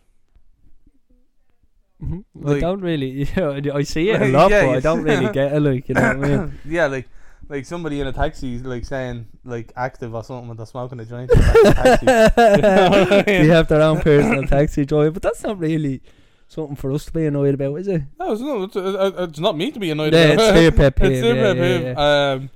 I 2.03 2.23
Like- 2.35 2.61
don't 2.61 2.81
really. 2.81 3.29
Yeah, 3.37 3.61
I 3.75 3.83
see 3.83 4.11
it 4.11 4.21
a 4.23 4.27
lot, 4.29 4.51
yeah, 4.51 4.67
but 4.67 4.77
I 4.77 4.81
don't 4.81 5.03
really 5.03 5.33
get 5.33 5.53
it. 5.53 5.61
Like 5.61 5.89
you 5.89 5.95
know 5.95 6.01
what 6.03 6.25
I 6.25 6.37
mean? 6.37 6.59
yeah, 6.65 6.87
like 6.87 7.09
like 7.49 7.67
somebody 7.67 8.01
in 8.01 8.07
a 8.07 8.13
taxi 8.13 8.59
like 8.59 8.85
saying 8.85 9.27
like 9.45 9.73
active 9.77 10.15
or 10.15 10.23
something 10.25 10.49
when 10.49 10.57
they're 10.57 10.67
smoking 10.67 11.01
a 11.01 11.05
joint. 11.05 11.31
in 11.33 11.39
the 11.39 11.73
back 11.75 12.01
taxi. 12.01 12.07
You 12.57 12.63
know 12.63 13.09
I 13.11 13.25
mean? 13.27 13.49
have 13.51 13.69
their 13.69 13.83
own 13.83 14.01
personal 14.01 14.47
taxi 14.47 14.85
driver, 14.85 15.11
but 15.11 15.23
that's 15.23 15.43
not 15.43 15.59
really 15.59 16.01
something 16.49 16.77
for 16.77 16.91
us 16.93 17.05
to 17.07 17.13
be 17.13 17.27
annoyed 17.27 17.55
about, 17.55 17.75
is 17.77 17.89
it? 17.89 18.03
No, 18.19 18.33
it's 18.33 18.41
not. 18.41 18.63
It's, 18.65 18.77
uh, 18.77 19.27
it's 19.29 19.39
not 19.39 19.57
me 19.57 19.71
to 19.71 19.79
be 19.81 19.91
annoyed. 19.91 20.13
Yeah, 20.13 20.25
about. 20.33 20.45
it's 20.45 20.53
their 20.55 20.71
pet 20.73 20.97
peeve. 20.97 21.11
It's 21.13 21.21
their 21.23 21.35
yeah, 21.37 21.55
pet 21.55 21.83
yeah, 21.83 21.93
yeah. 21.93 22.33
Um, 22.33 22.51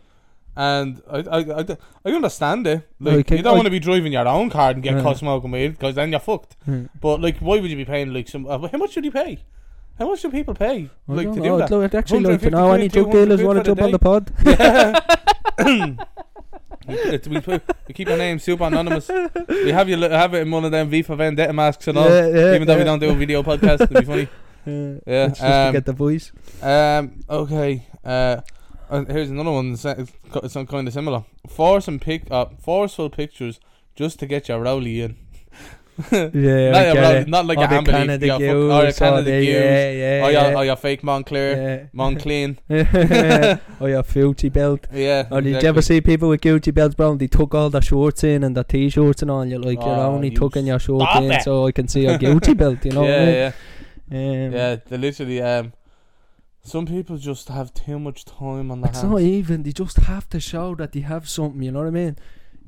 and 0.57 1.03
I, 1.11 1.19
I, 1.19 1.39
I, 1.61 1.77
I 2.05 2.11
understand 2.11 2.67
it. 2.67 2.89
Like, 3.01 3.17
Like, 3.17 3.31
you 3.31 3.43
don't 3.43 3.57
want 3.57 3.67
to 3.67 3.71
be 3.71 3.81
driving 3.81 4.13
your 4.13 4.27
own 4.29 4.51
car 4.51 4.71
and 4.71 4.83
get 4.83 4.95
Yeah. 4.95 5.03
caught 5.03 5.19
smoking 5.19 5.51
weed 5.51 5.69
because 5.69 5.95
then 5.97 6.11
you're 6.11 6.21
fucked. 6.21 6.57
Hmm. 6.65 6.87
But 7.01 7.21
like, 7.21 7.39
why 7.39 7.59
would 7.61 7.71
you 7.71 7.77
be 7.77 7.85
paying 7.85 8.13
like 8.13 8.29
some? 8.29 8.47
Uh, 8.47 8.69
how 8.69 8.79
much 8.79 8.93
should 8.93 9.05
he 9.05 9.11
pay? 9.11 9.39
How 9.99 10.09
much 10.09 10.23
do 10.23 10.31
people 10.31 10.55
pay 10.55 10.91
like 11.07 11.33
to 11.33 11.41
do 11.41 11.57
that? 11.59 11.73
I'd 11.73 11.95
actually 11.95 12.21
like 12.21 12.41
to 12.41 12.51
150 12.51 12.51
know 12.51 12.73
any 12.73 12.89
drug 12.89 13.13
200 13.13 13.25
dealers 13.27 13.43
want 13.43 13.59
to 13.59 13.65
jump 13.65 13.83
on 13.83 13.93
the 13.93 13.99
pod. 13.99 14.33
It's- 16.87 17.27
we, 17.29 17.41
put, 17.41 17.63
we 17.89 17.95
keep 17.95 18.09
our 18.11 18.17
name 18.19 18.39
super 18.39 18.65
anonymous. 18.65 19.09
We 19.49 19.71
have 19.73 19.89
you 19.89 19.99
have 20.03 20.35
it 20.35 20.43
in 20.43 20.51
one 20.51 20.67
of 20.67 20.71
them 20.71 20.91
V 20.91 21.01
for 21.03 21.17
Vendetta 21.17 21.53
masks 21.53 21.89
and 21.89 21.97
all. 21.97 22.09
Yeah, 22.11 22.27
yeah, 22.29 22.55
even 22.57 22.67
though 22.67 22.77
we 22.77 22.85
don't 22.85 22.99
do 22.99 23.09
a 23.09 23.15
video 23.15 23.43
podcast, 23.43 23.81
it'd 23.83 23.91
be 23.97 24.05
funny. 24.05 24.29
Yeah, 24.67 24.95
Yeah, 25.07 25.27
it's 25.27 25.39
just 25.39 25.41
to 25.43 25.55
um, 25.67 25.73
get 25.75 25.85
the 25.85 25.93
voice. 25.93 26.33
Um. 26.63 27.21
Okay. 27.29 27.87
Uh. 28.03 28.41
Uh, 28.91 29.05
here's 29.09 29.31
another 29.31 29.51
one. 29.53 29.73
that's- 29.75 30.13
it's 30.43 30.55
kind 30.55 30.87
of 30.89 30.93
similar. 30.93 31.25
Force 31.49 31.89
and 31.89 32.01
pick 32.01 32.31
uh, 32.31 32.47
forceful 32.61 33.11
pictures 33.11 33.61
just 33.97 34.19
to 34.21 34.27
get 34.27 34.49
your 34.49 34.61
rowley 34.61 35.01
in. 35.03 35.17
Yeah, 36.11 36.19
not, 36.21 36.33
get 36.33 36.97
rowley, 36.97 37.25
not 37.31 37.47
like 37.47 37.59
Or 37.59 37.65
a 37.65 37.83
Canada 37.85 38.27
your 38.27 38.39
fuck- 38.41 38.43
or 38.43 38.83
your 38.83 38.87
or 38.89 38.93
Canada 38.93 39.31
the- 39.31 39.47
Goose, 39.47 39.55
yeah, 39.55 39.91
yeah, 39.91 40.27
or 40.27 40.31
your 40.33 40.43
yeah. 40.43 40.57
or 40.59 40.65
your 40.65 40.77
fake 40.77 41.03
Moncler, 41.03 41.89
Montclean. 41.95 42.59
Yeah. 42.69 43.59
or 43.79 43.89
your 43.89 44.03
Gucci 44.03 44.53
belt. 44.53 44.89
Yeah. 44.93 45.29
Or 45.31 45.41
did 45.41 45.63
you 45.63 45.69
ever 45.69 45.83
see 45.83 46.01
people 46.01 46.29
with 46.31 46.41
Gucci 46.41 46.75
belts, 46.75 46.97
bro? 46.97 47.13
and 47.13 47.21
They 47.21 47.29
tuck 47.29 47.55
all 47.55 47.71
their 47.71 47.81
shorts 47.81 48.25
in 48.25 48.43
and 48.43 48.57
their 48.57 48.65
t-shirts 48.65 49.23
and 49.23 49.31
all. 49.31 49.43
And 49.43 49.53
you're 49.53 49.61
like, 49.61 49.79
you're 49.79 49.89
Oh, 49.89 50.15
only 50.15 50.31
you 50.31 50.37
tucking 50.37 50.67
your 50.67 50.81
shirt 50.81 51.01
stop 51.01 51.23
in 51.23 51.31
it. 51.31 51.43
so 51.43 51.67
I 51.69 51.71
can 51.71 51.87
see 51.87 52.03
your 52.03 52.19
Gucci 52.19 52.57
belt. 52.57 52.85
You 52.85 52.91
know 52.91 53.05
yeah, 53.05 53.53
yeah. 54.11 54.19
Um, 54.47 54.53
yeah. 54.53 54.77
They 54.89 54.97
literally 54.99 55.41
um. 55.43 55.73
Some 56.67 56.87
people 56.87 57.17
just 57.19 57.49
have 57.49 57.73
too 57.75 57.99
much 57.99 58.25
time 58.25 58.71
on 58.71 58.81
their 58.81 58.91
It's 58.91 59.01
hands. 59.03 59.11
not 59.13 59.21
even. 59.21 59.63
They 59.63 59.73
just 59.73 59.99
have 59.99 60.29
to 60.31 60.41
show 60.41 60.75
that 60.77 60.93
they 60.93 61.01
have 61.01 61.29
something. 61.29 61.63
You 61.63 61.71
know 61.73 61.81
what 61.81 61.89
I 61.89 61.91
mean? 61.91 62.17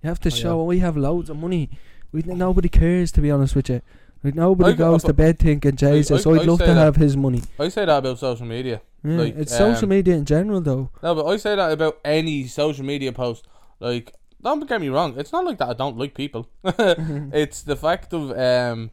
You 0.02 0.08
have 0.08 0.20
to 0.20 0.28
Oh, 0.30 0.34
yeah. 0.36 0.42
show 0.42 0.64
we 0.64 0.78
have 0.80 0.96
loads 0.96 1.30
of 1.30 1.38
money. 1.38 1.70
We 2.12 2.22
nobody 2.22 2.68
cares 2.68 3.10
to 3.12 3.20
be 3.20 3.30
honest 3.30 3.56
with 3.56 3.68
you. 3.70 3.80
Like 4.22 4.34
nobody 4.34 4.72
I 4.72 4.76
goes 4.76 5.02
to 5.04 5.12
bed 5.12 5.38
thinking, 5.38 5.76
Jesus, 5.76 6.26
I- 6.26 6.30
I'd 6.30 6.40
I 6.40 6.42
love 6.44 6.58
say 6.58 6.66
to 6.66 6.74
that. 6.74 6.80
have 6.84 6.96
his 6.96 7.16
money. 7.16 7.42
I 7.58 7.68
say 7.68 7.84
that 7.86 7.98
about 7.98 8.18
social 8.18 8.46
media. 8.46 8.80
Yeah, 9.04 9.16
Like, 9.18 9.36
it's 9.36 9.56
social 9.56 9.84
um, 9.84 9.90
media 9.90 10.14
in 10.14 10.24
general, 10.24 10.60
though. 10.60 10.90
No, 11.02 11.14
but 11.14 11.26
I 11.26 11.36
say 11.36 11.54
that 11.56 11.70
about 11.72 11.98
any 12.04 12.46
social 12.48 12.84
media 12.84 13.12
post. 13.12 13.46
Like, 13.80 14.12
don't 14.42 14.66
get 14.68 14.80
me 14.80 14.88
wrong. 14.88 15.14
It's 15.18 15.32
not 15.32 15.44
like 15.44 15.58
that. 15.58 15.68
I 15.68 15.74
don't 15.74 15.96
like 15.96 16.14
people. 16.14 16.48
it's 16.64 17.62
the 17.62 17.76
fact 17.76 18.12
of 18.12 18.30
um, 18.36 18.90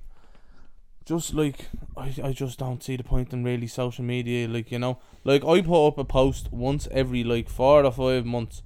just 1.05 1.33
like 1.33 1.67
I, 1.97 2.13
I 2.23 2.31
just 2.33 2.59
don't 2.59 2.81
see 2.83 2.95
the 2.95 3.03
point 3.03 3.33
in 3.33 3.43
really 3.43 3.67
social 3.67 4.03
media. 4.03 4.47
Like 4.47 4.71
you 4.71 4.79
know, 4.79 4.99
like 5.23 5.43
I 5.45 5.61
put 5.61 5.87
up 5.87 5.97
a 5.97 6.05
post 6.05 6.51
once 6.51 6.87
every 6.91 7.23
like 7.23 7.49
four 7.49 7.83
or 7.85 7.91
five 7.91 8.25
months, 8.25 8.61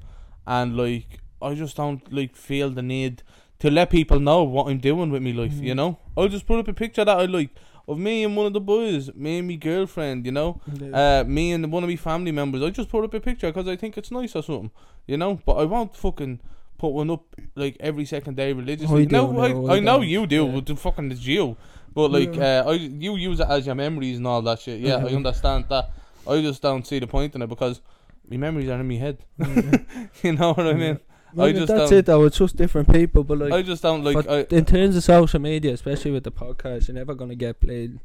and 0.46 0.78
like 0.78 1.20
I 1.42 1.54
just 1.56 1.76
don't 1.78 2.12
like 2.12 2.36
feel 2.36 2.70
the 2.70 2.82
need 2.82 3.24
to 3.60 3.72
let 3.72 3.90
people 3.90 4.20
know 4.20 4.44
what 4.44 4.68
I'm 4.70 4.78
doing 4.80 5.10
with 5.12 5.24
my 5.24 5.32
life. 5.32 5.60
You 5.62 5.74
Mhm. 5.74 5.78
know, 5.78 5.98
I'll 6.16 6.28
just 6.28 6.46
put 6.46 6.60
up 6.60 6.68
a 6.68 6.74
picture 6.74 7.04
that 7.06 7.18
I 7.18 7.26
like 7.26 7.50
of 7.88 7.98
me 7.98 8.24
and 8.24 8.36
one 8.36 8.46
of 8.46 8.54
the 8.54 8.60
boys, 8.62 9.14
me 9.16 9.40
and 9.40 9.48
my 9.48 9.56
girlfriend. 9.56 10.26
You 10.26 10.32
know 10.32 10.62
uh, 10.94 11.24
me 11.28 11.52
and 11.54 11.72
one 11.72 11.84
of 11.84 11.90
my 11.90 11.96
family 11.96 12.32
members. 12.32 12.62
I 12.62 12.70
just 12.70 12.90
put 12.90 13.04
up 13.04 13.14
a 13.14 13.20
picture 13.20 13.48
because 13.52 13.68
I 13.68 13.76
think 13.76 13.98
it's 13.98 14.12
nice 14.12 14.36
or 14.36 14.44
something, 14.44 14.72
you 15.08 15.18
know. 15.18 15.40
But 15.46 15.54
I 15.54 15.64
won't 15.66 15.96
fucking 15.96 16.40
put 16.78 16.90
one 16.90 17.10
up 17.10 17.24
like 17.56 17.78
every 17.80 18.06
second 18.06 18.38
day 18.38 18.54
religiously. 18.54 19.04
I 19.04 19.06
do, 19.06 19.12
no, 19.16 19.32
no, 19.32 19.68
I, 19.68 19.74
I 19.74 19.78
I 19.78 19.80
know 19.80 20.02
you 20.02 20.28
do. 20.28 20.46
yeah. 20.46 20.52
But 20.52 20.66
the 20.66 20.76
fucking 20.76 21.12
it's 21.12 21.26
you. 21.26 21.58
But 21.94 22.12
like, 22.12 22.38
uh, 22.38 22.64
I 22.68 22.74
you 22.74 23.16
use 23.16 23.40
it 23.40 23.48
as 23.50 23.66
your 23.66 23.76
memories 23.76 24.18
and 24.18 24.28
all 24.28 24.42
that 24.44 24.60
shit. 24.60 24.80
Yeah, 24.80 24.98
I 24.98 25.04
Mhm. 25.10 25.16
understand 25.18 25.66
that. 25.70 25.90
I 26.28 26.42
just 26.42 26.62
don't 26.62 26.86
see 26.86 27.00
the 27.00 27.08
point 27.08 27.34
in 27.36 27.42
it 27.42 27.48
because 27.48 27.82
my 28.30 28.38
memories 28.38 28.70
are 28.70 28.80
in 28.80 28.88
my 28.88 28.96
head. 28.96 29.18
you 30.24 30.34
know 30.34 30.54
what 30.54 30.68
I 30.68 30.74
mean? 30.74 31.00
I 31.38 31.52
just 31.52 31.68
that's 31.68 31.92
it, 31.92 32.06
though. 32.06 32.24
It's 32.26 32.38
just 32.38 32.56
different 32.56 32.92
people, 32.92 33.24
but 33.24 33.38
like. 33.40 33.52
I 33.54 33.62
just 33.62 33.82
don't 33.82 34.04
like. 34.04 34.14
But 34.16 34.30
I, 34.30 34.56
in 34.56 34.66
terms 34.66 34.96
of 34.96 35.04
social 35.04 35.40
media, 35.40 35.74
especially 35.74 36.12
with 36.12 36.24
the 36.24 36.32
podcast, 36.32 36.88
you're 36.88 36.96
never 36.96 37.14
gonna 37.16 37.36
get 37.36 37.60
played 37.60 38.00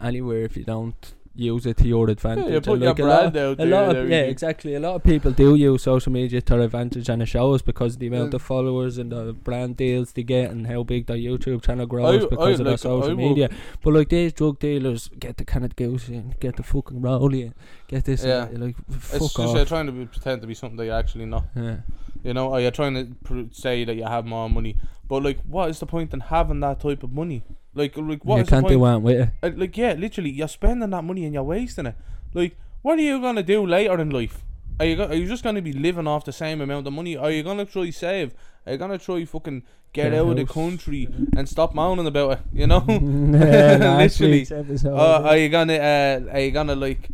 anywhere 0.00 0.42
if 0.42 0.56
you 0.56 0.64
don't 0.64 1.14
use 1.38 1.64
it 1.66 1.76
to 1.78 1.86
your 1.86 2.10
advantage. 2.10 2.46
yeah, 2.48 2.56
And, 2.56 2.64
put 2.64 2.80
your 2.80 2.88
like, 2.90 2.98
a 2.98 3.04
lot, 3.04 3.32
brand 3.32 3.36
out 3.36 3.52
a 3.52 3.56
there. 3.56 3.66
lot 3.66 3.88
and 3.90 3.98
of, 3.98 4.10
yeah, 4.10 4.22
exactly. 4.22 4.74
A 4.74 4.80
lot 4.80 4.96
of 4.96 5.04
people 5.04 5.30
do 5.30 5.54
use 5.54 5.82
social 5.84 6.12
media 6.12 6.40
to 6.40 6.54
their 6.54 6.62
advantage, 6.62 7.08
and 7.08 7.22
it 7.22 7.26
shows 7.26 7.62
because 7.62 7.94
of 7.94 8.00
the 8.00 8.08
amount 8.08 8.32
Yeah. 8.32 8.36
of 8.36 8.42
followers 8.42 8.98
and 8.98 9.12
the 9.12 9.32
brand 9.32 9.76
deals 9.76 10.12
they 10.12 10.24
get, 10.24 10.50
and 10.50 10.66
how 10.66 10.82
big 10.82 11.06
their 11.06 11.16
YouTube 11.16 11.62
channel 11.62 11.86
grows 11.86 12.24
I- 12.24 12.28
because 12.28 12.58
I 12.58 12.62
of 12.62 12.66
their 12.66 12.76
social 12.76 13.12
I 13.12 13.14
media. 13.14 13.48
But 13.82 13.94
like 13.94 14.08
these 14.08 14.32
drug 14.32 14.58
dealers, 14.58 15.08
get 15.18 15.36
the 15.36 15.44
kind 15.44 15.64
of 15.64 15.76
Goose 15.76 16.08
in, 16.08 16.34
get 16.40 16.56
the 16.56 16.62
fucking 16.62 17.00
Rowley 17.00 17.42
in, 17.42 17.54
get 17.86 18.04
this, 18.04 18.24
Yeah. 18.24 18.40
that, 18.46 18.52
you're 18.52 18.66
like 18.66 18.76
It's 18.88 19.06
fuck 19.08 19.20
just 19.20 19.38
off. 19.38 19.56
you're 19.56 19.64
trying 19.64 19.86
to 19.86 19.92
be, 19.92 20.06
pretend 20.06 20.40
to 20.42 20.46
be 20.48 20.54
something 20.54 20.76
that 20.76 20.86
you're 20.86 20.94
actually 20.98 21.26
not. 21.26 21.44
yeah. 21.54 21.76
You 22.24 22.34
know, 22.34 22.48
or 22.52 22.60
you're 22.60 22.72
trying 22.72 22.94
to 22.94 23.14
pr- 23.22 23.42
say 23.52 23.84
that 23.84 23.94
you 23.94 24.02
have 24.02 24.26
more 24.26 24.50
money, 24.50 24.76
but 25.08 25.22
like, 25.22 25.38
what 25.44 25.70
is 25.70 25.78
the 25.78 25.86
point 25.86 26.12
in 26.12 26.18
having 26.20 26.58
that 26.60 26.80
type 26.80 27.04
of 27.04 27.12
money? 27.12 27.44
Like, 27.78 27.96
like 27.96 28.24
what 28.24 28.36
you 28.36 28.42
is 28.42 28.48
can't 28.48 28.64
point? 28.64 28.72
do 28.72 28.78
one 28.80 29.02
with 29.02 29.20
it. 29.20 29.28
Uh, 29.42 29.50
like, 29.56 29.76
yeah, 29.76 29.92
literally, 29.94 30.30
you're 30.30 30.48
spending 30.48 30.90
that 30.90 31.02
money 31.04 31.24
and 31.24 31.32
you're 31.34 31.42
wasting 31.44 31.86
it. 31.86 31.94
Like, 32.34 32.56
what 32.82 32.98
are 32.98 33.02
you 33.02 33.20
gonna 33.20 33.42
do 33.42 33.64
later 33.66 33.98
in 34.00 34.10
life? 34.10 34.44
Are 34.80 34.86
you 34.86 34.96
go- 34.96 35.06
are 35.08 35.14
you 35.14 35.26
just 35.26 35.42
gonna 35.42 35.62
be 35.62 35.72
living 35.72 36.06
off 36.06 36.24
the 36.24 36.32
same 36.32 36.60
amount 36.60 36.86
of 36.86 36.92
money? 36.92 37.16
Are 37.16 37.30
you 37.30 37.42
gonna 37.42 37.64
try 37.64 37.90
save? 37.90 38.34
Are 38.66 38.72
you 38.72 38.78
gonna 38.78 38.98
try 38.98 39.24
fucking 39.24 39.62
get 39.92 40.12
out 40.14 40.28
of 40.30 40.36
the 40.36 40.44
country 40.44 41.08
and 41.36 41.48
stop 41.48 41.74
moaning 41.74 42.06
about 42.06 42.32
it? 42.32 42.38
You 42.52 42.66
know, 42.66 42.84
Yeah, 42.88 43.96
Literally. 43.96 44.46
uh, 44.84 45.22
are 45.22 45.36
you 45.36 45.48
gonna 45.48 45.74
uh, 45.74 46.20
are 46.32 46.40
you 46.40 46.50
gonna 46.50 46.76
like? 46.76 47.08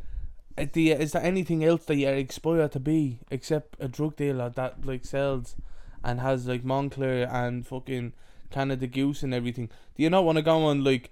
uh, 0.59 0.67
Do 0.73 0.81
you, 0.81 0.95
is 0.95 1.13
there 1.13 1.23
anything 1.23 1.65
else 1.65 1.85
that 1.87 1.97
you're 1.97 2.13
aspire 2.15 2.69
to 2.69 2.81
be 2.81 3.21
except 3.31 3.77
a 3.81 3.89
drug 3.89 4.17
dealer 4.17 4.51
that 4.51 4.85
like 4.85 5.05
sells 5.05 5.57
and 6.03 6.21
has 6.21 6.47
like 6.47 6.65
Moncler 6.65 7.33
and 7.33 7.67
fucking 7.67 8.13
Canada 8.55 8.87
Goose 8.87 9.23
and 9.23 9.35
everything? 9.35 9.69
Do 9.95 10.03
you 10.03 10.11
not 10.11 10.25
want 10.25 10.37
to 10.37 10.43
go 10.43 10.65
on 10.65 10.85
like 10.85 11.11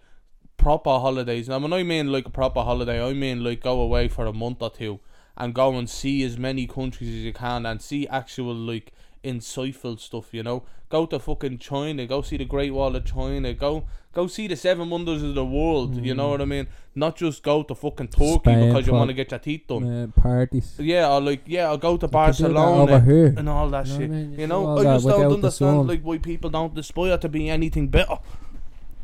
proper 0.63 0.91
holidays. 0.91 1.49
Now, 1.49 1.59
when 1.59 1.73
I 1.73 1.83
mean 1.83 2.13
like 2.13 2.27
a 2.27 2.31
proper 2.31 2.63
holiday, 2.63 3.05
I 3.05 3.13
mean 3.15 3.43
like 3.43 3.63
go 3.63 3.81
away 3.81 4.07
for 4.07 4.27
a 4.27 4.33
month 4.33 4.63
or 4.63 4.71
two 4.71 5.01
and 5.37 5.53
go 5.53 5.77
and 5.77 5.91
see 5.91 6.23
as 6.23 6.39
many 6.39 6.69
countries 6.69 7.09
as 7.09 7.25
you 7.25 7.33
can 7.33 7.67
and 7.67 7.83
see 7.83 8.07
actual 8.07 8.55
like 8.55 8.93
insightful 9.25 9.99
stuff. 9.99 10.33
You 10.33 10.43
know, 10.43 10.63
go 10.89 11.07
to 11.07 11.19
fucking 11.19 11.59
China, 11.59 12.07
go 12.07 12.23
see 12.23 12.37
the 12.37 12.45
Great 12.45 12.73
Wall 12.73 12.95
of 12.97 13.05
China, 13.05 13.53
go 13.55 13.85
go 14.15 14.27
see 14.27 14.47
the 14.47 14.57
seven 14.57 14.91
wonders 14.91 15.23
of 15.23 15.35
the 15.35 15.45
world. 15.45 15.97
You 15.97 16.15
know 16.15 16.29
Mm. 16.29 16.31
what 16.31 16.41
I 16.43 16.45
mean? 16.45 16.67
Not 16.95 17.17
just 17.17 17.43
go 17.43 17.63
to 17.63 17.75
fucking 17.75 18.09
Turkey 18.09 18.35
Spain 18.41 18.69
because 18.69 18.87
you 18.87 18.93
want 18.93 19.09
to 19.09 19.15
get 19.15 19.31
your 19.31 19.41
teeth 19.41 19.63
done. 19.67 19.85
Uh, 19.85 20.07
parties. 20.21 20.75
Yeah, 20.79 21.11
or 21.13 21.21
like 21.21 21.43
yeah, 21.47 21.69
I'll 21.69 21.79
go 21.79 21.97
to 21.97 22.07
You 22.07 22.09
could 22.09 22.37
do 22.37 22.49
that 22.49 22.55
Barcelona 22.55 23.35
and 23.39 23.49
all 23.49 23.69
that 23.71 23.87
You 23.87 23.93
shit. 23.93 24.11
what 24.11 24.17
I 24.17 24.19
mean? 24.21 24.33
You 24.33 24.39
You 24.41 24.47
know, 24.49 24.79
I 24.79 24.83
just 24.85 25.07
don't 25.07 25.33
understand 25.33 25.89
like 25.89 26.03
why 26.03 26.19
people 26.19 26.51
don't 26.51 26.77
aspire 26.79 27.17
to 27.19 27.29
be 27.29 27.49
anything 27.49 27.89
better. 27.89 28.19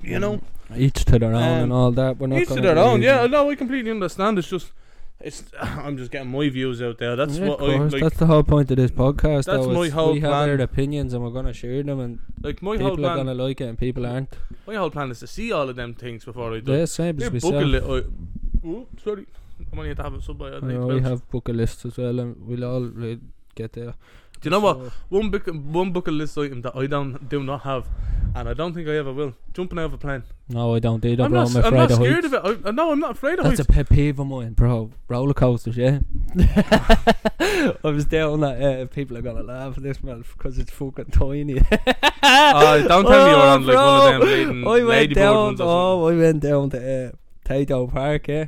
You 0.03 0.19
know, 0.21 0.41
Each 0.77 1.05
to 1.07 1.19
their 1.19 1.31
own 1.35 1.43
Um, 1.43 1.63
and 1.65 1.73
all 1.73 1.91
that. 1.93 2.19
We're 2.19 2.27
not 2.29 2.41
each 2.41 2.49
to 2.49 2.61
their 2.61 2.79
own. 2.79 3.03
Yeah, 3.03 3.27
no, 3.27 3.51
I 3.51 3.55
completely 3.57 3.91
understand. 3.91 4.39
It's 4.39 4.49
just, 4.49 4.71
it's. 5.21 5.45
I'm 5.61 5.97
just 5.97 6.11
getting 6.11 6.31
my 6.31 6.49
views 6.49 6.81
out 6.83 6.99
there. 6.99 7.17
That's 7.17 7.39
Yeah, 7.39 7.49
what 7.49 7.61
I 7.63 7.77
like. 7.79 8.03
that's 8.03 8.17
the 8.19 8.27
whole 8.27 8.43
point 8.43 8.71
of 8.71 8.77
this 8.77 8.91
podcast. 8.91 9.45
That's 9.47 9.67
though, 9.67 9.73
my 9.73 9.89
whole 9.89 10.13
We 10.13 10.21
have 10.21 10.33
our 10.33 10.55
opinions 10.55 11.13
and 11.15 11.23
we're 11.25 11.31
gonna 11.31 11.53
share 11.53 11.83
them, 11.83 12.01
and 12.01 12.19
Like 12.43 12.63
my 12.63 12.77
whole 12.77 12.91
people 12.91 13.07
are 13.07 13.15
plan. 13.15 13.27
gonna 13.27 13.35
like 13.43 13.61
it 13.61 13.65
and 13.65 13.79
people 13.79 14.07
aren't. 14.07 14.37
My 14.67 14.75
whole 14.77 14.91
plan 14.91 15.11
is 15.11 15.21
to 15.21 15.27
see 15.27 15.51
all 15.53 15.69
of 15.69 15.77
them 15.77 15.95
things 15.95 16.25
before 16.25 16.55
I 16.55 16.61
do. 16.61 16.73
Yeah, 16.73 16.85
same 16.85 17.21
as 17.23 17.31
book 17.31 17.45
a 17.45 17.51
myself. 17.51 17.65
little. 17.65 18.03
Oh, 18.67 18.87
sorry. 19.03 19.27
I'm 19.73 19.79
only 19.79 19.95
to 19.95 20.03
have 20.03 20.15
it 20.15 20.23
sub 20.23 20.39
by. 20.39 20.53
I 20.53 20.61
know, 20.61 20.87
we 20.87 21.01
have 21.01 21.29
bucket 21.31 21.57
lists 21.57 21.85
as 21.85 21.97
well, 21.97 22.19
and 22.21 22.37
we'll 22.47 22.65
all 22.65 22.89
get 23.57 23.73
there. 23.73 23.95
Do 24.41 24.47
you 24.47 24.51
know 24.51 24.61
what? 24.61 24.77
So, 24.79 24.93
One 25.09 25.31
book, 25.31 25.47
one 25.47 25.93
bucket 25.93 26.15
list 26.15 26.39
item 26.39 26.63
that 26.63 26.77
I 26.77 26.87
don't 26.87 27.29
do 27.29 27.43
not 27.43 27.63
have, 27.63 27.89
and 28.35 28.49
I 28.49 28.55
don't 28.55 28.73
think 28.73 28.87
I 28.89 28.97
ever 28.97 29.13
will. 29.13 29.35
Jumping 29.53 29.79
out 29.79 29.87
of 29.87 29.95
a 29.95 29.99
plane. 29.99 30.23
no, 30.49 30.75
I 30.75 30.79
don't 30.79 31.05
either, 31.05 31.25
I'm 31.25 31.31
bro. 31.33 31.45
not. 31.45 31.51
I'm 31.51 31.57
s- 31.57 31.65
I'm 31.65 31.65
afraid 31.75 31.79
not 31.81 31.91
of 31.91 31.97
scared 31.97 32.25
heights. 32.25 32.35
of 32.35 32.61
it. 32.65 32.67
I, 32.69 32.71
no, 32.71 32.93
I'm 32.93 33.01
not 33.01 33.11
afraid 33.13 33.39
of 33.41 33.45
That's 33.47 33.59
a 33.61 33.63
heights. 33.65 33.75
pet 33.75 33.89
peeve 33.89 34.19
of 34.21 34.27
mine, 34.29 34.53
bro. 34.53 34.91
Roller 35.09 35.35
coasters, 35.35 35.77
yeah. 35.77 35.99
I 36.39 37.75
was 37.83 38.05
down 38.05 38.41
that 38.41 38.63
uh, 38.63 38.87
people 38.87 39.17
are 39.17 39.23
gonna 39.23 39.43
laugh 39.43 39.77
at 39.77 39.83
this 39.83 40.03
man 40.03 40.25
because 40.37 40.59
it's 40.59 40.71
fucking 40.71 41.07
tiny. 41.07 41.61
Oh, 42.31 42.85
don't 42.87 43.05
tell 43.07 43.25
me 43.25 43.31
you're 43.31 43.41
on 43.41 43.67
like 43.67 43.77
one 43.77 43.87
of 43.87 44.05
them 44.05 44.21
bro. 44.21 44.27
bleeding 44.29 44.67
I 44.67 44.85
went 44.85 45.15
down. 45.15 45.35
ones 45.37 45.61
or 45.61 45.65
something. 45.65 45.69
Oh, 45.69 46.09
I 46.09 46.17
went 46.17 46.41
down 46.43 46.71
to 46.71 47.09
uh, 47.09 47.13
Tayto 47.49 47.91
Park, 47.93 48.29
yeah. 48.29 48.45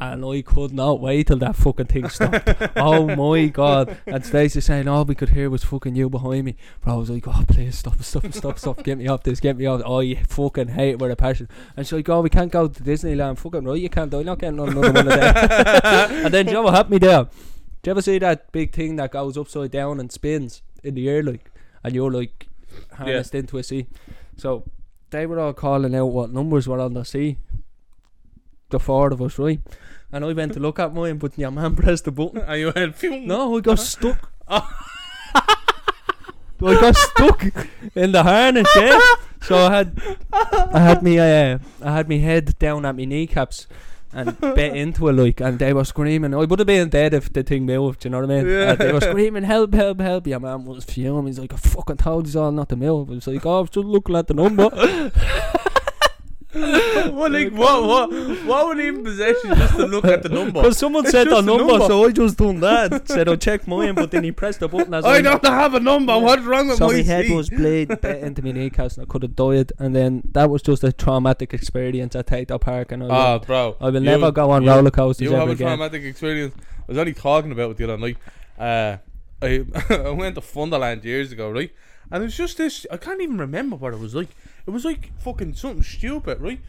And 0.00 0.24
I 0.24 0.42
could 0.42 0.72
not 0.72 1.00
wait 1.00 1.28
till 1.28 1.38
that 1.38 1.56
fucking 1.56 1.86
thing 1.86 2.08
stopped. 2.08 2.48
oh 2.76 3.14
my 3.14 3.46
god! 3.46 3.96
And 4.06 4.24
Stacey 4.24 4.60
saying, 4.60 4.88
"All 4.88 5.04
we 5.04 5.14
could 5.14 5.30
hear 5.30 5.48
was 5.48 5.64
fucking 5.64 5.94
you 5.94 6.10
behind 6.10 6.44
me." 6.44 6.56
Bro, 6.80 6.94
I 6.94 6.96
was 6.96 7.10
like, 7.10 7.28
"Oh, 7.28 7.44
please 7.46 7.78
stop, 7.78 8.02
stop, 8.02 8.32
stop, 8.32 8.58
stop! 8.58 8.82
Get 8.82 8.98
me 8.98 9.06
off 9.06 9.22
this, 9.22 9.40
get 9.40 9.56
me 9.56 9.66
off!" 9.66 9.82
Oh, 9.84 10.00
you 10.00 10.16
fucking 10.28 10.68
hate 10.68 10.90
it 10.90 10.98
with 10.98 11.10
a 11.10 11.16
passion. 11.16 11.48
And 11.76 11.86
she's 11.86 11.92
like, 11.92 12.08
"Oh, 12.08 12.20
we 12.22 12.30
can't 12.30 12.50
go 12.50 12.68
to 12.68 12.82
Disneyland." 12.82 13.38
Fucking 13.38 13.64
right, 13.64 13.80
you 13.80 13.88
can't. 13.88 14.12
I'm 14.12 14.24
not 14.24 14.38
getting 14.38 14.58
another 14.58 14.92
one 14.92 14.96
of 14.96 15.04
them. 15.04 15.36
and 16.24 16.34
then, 16.34 16.46
do 16.46 16.50
you 16.50 16.54
know 16.54 16.62
what 16.62 16.90
me 16.90 16.98
there? 16.98 17.24
Do 17.24 17.90
you 17.90 17.92
ever 17.92 18.02
see 18.02 18.18
that 18.18 18.50
big 18.50 18.72
thing 18.72 18.96
that 18.96 19.12
goes 19.12 19.36
upside 19.36 19.70
down 19.70 20.00
and 20.00 20.10
spins 20.10 20.62
in 20.82 20.94
the 20.94 21.08
air, 21.08 21.22
like, 21.22 21.50
and 21.82 21.94
you're 21.94 22.10
like 22.10 22.48
harnessed 22.94 23.34
into 23.34 23.58
a 23.58 23.62
sea? 23.62 23.86
So 24.36 24.64
they 25.10 25.26
were 25.26 25.38
all 25.38 25.52
calling 25.52 25.94
out 25.94 26.06
what 26.06 26.32
numbers 26.32 26.66
were 26.66 26.80
on 26.80 26.94
the 26.94 27.04
sea. 27.04 27.36
The 28.74 28.80
four 28.80 29.12
of 29.12 29.22
us, 29.22 29.38
right? 29.38 29.60
And 30.10 30.24
I 30.24 30.32
went 30.32 30.54
to 30.54 30.58
look 30.58 30.80
at 30.80 30.92
mine, 30.92 31.18
but 31.18 31.38
your 31.38 31.52
man 31.52 31.76
pressed 31.76 32.06
the 32.06 32.10
button. 32.10 32.40
And 32.40 32.60
you 32.60 32.72
went, 32.74 32.96
phew. 32.96 33.20
No, 33.20 33.56
I 33.56 33.60
got 33.60 33.78
stuck. 33.78 34.32
I 34.48 34.64
got 36.58 36.96
stuck 36.96 37.44
in 37.94 38.10
the 38.10 38.24
harness, 38.24 38.66
yeah. 38.74 39.00
So 39.42 39.56
I 39.56 39.76
had, 39.76 40.18
I 40.32 40.80
had 40.80 41.04
me, 41.04 41.20
uh, 41.20 41.58
I 41.80 41.92
had 41.92 42.08
me 42.08 42.18
head 42.18 42.58
down 42.58 42.84
at 42.84 42.96
my 42.96 43.04
kneecaps 43.04 43.68
and 44.12 44.40
bit 44.40 44.74
into 44.74 45.06
it 45.06 45.12
like, 45.12 45.40
and 45.40 45.60
they 45.60 45.72
were 45.72 45.84
screaming. 45.84 46.34
I 46.34 46.38
would 46.38 46.58
have 46.58 46.66
been 46.66 46.88
dead 46.88 47.14
if 47.14 47.32
the 47.32 47.44
thing 47.44 47.64
moved. 47.64 48.00
Do 48.00 48.08
you 48.08 48.10
know 48.10 48.22
what 48.22 48.30
I 48.32 48.42
mean? 48.42 48.48
Yeah. 48.48 48.70
And 48.70 48.78
they 48.80 48.92
were 48.92 49.00
screaming, 49.00 49.44
"Help! 49.44 49.72
Help! 49.72 50.00
Help!" 50.00 50.26
Your 50.26 50.40
man 50.40 50.64
was 50.64 50.84
fuming. 50.84 51.26
He's 51.26 51.38
like, 51.38 51.52
"I 51.52 51.58
fucking 51.58 51.98
told 51.98 52.26
you 52.28 52.40
all 52.40 52.50
not 52.50 52.70
to 52.70 52.76
move." 52.76 53.08
I 53.08 53.14
was 53.14 53.26
like, 53.28 53.46
"Oh, 53.46 53.58
I 53.58 53.60
was 53.60 53.70
just 53.70 53.86
looking 53.86 54.16
at 54.16 54.26
the 54.26 54.34
number." 54.34 54.68
what, 57.14 57.32
like, 57.32 57.52
what, 57.52 57.82
what, 57.84 58.10
what 58.46 58.66
would 58.68 58.78
even 58.80 59.02
possess 59.04 59.36
you 59.44 59.54
just 59.54 59.74
to 59.76 59.86
look 59.86 60.04
at 60.04 60.22
the 60.22 60.28
number? 60.28 60.62
Because 60.62 60.78
someone 60.78 61.04
It's 61.04 61.10
said 61.12 61.28
the 61.28 61.38
a 61.38 61.42
number, 61.42 61.64
number. 61.66 61.86
so 61.86 62.04
I 62.04 62.12
just 62.12 62.36
done 62.38 62.60
that. 62.60 63.08
said 63.08 63.28
I 63.28 63.36
checked 63.36 63.66
mine, 63.66 63.94
but 63.94 64.10
then 64.10 64.24
he 64.24 64.32
pressed 64.32 64.60
the 64.60 64.68
button 64.68 64.94
as 64.94 65.04
I 65.04 65.14
I 65.16 65.20
don't 65.22 65.44
have 65.44 65.74
a 65.74 65.80
number. 65.80 66.16
What's 66.18 66.42
wrong 66.42 66.68
with 66.68 66.78
So 66.78 66.86
my 66.86 66.92
my 66.94 67.02
head 67.02 67.26
seat? 67.26 67.34
was 67.34 67.50
bit 67.50 67.90
into 68.04 68.42
my 68.42 68.52
kneecaps 68.52 68.96
and 68.96 69.06
I 69.06 69.10
could 69.10 69.22
have 69.22 69.34
died 69.34 69.72
and 69.78 69.94
then 69.96 70.22
that 70.32 70.48
was 70.50 70.62
just 70.62 70.84
a 70.84 70.92
traumatic 70.92 71.52
experience 71.52 72.14
at 72.14 72.26
Tayto 72.26 72.60
Park 72.60 72.92
and 72.92 73.02
I, 73.04 73.08
Ah, 73.10 73.38
bro. 73.38 73.76
I 73.80 73.86
will 73.86 73.94
you- 73.94 74.00
never 74.00 74.30
go 74.30 74.50
on 74.50 74.62
you- 74.62 74.70
roller 74.70 74.90
coasters 74.90 75.22
You 75.24 75.30
ever 75.30 75.40
have 75.40 75.48
a 75.48 75.52
again. 75.52 75.66
traumatic 75.68 76.04
experience. 76.04 76.54
I 76.56 76.84
was 76.88 76.98
only 76.98 77.14
talking 77.14 77.50
about 77.52 77.72
it 77.72 77.76
the 77.78 77.84
other 77.84 77.98
night. 77.98 78.18
Uh, 78.58 78.98
I 79.42 79.64
I 79.90 80.10
went 80.10 80.36
to 80.36 80.40
Funderland 80.40 81.02
years 81.04 81.32
ago, 81.32 81.50
right? 81.50 81.72
And 82.10 82.22
it 82.22 82.26
was 82.26 82.36
just 82.36 82.58
this. 82.58 82.86
I 82.90 82.96
can't 82.96 83.20
even 83.20 83.38
remember 83.38 83.76
what 83.76 83.94
it 83.94 84.00
was 84.00 84.14
like. 84.14 84.28
It 84.66 84.70
was 84.70 84.84
like 84.84 85.12
fucking 85.20 85.54
something 85.54 85.82
stupid, 85.82 86.40
right? 86.40 86.60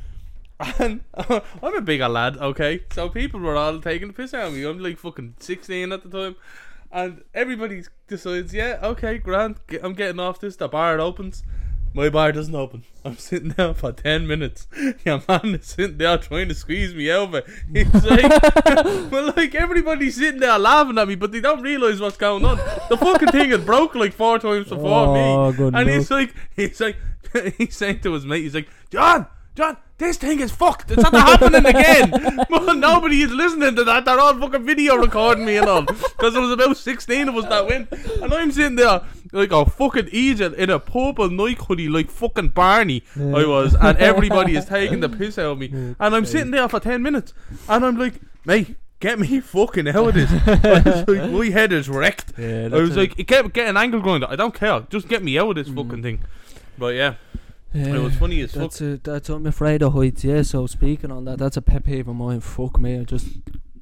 And 0.79 1.01
I'm 1.13 1.75
a 1.75 1.81
bigger 1.81 2.07
lad, 2.07 2.37
okay? 2.37 2.83
So 2.93 3.09
people 3.09 3.41
were 3.41 3.57
all 3.57 3.81
taking 3.81 4.07
the 4.07 4.13
piss 4.13 4.33
out 4.33 4.47
of 4.47 4.53
me. 4.53 4.63
I'm 4.63 4.79
like 4.79 4.97
fucking 4.97 5.35
16 5.39 5.91
at 5.91 6.03
the 6.03 6.09
time. 6.09 6.35
And 6.91 7.23
everybody 7.33 7.83
decides, 8.07 8.53
yeah, 8.53 8.79
okay, 8.81 9.17
Grant, 9.17 9.57
I'm 9.83 9.93
getting 9.93 10.19
off 10.19 10.39
this. 10.39 10.55
The 10.55 10.69
bar 10.69 10.99
opens. 11.01 11.43
My 11.95 12.09
bar 12.09 12.33
doesn't 12.33 12.53
open. 12.53 12.83
I'm 13.05 13.15
sitting 13.17 13.49
there 13.49 13.73
for 13.73 13.93
10 13.93 14.27
minutes. 14.27 14.67
Your 15.05 15.21
man 15.29 15.55
is 15.55 15.65
sitting 15.67 15.97
there 15.97 16.17
trying 16.17 16.49
to 16.49 16.53
squeeze 16.55 16.93
me 16.93 17.09
over. 17.09 17.41
He's 17.71 17.93
like, 18.03 18.29
well, 19.11 19.31
like, 19.35 19.55
everybody's 19.55 20.15
sitting 20.17 20.41
there 20.41 20.59
laughing 20.59 20.97
at 20.97 21.07
me, 21.07 21.15
but 21.15 21.31
they 21.31 21.39
don't 21.39 21.61
realise 21.61 22.01
what's 22.01 22.17
going 22.17 22.43
on. 22.43 22.57
The 22.89 22.97
fucking 22.97 23.29
thing 23.29 23.51
had 23.51 23.65
broke 23.65 23.95
like 23.95 24.11
four 24.11 24.39
times 24.39 24.67
before 24.67 25.07
Oh, 25.07 25.51
me. 25.51 25.57
good 25.57 25.73
And 25.73 25.89
he's 25.89 26.11
like, 26.11 26.33
he's 26.55 26.81
like, 26.81 26.97
he's 27.57 27.77
saying 27.77 28.01
to 28.01 28.11
his 28.13 28.25
mate, 28.25 28.41
he's 28.41 28.55
like, 28.55 28.67
John, 28.91 29.27
John, 29.55 29.77
this 29.97 30.17
thing 30.17 30.41
is 30.41 30.51
fucked. 30.51 30.91
It's 30.91 31.01
not 31.01 31.13
happening 31.13 31.65
again. 31.65 32.11
but 32.49 32.73
nobody 32.73 33.21
is 33.21 33.31
listening 33.31 33.73
to 33.77 33.85
that. 33.85 34.03
They're 34.03 34.19
all 34.19 34.37
fucking 34.37 34.65
video 34.65 34.97
recording 34.97 35.45
me 35.45 35.55
and 35.55 35.69
all. 35.69 35.83
Because 35.83 36.33
there 36.33 36.41
was 36.41 36.51
about 36.51 36.75
16 36.75 37.29
of 37.29 37.37
us 37.37 37.45
that 37.45 37.65
went. 37.65 37.89
And 38.21 38.33
I'm 38.33 38.51
sitting 38.51 38.75
there 38.75 38.99
like 39.35 39.51
a 39.51 39.65
fucking 39.65 40.07
idiot 40.07 40.53
in 40.53 40.69
a 40.69 40.79
purple 40.79 41.29
Nike 41.29 41.63
hoodie 41.67 41.89
like 41.89 42.09
fucking 42.09 42.49
Barney 42.49 43.03
I 43.15 43.45
was. 43.45 43.75
And 43.75 43.97
everybody 43.97 44.55
is 44.55 44.65
taking 44.77 45.01
the 45.01 45.09
piss 45.09 45.37
out 45.37 45.51
of 45.51 45.57
me. 45.59 45.67
And 45.99 46.15
I'm 46.15 46.25
sitting 46.25 46.51
there 46.51 46.67
for 46.69 46.79
10 46.79 47.01
minutes. 47.01 47.33
And 47.67 47.85
I'm 47.85 47.97
like, 47.97 48.21
mate, 48.45 48.75
get 48.99 49.19
me 49.19 49.39
fucking 49.39 49.87
out 49.89 50.07
of 50.07 50.13
this. 50.13 50.31
Like, 51.07 51.31
my 51.31 51.45
head 51.45 51.71
is 51.73 51.89
wrecked. 51.89 52.33
Yeah, 52.37 52.69
I 52.71 52.77
was 52.77 52.95
like, 52.95 53.19
it 53.19 53.27
kept 53.27 53.53
getting 53.53 53.77
angle 53.77 53.99
grinder. 54.01 54.27
I 54.29 54.35
don't 54.35 54.53
care. 54.53 54.85
Just 54.89 55.07
get 55.07 55.23
me 55.23 55.37
out 55.37 55.49
of 55.49 55.55
this 55.55 55.67
mm. 55.67 55.75
fucking 55.75 56.01
thing. 56.01 56.19
But 56.77 56.95
yeah, 56.95 57.15
it 57.73 57.99
was 57.99 58.15
funny 58.15 58.41
as 58.41 58.51
fuck. 58.51 58.61
That's 58.61 58.81
a, 58.81 58.97
that's 58.97 59.29
I'm 59.29 59.45
afraid 59.45 59.81
of 59.81 59.93
heights. 59.93 60.23
Yeah. 60.23 60.41
So 60.41 60.65
speaking 60.67 61.11
on 61.11 61.25
that, 61.25 61.39
that's 61.39 61.57
a 61.57 61.61
pet 61.61 61.85
peeve 61.85 62.07
of 62.07 62.15
mine. 62.15 62.39
Fuck 62.39 62.79
me. 62.79 62.99
I 62.99 63.03
just 63.03 63.27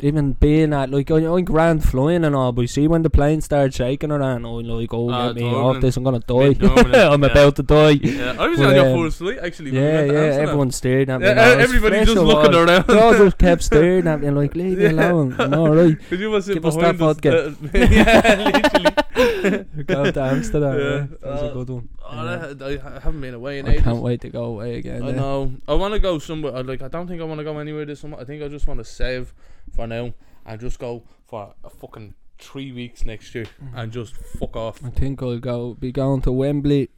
even 0.03 0.33
being 0.33 0.73
at 0.73 0.89
like 0.91 1.09
I'm 1.09 1.25
I'm 1.25 1.43
grand 1.45 1.83
flying 1.83 2.23
and 2.25 2.35
all, 2.35 2.51
but 2.51 2.61
you 2.63 2.67
see 2.67 2.87
when 2.87 3.01
the 3.03 3.09
plane 3.09 3.41
started 3.41 3.73
shaking 3.73 4.11
around, 4.11 4.45
I'm 4.45 4.63
like, 4.67 4.93
oh, 4.93 5.09
Ah, 5.09 5.27
get 5.27 5.35
me 5.35 5.41
turbulent. 5.41 5.65
off 5.77 5.81
this. 5.81 5.97
I'm 5.97 6.03
gonna 6.03 6.19
die. 6.19 6.55
I'm 6.61 7.21
yeah. 7.23 7.31
about 7.31 7.55
to 7.57 7.63
die. 7.63 7.91
Yeah, 7.91 8.35
I 8.37 8.47
was 8.47 8.59
But, 8.59 8.67
on 8.69 8.75
your 8.75 8.87
um, 8.89 8.97
first 8.99 9.17
flight 9.19 9.39
actually. 9.41 9.71
Yeah, 9.71 10.03
yeah. 10.05 10.43
Everyone's 10.43 10.75
staring 10.75 11.09
at 11.09 11.19
me. 11.21 11.27
Yeah, 11.27 11.51
and 11.51 11.61
everybody 11.61 12.03
just 12.05 12.15
looking 12.15 12.53
all. 12.55 12.69
around. 12.69 12.87
They 12.87 12.99
all 12.99 13.13
just 13.17 13.37
kept 13.45 13.63
staring 13.63 14.07
at 14.07 14.21
me 14.21 14.29
like, 14.31 14.55
leave 14.55 14.77
me 14.77 14.85
alone. 14.85 15.35
I'm 15.39 15.53
alright. 15.53 15.97
You 16.11 16.41
sitting 16.41 16.61
Give 16.61 16.65
us 16.65 16.75
that 16.77 16.95
vodka. 16.95 17.47
uh, 17.47 17.53
yeah, 17.73 18.51
literally. 18.51 19.83
Go 19.83 20.11
to 20.11 20.21
Amsterdam. 20.21 20.77
Yeah. 20.79 20.83
Yeah, 20.83 21.05
that 21.21 21.31
was 21.31 21.41
Uh, 21.43 21.45
a 21.45 21.53
good 21.53 21.69
one. 21.69 21.89
That- 22.15 22.61
I 22.61 22.99
haven't 22.99 23.21
been 23.21 23.33
away 23.33 23.59
in 23.59 23.67
I 23.67 23.71
ages. 23.73 23.83
can't 23.83 24.01
wait 24.01 24.21
to 24.21 24.29
go 24.29 24.45
away 24.45 24.77
again. 24.77 25.03
I 25.03 25.07
yeah. 25.09 25.15
know. 25.15 25.53
I 25.67 25.73
want 25.73 25.93
to 25.93 25.99
go 25.99 26.19
somewhere. 26.19 26.55
I 26.55 26.61
Like, 26.61 26.81
I 26.81 26.87
don't 26.87 27.07
think 27.07 27.21
I 27.21 27.25
want 27.25 27.39
to 27.39 27.43
go 27.43 27.57
anywhere 27.59 27.85
this 27.85 27.99
summer. 28.01 28.17
I 28.19 28.23
think 28.23 28.41
I 28.43 28.47
just 28.47 28.67
want 28.67 28.79
to 28.79 28.85
save 28.85 29.33
for 29.75 29.87
now 29.87 30.13
and 30.45 30.59
just 30.59 30.79
go 30.79 31.03
for 31.25 31.53
a 31.63 31.69
fucking 31.69 32.13
three 32.39 32.71
weeks 32.71 33.05
next 33.05 33.33
year 33.35 33.45
Mm-hmm. 33.45 33.77
and 33.77 33.91
just 33.91 34.15
fuck 34.15 34.55
off. 34.55 34.83
I 34.83 34.89
think 34.89 35.21
I'll 35.23 35.39
go 35.39 35.73
be 35.75 35.91
going 35.91 36.21
to 36.23 36.31
Wembley. 36.31 36.89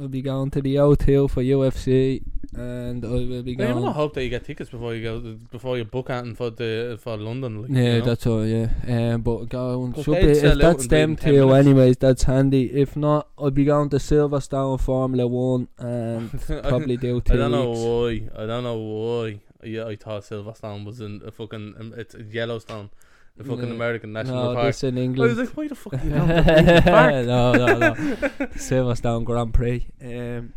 I'll 0.00 0.08
be 0.08 0.22
going 0.22 0.50
to 0.52 0.62
the 0.62 0.76
O2 0.76 1.28
for 1.30 1.42
UFC, 1.42 2.22
and 2.54 3.04
I 3.04 3.08
will 3.08 3.42
be 3.42 3.54
going. 3.54 3.68
I 3.68 3.72
going. 3.72 3.84
really 3.84 3.94
hope 3.94 4.14
that 4.14 4.24
you 4.24 4.30
get 4.30 4.44
tickets 4.44 4.70
before 4.70 4.94
you 4.94 5.02
go 5.02 5.20
before 5.50 5.76
you 5.76 5.84
book 5.84 6.08
anything 6.10 6.34
for 6.34 6.50
the 6.50 6.98
for 7.00 7.16
London. 7.16 7.62
Like, 7.62 7.70
yeah, 7.70 7.76
you 7.82 7.98
know? 7.98 8.04
that's 8.06 8.26
all. 8.26 8.46
Yeah, 8.46 8.68
um, 8.88 9.20
but 9.22 9.48
going 9.50 9.92
'Cause 9.92 10.04
should 10.04 10.20
be 10.20 10.28
if 10.28 10.58
that's 10.58 10.86
them 10.86 11.12
about 11.12 11.22
10 11.22 11.34
two, 11.34 11.52
anyways. 11.52 11.98
That's 11.98 12.22
handy. 12.22 12.72
If 12.72 12.96
not, 12.96 13.28
I'll 13.38 13.50
be 13.50 13.64
going 13.64 13.90
to 13.90 13.96
Silverstone 13.96 14.80
Formula 14.80 15.26
One 15.26 15.68
and 15.78 16.30
probably 16.64 16.96
do 16.96 17.20
two 17.20 17.32
I 17.34 17.36
don't 17.36 17.52
know 17.52 17.70
why. 17.70 18.28
I 18.36 18.46
don't 18.46 18.64
know 18.64 18.78
why. 18.78 19.40
Yeah, 19.62 19.86
I 19.86 19.96
thought 19.96 20.22
Silverstone 20.22 20.86
was 20.86 21.00
in 21.02 21.20
a 21.26 21.30
fucking 21.30 21.74
um, 21.78 21.94
it's 21.96 22.14
Yellowstone, 22.14 22.88
the 23.36 23.44
fucking 23.44 23.70
American 23.70 24.12
National 24.12 24.50
No, 24.50 24.54
Park. 24.54 24.66
this 24.66 24.84
in 24.84 24.96
I 24.96 25.00
was 25.00 25.04
England. 25.06 25.36
like, 25.38 25.48
why 25.56 25.68
the 25.68 25.74
fuck 25.74 25.94
are 25.94 25.96
you 26.04 26.10
Green 26.10 26.82
Park? 26.82 27.12
no, 27.26 27.52
no, 27.52 27.78
no. 27.78 27.94
Silverstone 28.56 29.24
Grand 29.24 29.54
Prix. 29.54 29.86
Um, 30.04 30.52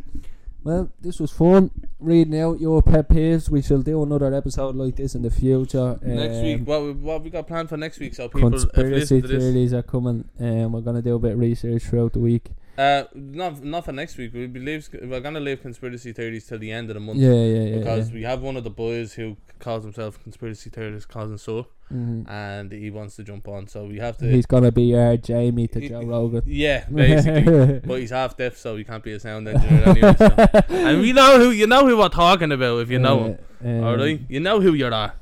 well, 0.62 0.90
this 1.00 1.20
was 1.20 1.30
fun. 1.30 1.70
reading 2.00 2.38
out 2.40 2.58
your 2.60 2.80
pet 2.82 3.08
peeves. 3.08 3.50
We 3.50 3.60
shall 3.62 3.82
do 3.82 4.02
another 4.02 4.32
episode 4.34 4.74
like 4.76 4.96
this 4.96 5.14
in 5.14 5.20
the 5.22 5.30
future. 5.30 5.98
next 6.02 6.36
Um, 6.36 6.42
week, 6.42 6.66
what 6.66 6.82
we, 6.82 6.92
what 6.92 7.22
we 7.22 7.30
got 7.30 7.46
planned 7.46 7.68
for 7.68 7.76
next 7.76 7.98
week? 8.00 8.14
So 8.14 8.28
people, 8.28 8.50
conspiracy 8.50 9.16
listen 9.16 9.22
to 9.22 9.28
this, 9.28 9.42
theories 9.42 9.74
are 9.74 9.82
coming, 9.82 10.28
and 10.38 10.72
we're 10.72 10.80
gonna 10.80 11.02
do 11.02 11.14
a 11.16 11.18
bit 11.18 11.32
of 11.32 11.38
research 11.38 11.82
throughout 11.82 12.14
the 12.14 12.20
week. 12.20 12.50
Uh, 12.78 13.04
not 13.14 13.62
not 13.62 13.84
for 13.84 13.92
next 13.92 14.16
week. 14.18 14.32
We 14.34 14.46
believe 14.46 14.88
we're 15.02 15.20
gonna 15.20 15.40
leave 15.40 15.62
conspiracy 15.62 16.12
theories 16.12 16.46
till 16.46 16.58
the 16.58 16.70
end 16.72 16.90
of 16.90 16.94
the 16.94 17.00
month. 17.00 17.18
Yeah, 17.18 17.32
yeah, 17.32 17.62
yeah. 17.64 17.78
because 17.78 18.08
yeah. 18.10 18.14
we 18.14 18.22
have 18.22 18.42
one 18.42 18.56
of 18.56 18.64
the 18.64 18.70
boys 18.70 19.12
who 19.14 19.36
calls 19.58 19.84
himself 19.84 20.22
conspiracy 20.22 20.70
theorist, 20.70 21.08
cousin 21.08 21.38
so, 21.38 21.68
Mhm. 21.92 22.28
and 22.28 22.72
he 22.72 22.90
wants 22.90 23.16
to 23.16 23.22
jump 23.24 23.46
on. 23.48 23.68
So 23.68 23.84
we 23.86 23.98
have 23.98 24.16
to. 24.18 24.26
He's 24.30 24.46
gonna 24.46 24.72
be 24.72 24.94
our 24.96 25.16
Jamie 25.16 25.68
to 25.68 25.80
He- 25.80 25.88
Joe 25.88 26.02
Rogan. 26.02 26.42
yeah, 26.46 26.84
basically. 26.94 27.80
but 27.80 28.00
he's 28.00 28.10
half 28.10 28.36
deaf, 28.36 28.56
so 28.56 28.76
he 28.76 28.84
can't 28.84 29.02
be 29.04 29.12
a 29.12 29.20
sound 29.20 29.46
engineer 29.48 29.82
anyway. 29.88 30.14
So. 30.18 30.34
And 30.70 31.00
we 31.00 31.12
know 31.12 31.38
who 31.38 31.50
you 31.50 31.66
know 31.66 31.86
who 31.86 31.96
we're 31.96 32.08
talking 32.08 32.50
about 32.52 32.80
if 32.80 32.90
you 32.90 32.98
know 32.98 33.24
him. 33.24 33.38
Uh, 33.64 33.68
um, 33.68 33.84
Alright, 33.84 34.20
you 34.28 34.40
know 34.40 34.60
who 34.60 34.74
you're 34.74 34.92
at. 34.92 35.16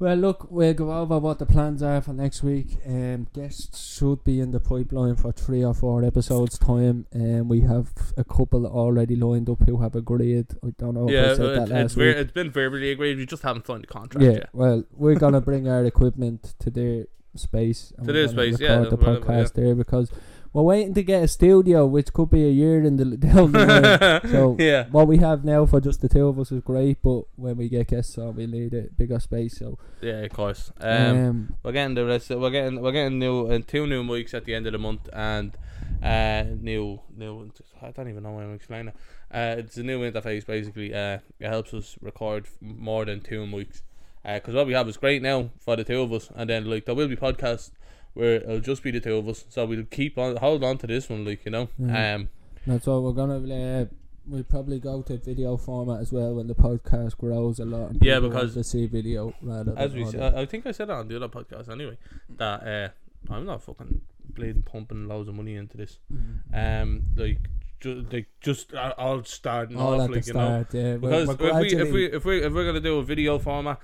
Well, 0.00 0.16
look, 0.16 0.50
we'll 0.50 0.72
go 0.72 0.90
over 0.92 1.18
what 1.18 1.38
the 1.38 1.44
plans 1.44 1.82
are 1.82 2.00
for 2.00 2.14
next 2.14 2.42
week. 2.42 2.78
Um, 2.86 3.26
guests 3.34 3.86
should 3.98 4.24
be 4.24 4.40
in 4.40 4.50
the 4.50 4.58
pipeline 4.58 5.14
for 5.16 5.30
three 5.30 5.62
or 5.62 5.74
four 5.74 6.02
episodes 6.02 6.56
time, 6.58 7.06
and 7.12 7.50
we 7.50 7.60
have 7.60 7.92
a 8.16 8.24
couple 8.24 8.66
already 8.66 9.14
lined 9.14 9.50
up 9.50 9.60
who 9.66 9.82
have 9.82 9.94
agreed. 9.94 10.46
I 10.64 10.68
don't 10.78 10.94
know 10.94 11.10
yeah, 11.10 11.26
if 11.26 11.30
I 11.32 11.34
said 11.36 11.44
it, 11.44 11.54
that 11.54 11.62
it's, 11.64 11.70
last 11.70 11.94
ver- 11.96 12.06
week. 12.08 12.16
it's 12.16 12.32
been 12.32 12.50
verbally 12.50 12.90
agreed. 12.92 13.18
We 13.18 13.26
just 13.26 13.42
haven't 13.42 13.66
signed 13.66 13.82
the 13.82 13.88
contract 13.88 14.24
Yeah, 14.24 14.30
yet. 14.32 14.48
well, 14.54 14.84
we're 14.92 15.16
gonna 15.16 15.40
bring 15.50 15.68
our 15.68 15.84
equipment 15.84 16.54
to 16.60 16.70
their 16.70 17.04
space. 17.36 17.92
and 17.98 18.06
To 18.06 18.12
their 18.14 18.28
space, 18.28 18.58
yeah, 18.58 18.78
the 18.80 18.96
podcast 18.96 19.52
there 19.52 19.74
because 19.74 20.10
we're 20.52 20.62
waiting 20.62 20.94
to 20.94 21.02
get 21.02 21.22
a 21.22 21.28
studio, 21.28 21.86
which 21.86 22.12
could 22.12 22.30
be 22.30 22.44
a 22.44 22.50
year 22.50 22.82
in 22.82 22.96
the 22.96 23.16
down 23.16 23.52
the 23.52 23.66
line. 23.66 24.20
So 24.32 24.56
yeah, 24.58 24.86
what 24.90 25.06
we 25.06 25.18
have 25.18 25.44
now 25.44 25.66
for 25.66 25.80
just 25.80 26.00
the 26.00 26.08
two 26.08 26.26
of 26.28 26.38
us 26.38 26.50
is 26.52 26.62
great, 26.62 26.98
but 27.02 27.22
when 27.36 27.56
we 27.56 27.68
get 27.68 27.88
guests 27.88 28.18
on, 28.18 28.34
we 28.36 28.46
need 28.46 28.74
a 28.74 28.82
bigger 28.96 29.20
space. 29.20 29.58
So 29.58 29.78
yeah, 30.00 30.20
of 30.20 30.32
course. 30.32 30.72
Um, 30.80 31.16
um, 31.26 31.56
we're 31.62 31.72
getting 31.72 31.94
the 31.94 32.04
rest. 32.04 32.30
We're 32.30 32.50
getting 32.50 32.80
we're 32.80 32.92
getting 32.92 33.18
new 33.18 33.46
uh, 33.46 33.60
two 33.66 33.86
new 33.86 34.02
mics 34.02 34.34
at 34.34 34.44
the 34.44 34.54
end 34.54 34.66
of 34.66 34.72
the 34.72 34.78
month 34.78 35.08
and 35.12 35.56
uh 36.02 36.44
new 36.60 37.00
new. 37.16 37.50
I 37.82 37.90
don't 37.90 38.08
even 38.08 38.22
know 38.22 38.36
how 38.36 38.42
I'm 38.42 38.54
explaining. 38.54 38.88
it. 38.88 38.94
Uh, 39.32 39.54
it's 39.58 39.76
a 39.76 39.82
new 39.82 40.00
interface 40.00 40.44
basically. 40.46 40.92
Uh, 40.94 41.18
it 41.38 41.48
helps 41.48 41.72
us 41.74 41.96
record 42.00 42.46
more 42.60 43.04
than 43.04 43.20
two 43.20 43.44
mics. 43.46 43.82
Because 44.22 44.54
what 44.54 44.66
we 44.66 44.74
have 44.74 44.86
is 44.88 44.98
great 44.98 45.22
now 45.22 45.48
for 45.58 45.76
the 45.76 45.84
two 45.84 46.02
of 46.02 46.12
us, 46.12 46.28
and 46.34 46.50
then 46.50 46.66
like 46.66 46.84
there 46.84 46.94
will 46.94 47.08
be 47.08 47.16
podcasts 47.16 47.70
where 48.14 48.36
it'll 48.36 48.60
just 48.60 48.82
be 48.82 48.90
the 48.90 49.00
two 49.00 49.16
of 49.16 49.28
us. 49.28 49.44
So 49.48 49.64
we'll 49.66 49.84
keep 49.84 50.18
on 50.18 50.36
hold 50.36 50.64
on 50.64 50.78
to 50.78 50.86
this 50.86 51.08
one, 51.08 51.24
like 51.24 51.44
you 51.44 51.50
know. 51.50 51.68
Mhm. 51.80 52.14
Um, 52.16 52.28
that's 52.66 52.86
all 52.88 53.02
we're 53.02 53.12
gonna. 53.12 53.38
Uh, 53.38 53.86
we'll 54.26 54.44
probably 54.44 54.78
go 54.78 55.02
to 55.02 55.16
video 55.16 55.56
format 55.56 56.00
as 56.00 56.12
well 56.12 56.34
when 56.34 56.46
the 56.46 56.54
podcast 56.54 57.16
grows 57.18 57.58
a 57.58 57.64
lot. 57.64 57.90
And 57.90 58.02
Yeah, 58.02 58.20
because 58.20 58.54
to 58.54 58.62
see 58.64 58.86
video 58.86 59.34
rather 59.42 59.74
as 59.76 59.94
we, 59.94 60.04
audio. 60.04 60.20
I 60.36 60.42
I 60.42 60.46
think 60.46 60.66
I 60.66 60.72
said 60.72 60.88
it 60.90 60.92
on 60.92 61.08
the 61.08 61.16
other 61.16 61.28
podcast 61.28 61.68
anyway. 61.70 61.96
That 62.36 62.66
uh, 62.66 63.32
I'm 63.32 63.46
not 63.46 63.62
fucking 63.62 64.00
bleeding 64.34 64.62
pumping 64.62 65.08
loads 65.08 65.28
of 65.28 65.34
money 65.34 65.54
into 65.56 65.76
this. 65.76 65.98
Mhm. 66.12 66.40
um 66.84 67.02
like 67.16 67.38
ju- 67.80 68.06
like 68.12 68.26
just 68.40 68.74
uh, 68.74 68.92
all 68.98 69.24
starting 69.24 69.76
all 69.78 70.00
off 70.00 70.10
like 70.10 70.26
you 70.26 70.34
know 70.34 70.64
start. 70.64 70.74
Yeah, 70.74 70.96
we're, 70.96 71.24
because 71.26 71.38
we're 71.38 71.60
if 71.60 71.72
we 71.72 71.80
if 71.80 71.92
we 71.92 72.04
if 72.18 72.24
we 72.24 72.42
if 72.44 72.52
we're 72.52 72.66
gonna 72.66 72.80
do 72.80 72.98
a 72.98 73.02
video 73.02 73.38
format 73.38 73.80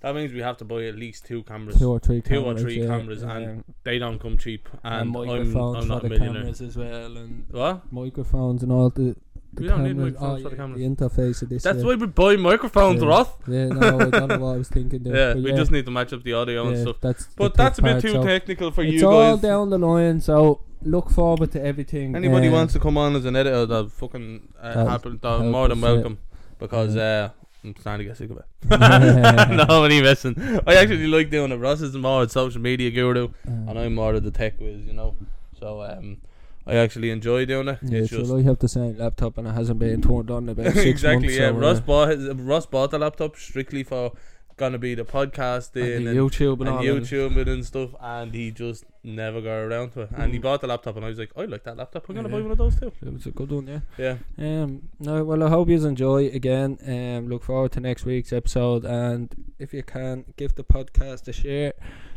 that 0.00 0.14
means 0.14 0.32
we 0.32 0.40
have 0.40 0.56
to 0.58 0.64
buy 0.64 0.84
at 0.84 0.94
least 0.94 1.26
two 1.26 1.42
cameras 1.42 1.78
two 1.78 1.90
or 1.90 1.98
three 1.98 2.20
two 2.20 2.36
or 2.40 2.54
cameras, 2.54 2.62
three 2.62 2.80
yeah, 2.80 2.86
cameras, 2.86 3.22
and 3.22 3.46
um, 3.46 3.64
they 3.84 3.98
don't 3.98 4.18
come 4.20 4.38
cheap 4.38 4.68
and, 4.84 4.94
and, 4.94 5.16
I'm, 5.16 5.26
microphones 5.26 5.76
I'm 5.84 5.88
not 5.88 6.00
for 6.00 6.06
a 6.06 6.10
the 6.10 6.18
cameras 6.18 6.60
as 6.60 6.76
well, 6.76 7.16
and 7.16 7.44
what 7.50 7.92
microphones 7.92 8.62
and 8.62 8.72
all 8.72 8.90
the. 8.90 9.16
the 9.54 9.62
We 9.62 9.68
don't 9.68 9.82
need 9.82 9.90
cameras. 9.90 10.12
microphones 10.14 10.40
oh, 10.40 10.42
for 10.44 10.50
the 10.50 10.56
cameras. 10.56 10.78
The 10.80 10.88
interface 10.88 11.42
of 11.42 11.48
this. 11.48 11.62
that's 11.62 11.78
yeah. 11.78 11.84
why 11.84 11.94
we 11.96 12.06
buy 12.06 12.36
microphones 12.36 13.02
Yeah. 13.02 13.08
Roth 13.08 13.34
Yeah, 13.48 13.66
no, 13.68 13.98
I 13.98 14.10
don't 14.10 14.28
know 14.28 14.38
what 14.38 14.54
I 14.54 14.58
was 14.58 14.68
thinking 14.68 15.02
there. 15.02 15.16
yeah 15.34 15.34
we 15.34 15.50
yeah, 15.50 15.56
just 15.56 15.70
need 15.70 15.84
to 15.86 15.90
match 15.90 16.12
up 16.12 16.22
the 16.22 16.32
audio 16.34 16.68
and 16.68 16.78
stuff 16.78 16.96
That's 17.00 17.26
but 17.36 17.54
that's 17.54 17.78
a 17.78 17.82
bit 17.82 18.00
too 18.00 18.12
so 18.12 18.22
technical 18.24 18.70
for 18.70 18.82
you 18.82 18.92
guys. 18.92 19.02
it's 19.02 19.04
all 19.04 19.36
down 19.36 19.70
the 19.70 19.78
line, 19.78 20.20
so 20.20 20.60
look 20.82 21.10
forward 21.10 21.50
to 21.52 21.60
everything. 21.64 22.14
anybody 22.14 22.46
um, 22.46 22.52
wants 22.52 22.72
to 22.74 22.78
come 22.78 22.96
on 22.96 23.16
as 23.16 23.24
an 23.24 23.34
editor 23.34 23.66
that 23.66 23.90
fucking 23.90 24.48
uh, 24.60 24.74
That'll 24.74 24.88
happen 24.88 25.18
they're 25.20 25.40
more 25.40 25.66
than 25.66 25.78
us, 25.78 25.84
yeah. 25.84 25.92
welcome 25.92 26.18
because 26.58 26.94
Yeah. 26.94 27.02
uh 27.02 27.28
I'm 27.30 27.37
starting 27.80 28.04
to 28.06 28.10
get 28.10 28.16
sick 28.16 28.30
of 28.30 28.38
it 28.38 28.44
no, 28.70 29.64
I'm 29.64 29.70
only 29.70 30.00
messing. 30.00 30.60
I 30.66 30.74
actually 30.74 31.06
like 31.06 31.30
doing 31.30 31.52
it. 31.52 31.56
Ross 31.56 31.80
is 31.80 31.94
more 31.94 32.22
a 32.22 32.28
social 32.28 32.60
media 32.60 32.90
guru, 32.90 33.28
um, 33.46 33.68
and 33.68 33.78
I'm 33.78 33.94
more 33.94 34.14
of 34.14 34.22
the 34.22 34.30
tech 34.30 34.60
whiz, 34.60 34.84
you 34.86 34.92
know. 34.92 35.16
So 35.58 35.82
um, 35.82 36.18
I 36.66 36.76
actually 36.76 37.10
enjoy 37.10 37.46
doing 37.46 37.68
it. 37.68 37.78
Yeah, 37.82 38.00
it's 38.00 38.10
so 38.10 38.18
just 38.18 38.32
I 38.32 38.42
have 38.42 38.58
the 38.58 38.68
same 38.68 38.98
laptop 38.98 39.38
and 39.38 39.48
it 39.48 39.52
hasn't 39.52 39.78
been 39.78 40.02
turned 40.02 40.30
on 40.30 40.48
about 40.48 40.66
six 40.74 40.86
exactly 40.86 41.28
months. 41.28 41.38
yeah. 41.38 41.50
so, 41.50 41.54
Ross 41.56 41.78
uh, 41.78 41.80
bought 41.80 42.08
his, 42.10 42.28
Ross 42.28 42.66
bought 42.66 42.90
the 42.90 42.98
laptop 42.98 43.36
strictly 43.36 43.82
for 43.82 44.12
gonna 44.58 44.78
be 44.78 44.94
the 44.94 45.04
podcasting 45.04 45.96
and 45.96 46.08
and, 46.08 46.18
YouTube 46.18 46.60
and, 46.60 46.68
and 46.68 46.80
YouTube 46.80 47.46
and 47.50 47.64
stuff, 47.64 47.90
and 48.00 48.34
he 48.34 48.50
just 48.50 48.84
never 49.02 49.40
got 49.40 49.54
around 49.54 49.92
to 49.92 50.02
it. 50.02 50.10
And 50.16 50.32
he 50.32 50.38
Mm. 50.38 50.42
bought 50.42 50.60
the 50.60 50.66
laptop, 50.66 50.96
and 50.96 51.04
I 51.04 51.08
was 51.08 51.18
like, 51.18 51.30
I 51.36 51.44
like 51.46 51.64
that 51.64 51.76
laptop. 51.76 52.08
I'm 52.08 52.14
gonna 52.16 52.28
buy 52.28 52.40
one 52.42 52.50
of 52.50 52.58
those 52.58 52.78
too. 52.78 52.92
It 53.00 53.12
was 53.12 53.26
a 53.26 53.30
good 53.30 53.50
one, 53.50 53.66
yeah. 53.66 53.80
Yeah. 53.96 54.16
Um, 54.62 54.88
no, 55.00 55.24
well, 55.24 55.42
I 55.42 55.48
hope 55.48 55.68
you 55.68 55.84
enjoy 55.86 56.26
again. 56.28 56.78
Um, 56.86 57.28
look 57.28 57.42
forward 57.44 57.72
to 57.72 57.80
next 57.80 58.04
week's 58.04 58.32
episode, 58.32 58.84
and 58.84 59.34
if 59.58 59.72
you 59.72 59.82
can, 59.82 60.24
give 60.36 60.54
the 60.56 60.64
podcast 60.64 61.28
a 61.28 61.32
share. 61.32 61.72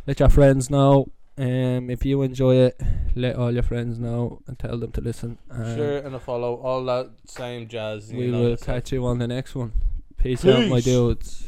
Let 0.07 0.19
your 0.19 0.29
friends 0.29 0.69
know. 0.69 1.07
Um, 1.37 1.89
if 1.89 2.05
you 2.05 2.21
enjoy 2.23 2.55
it, 2.55 2.79
let 3.15 3.35
all 3.35 3.51
your 3.51 3.63
friends 3.63 3.97
know 3.97 4.41
and 4.47 4.59
tell 4.59 4.77
them 4.77 4.91
to 4.91 5.01
listen. 5.01 5.37
Um, 5.49 5.75
Share 5.75 5.97
and 6.05 6.13
a 6.13 6.19
follow, 6.19 6.55
all 6.55 6.83
that 6.85 7.09
same 7.25 7.67
jazz. 7.67 8.11
We 8.13 8.29
will 8.29 8.57
catch 8.57 8.91
you 8.91 9.05
on 9.05 9.17
the 9.19 9.27
next 9.27 9.55
one. 9.55 9.71
Peace, 10.17 10.45
out, 10.45 10.67
my 10.67 10.81
dudes. 10.81 11.47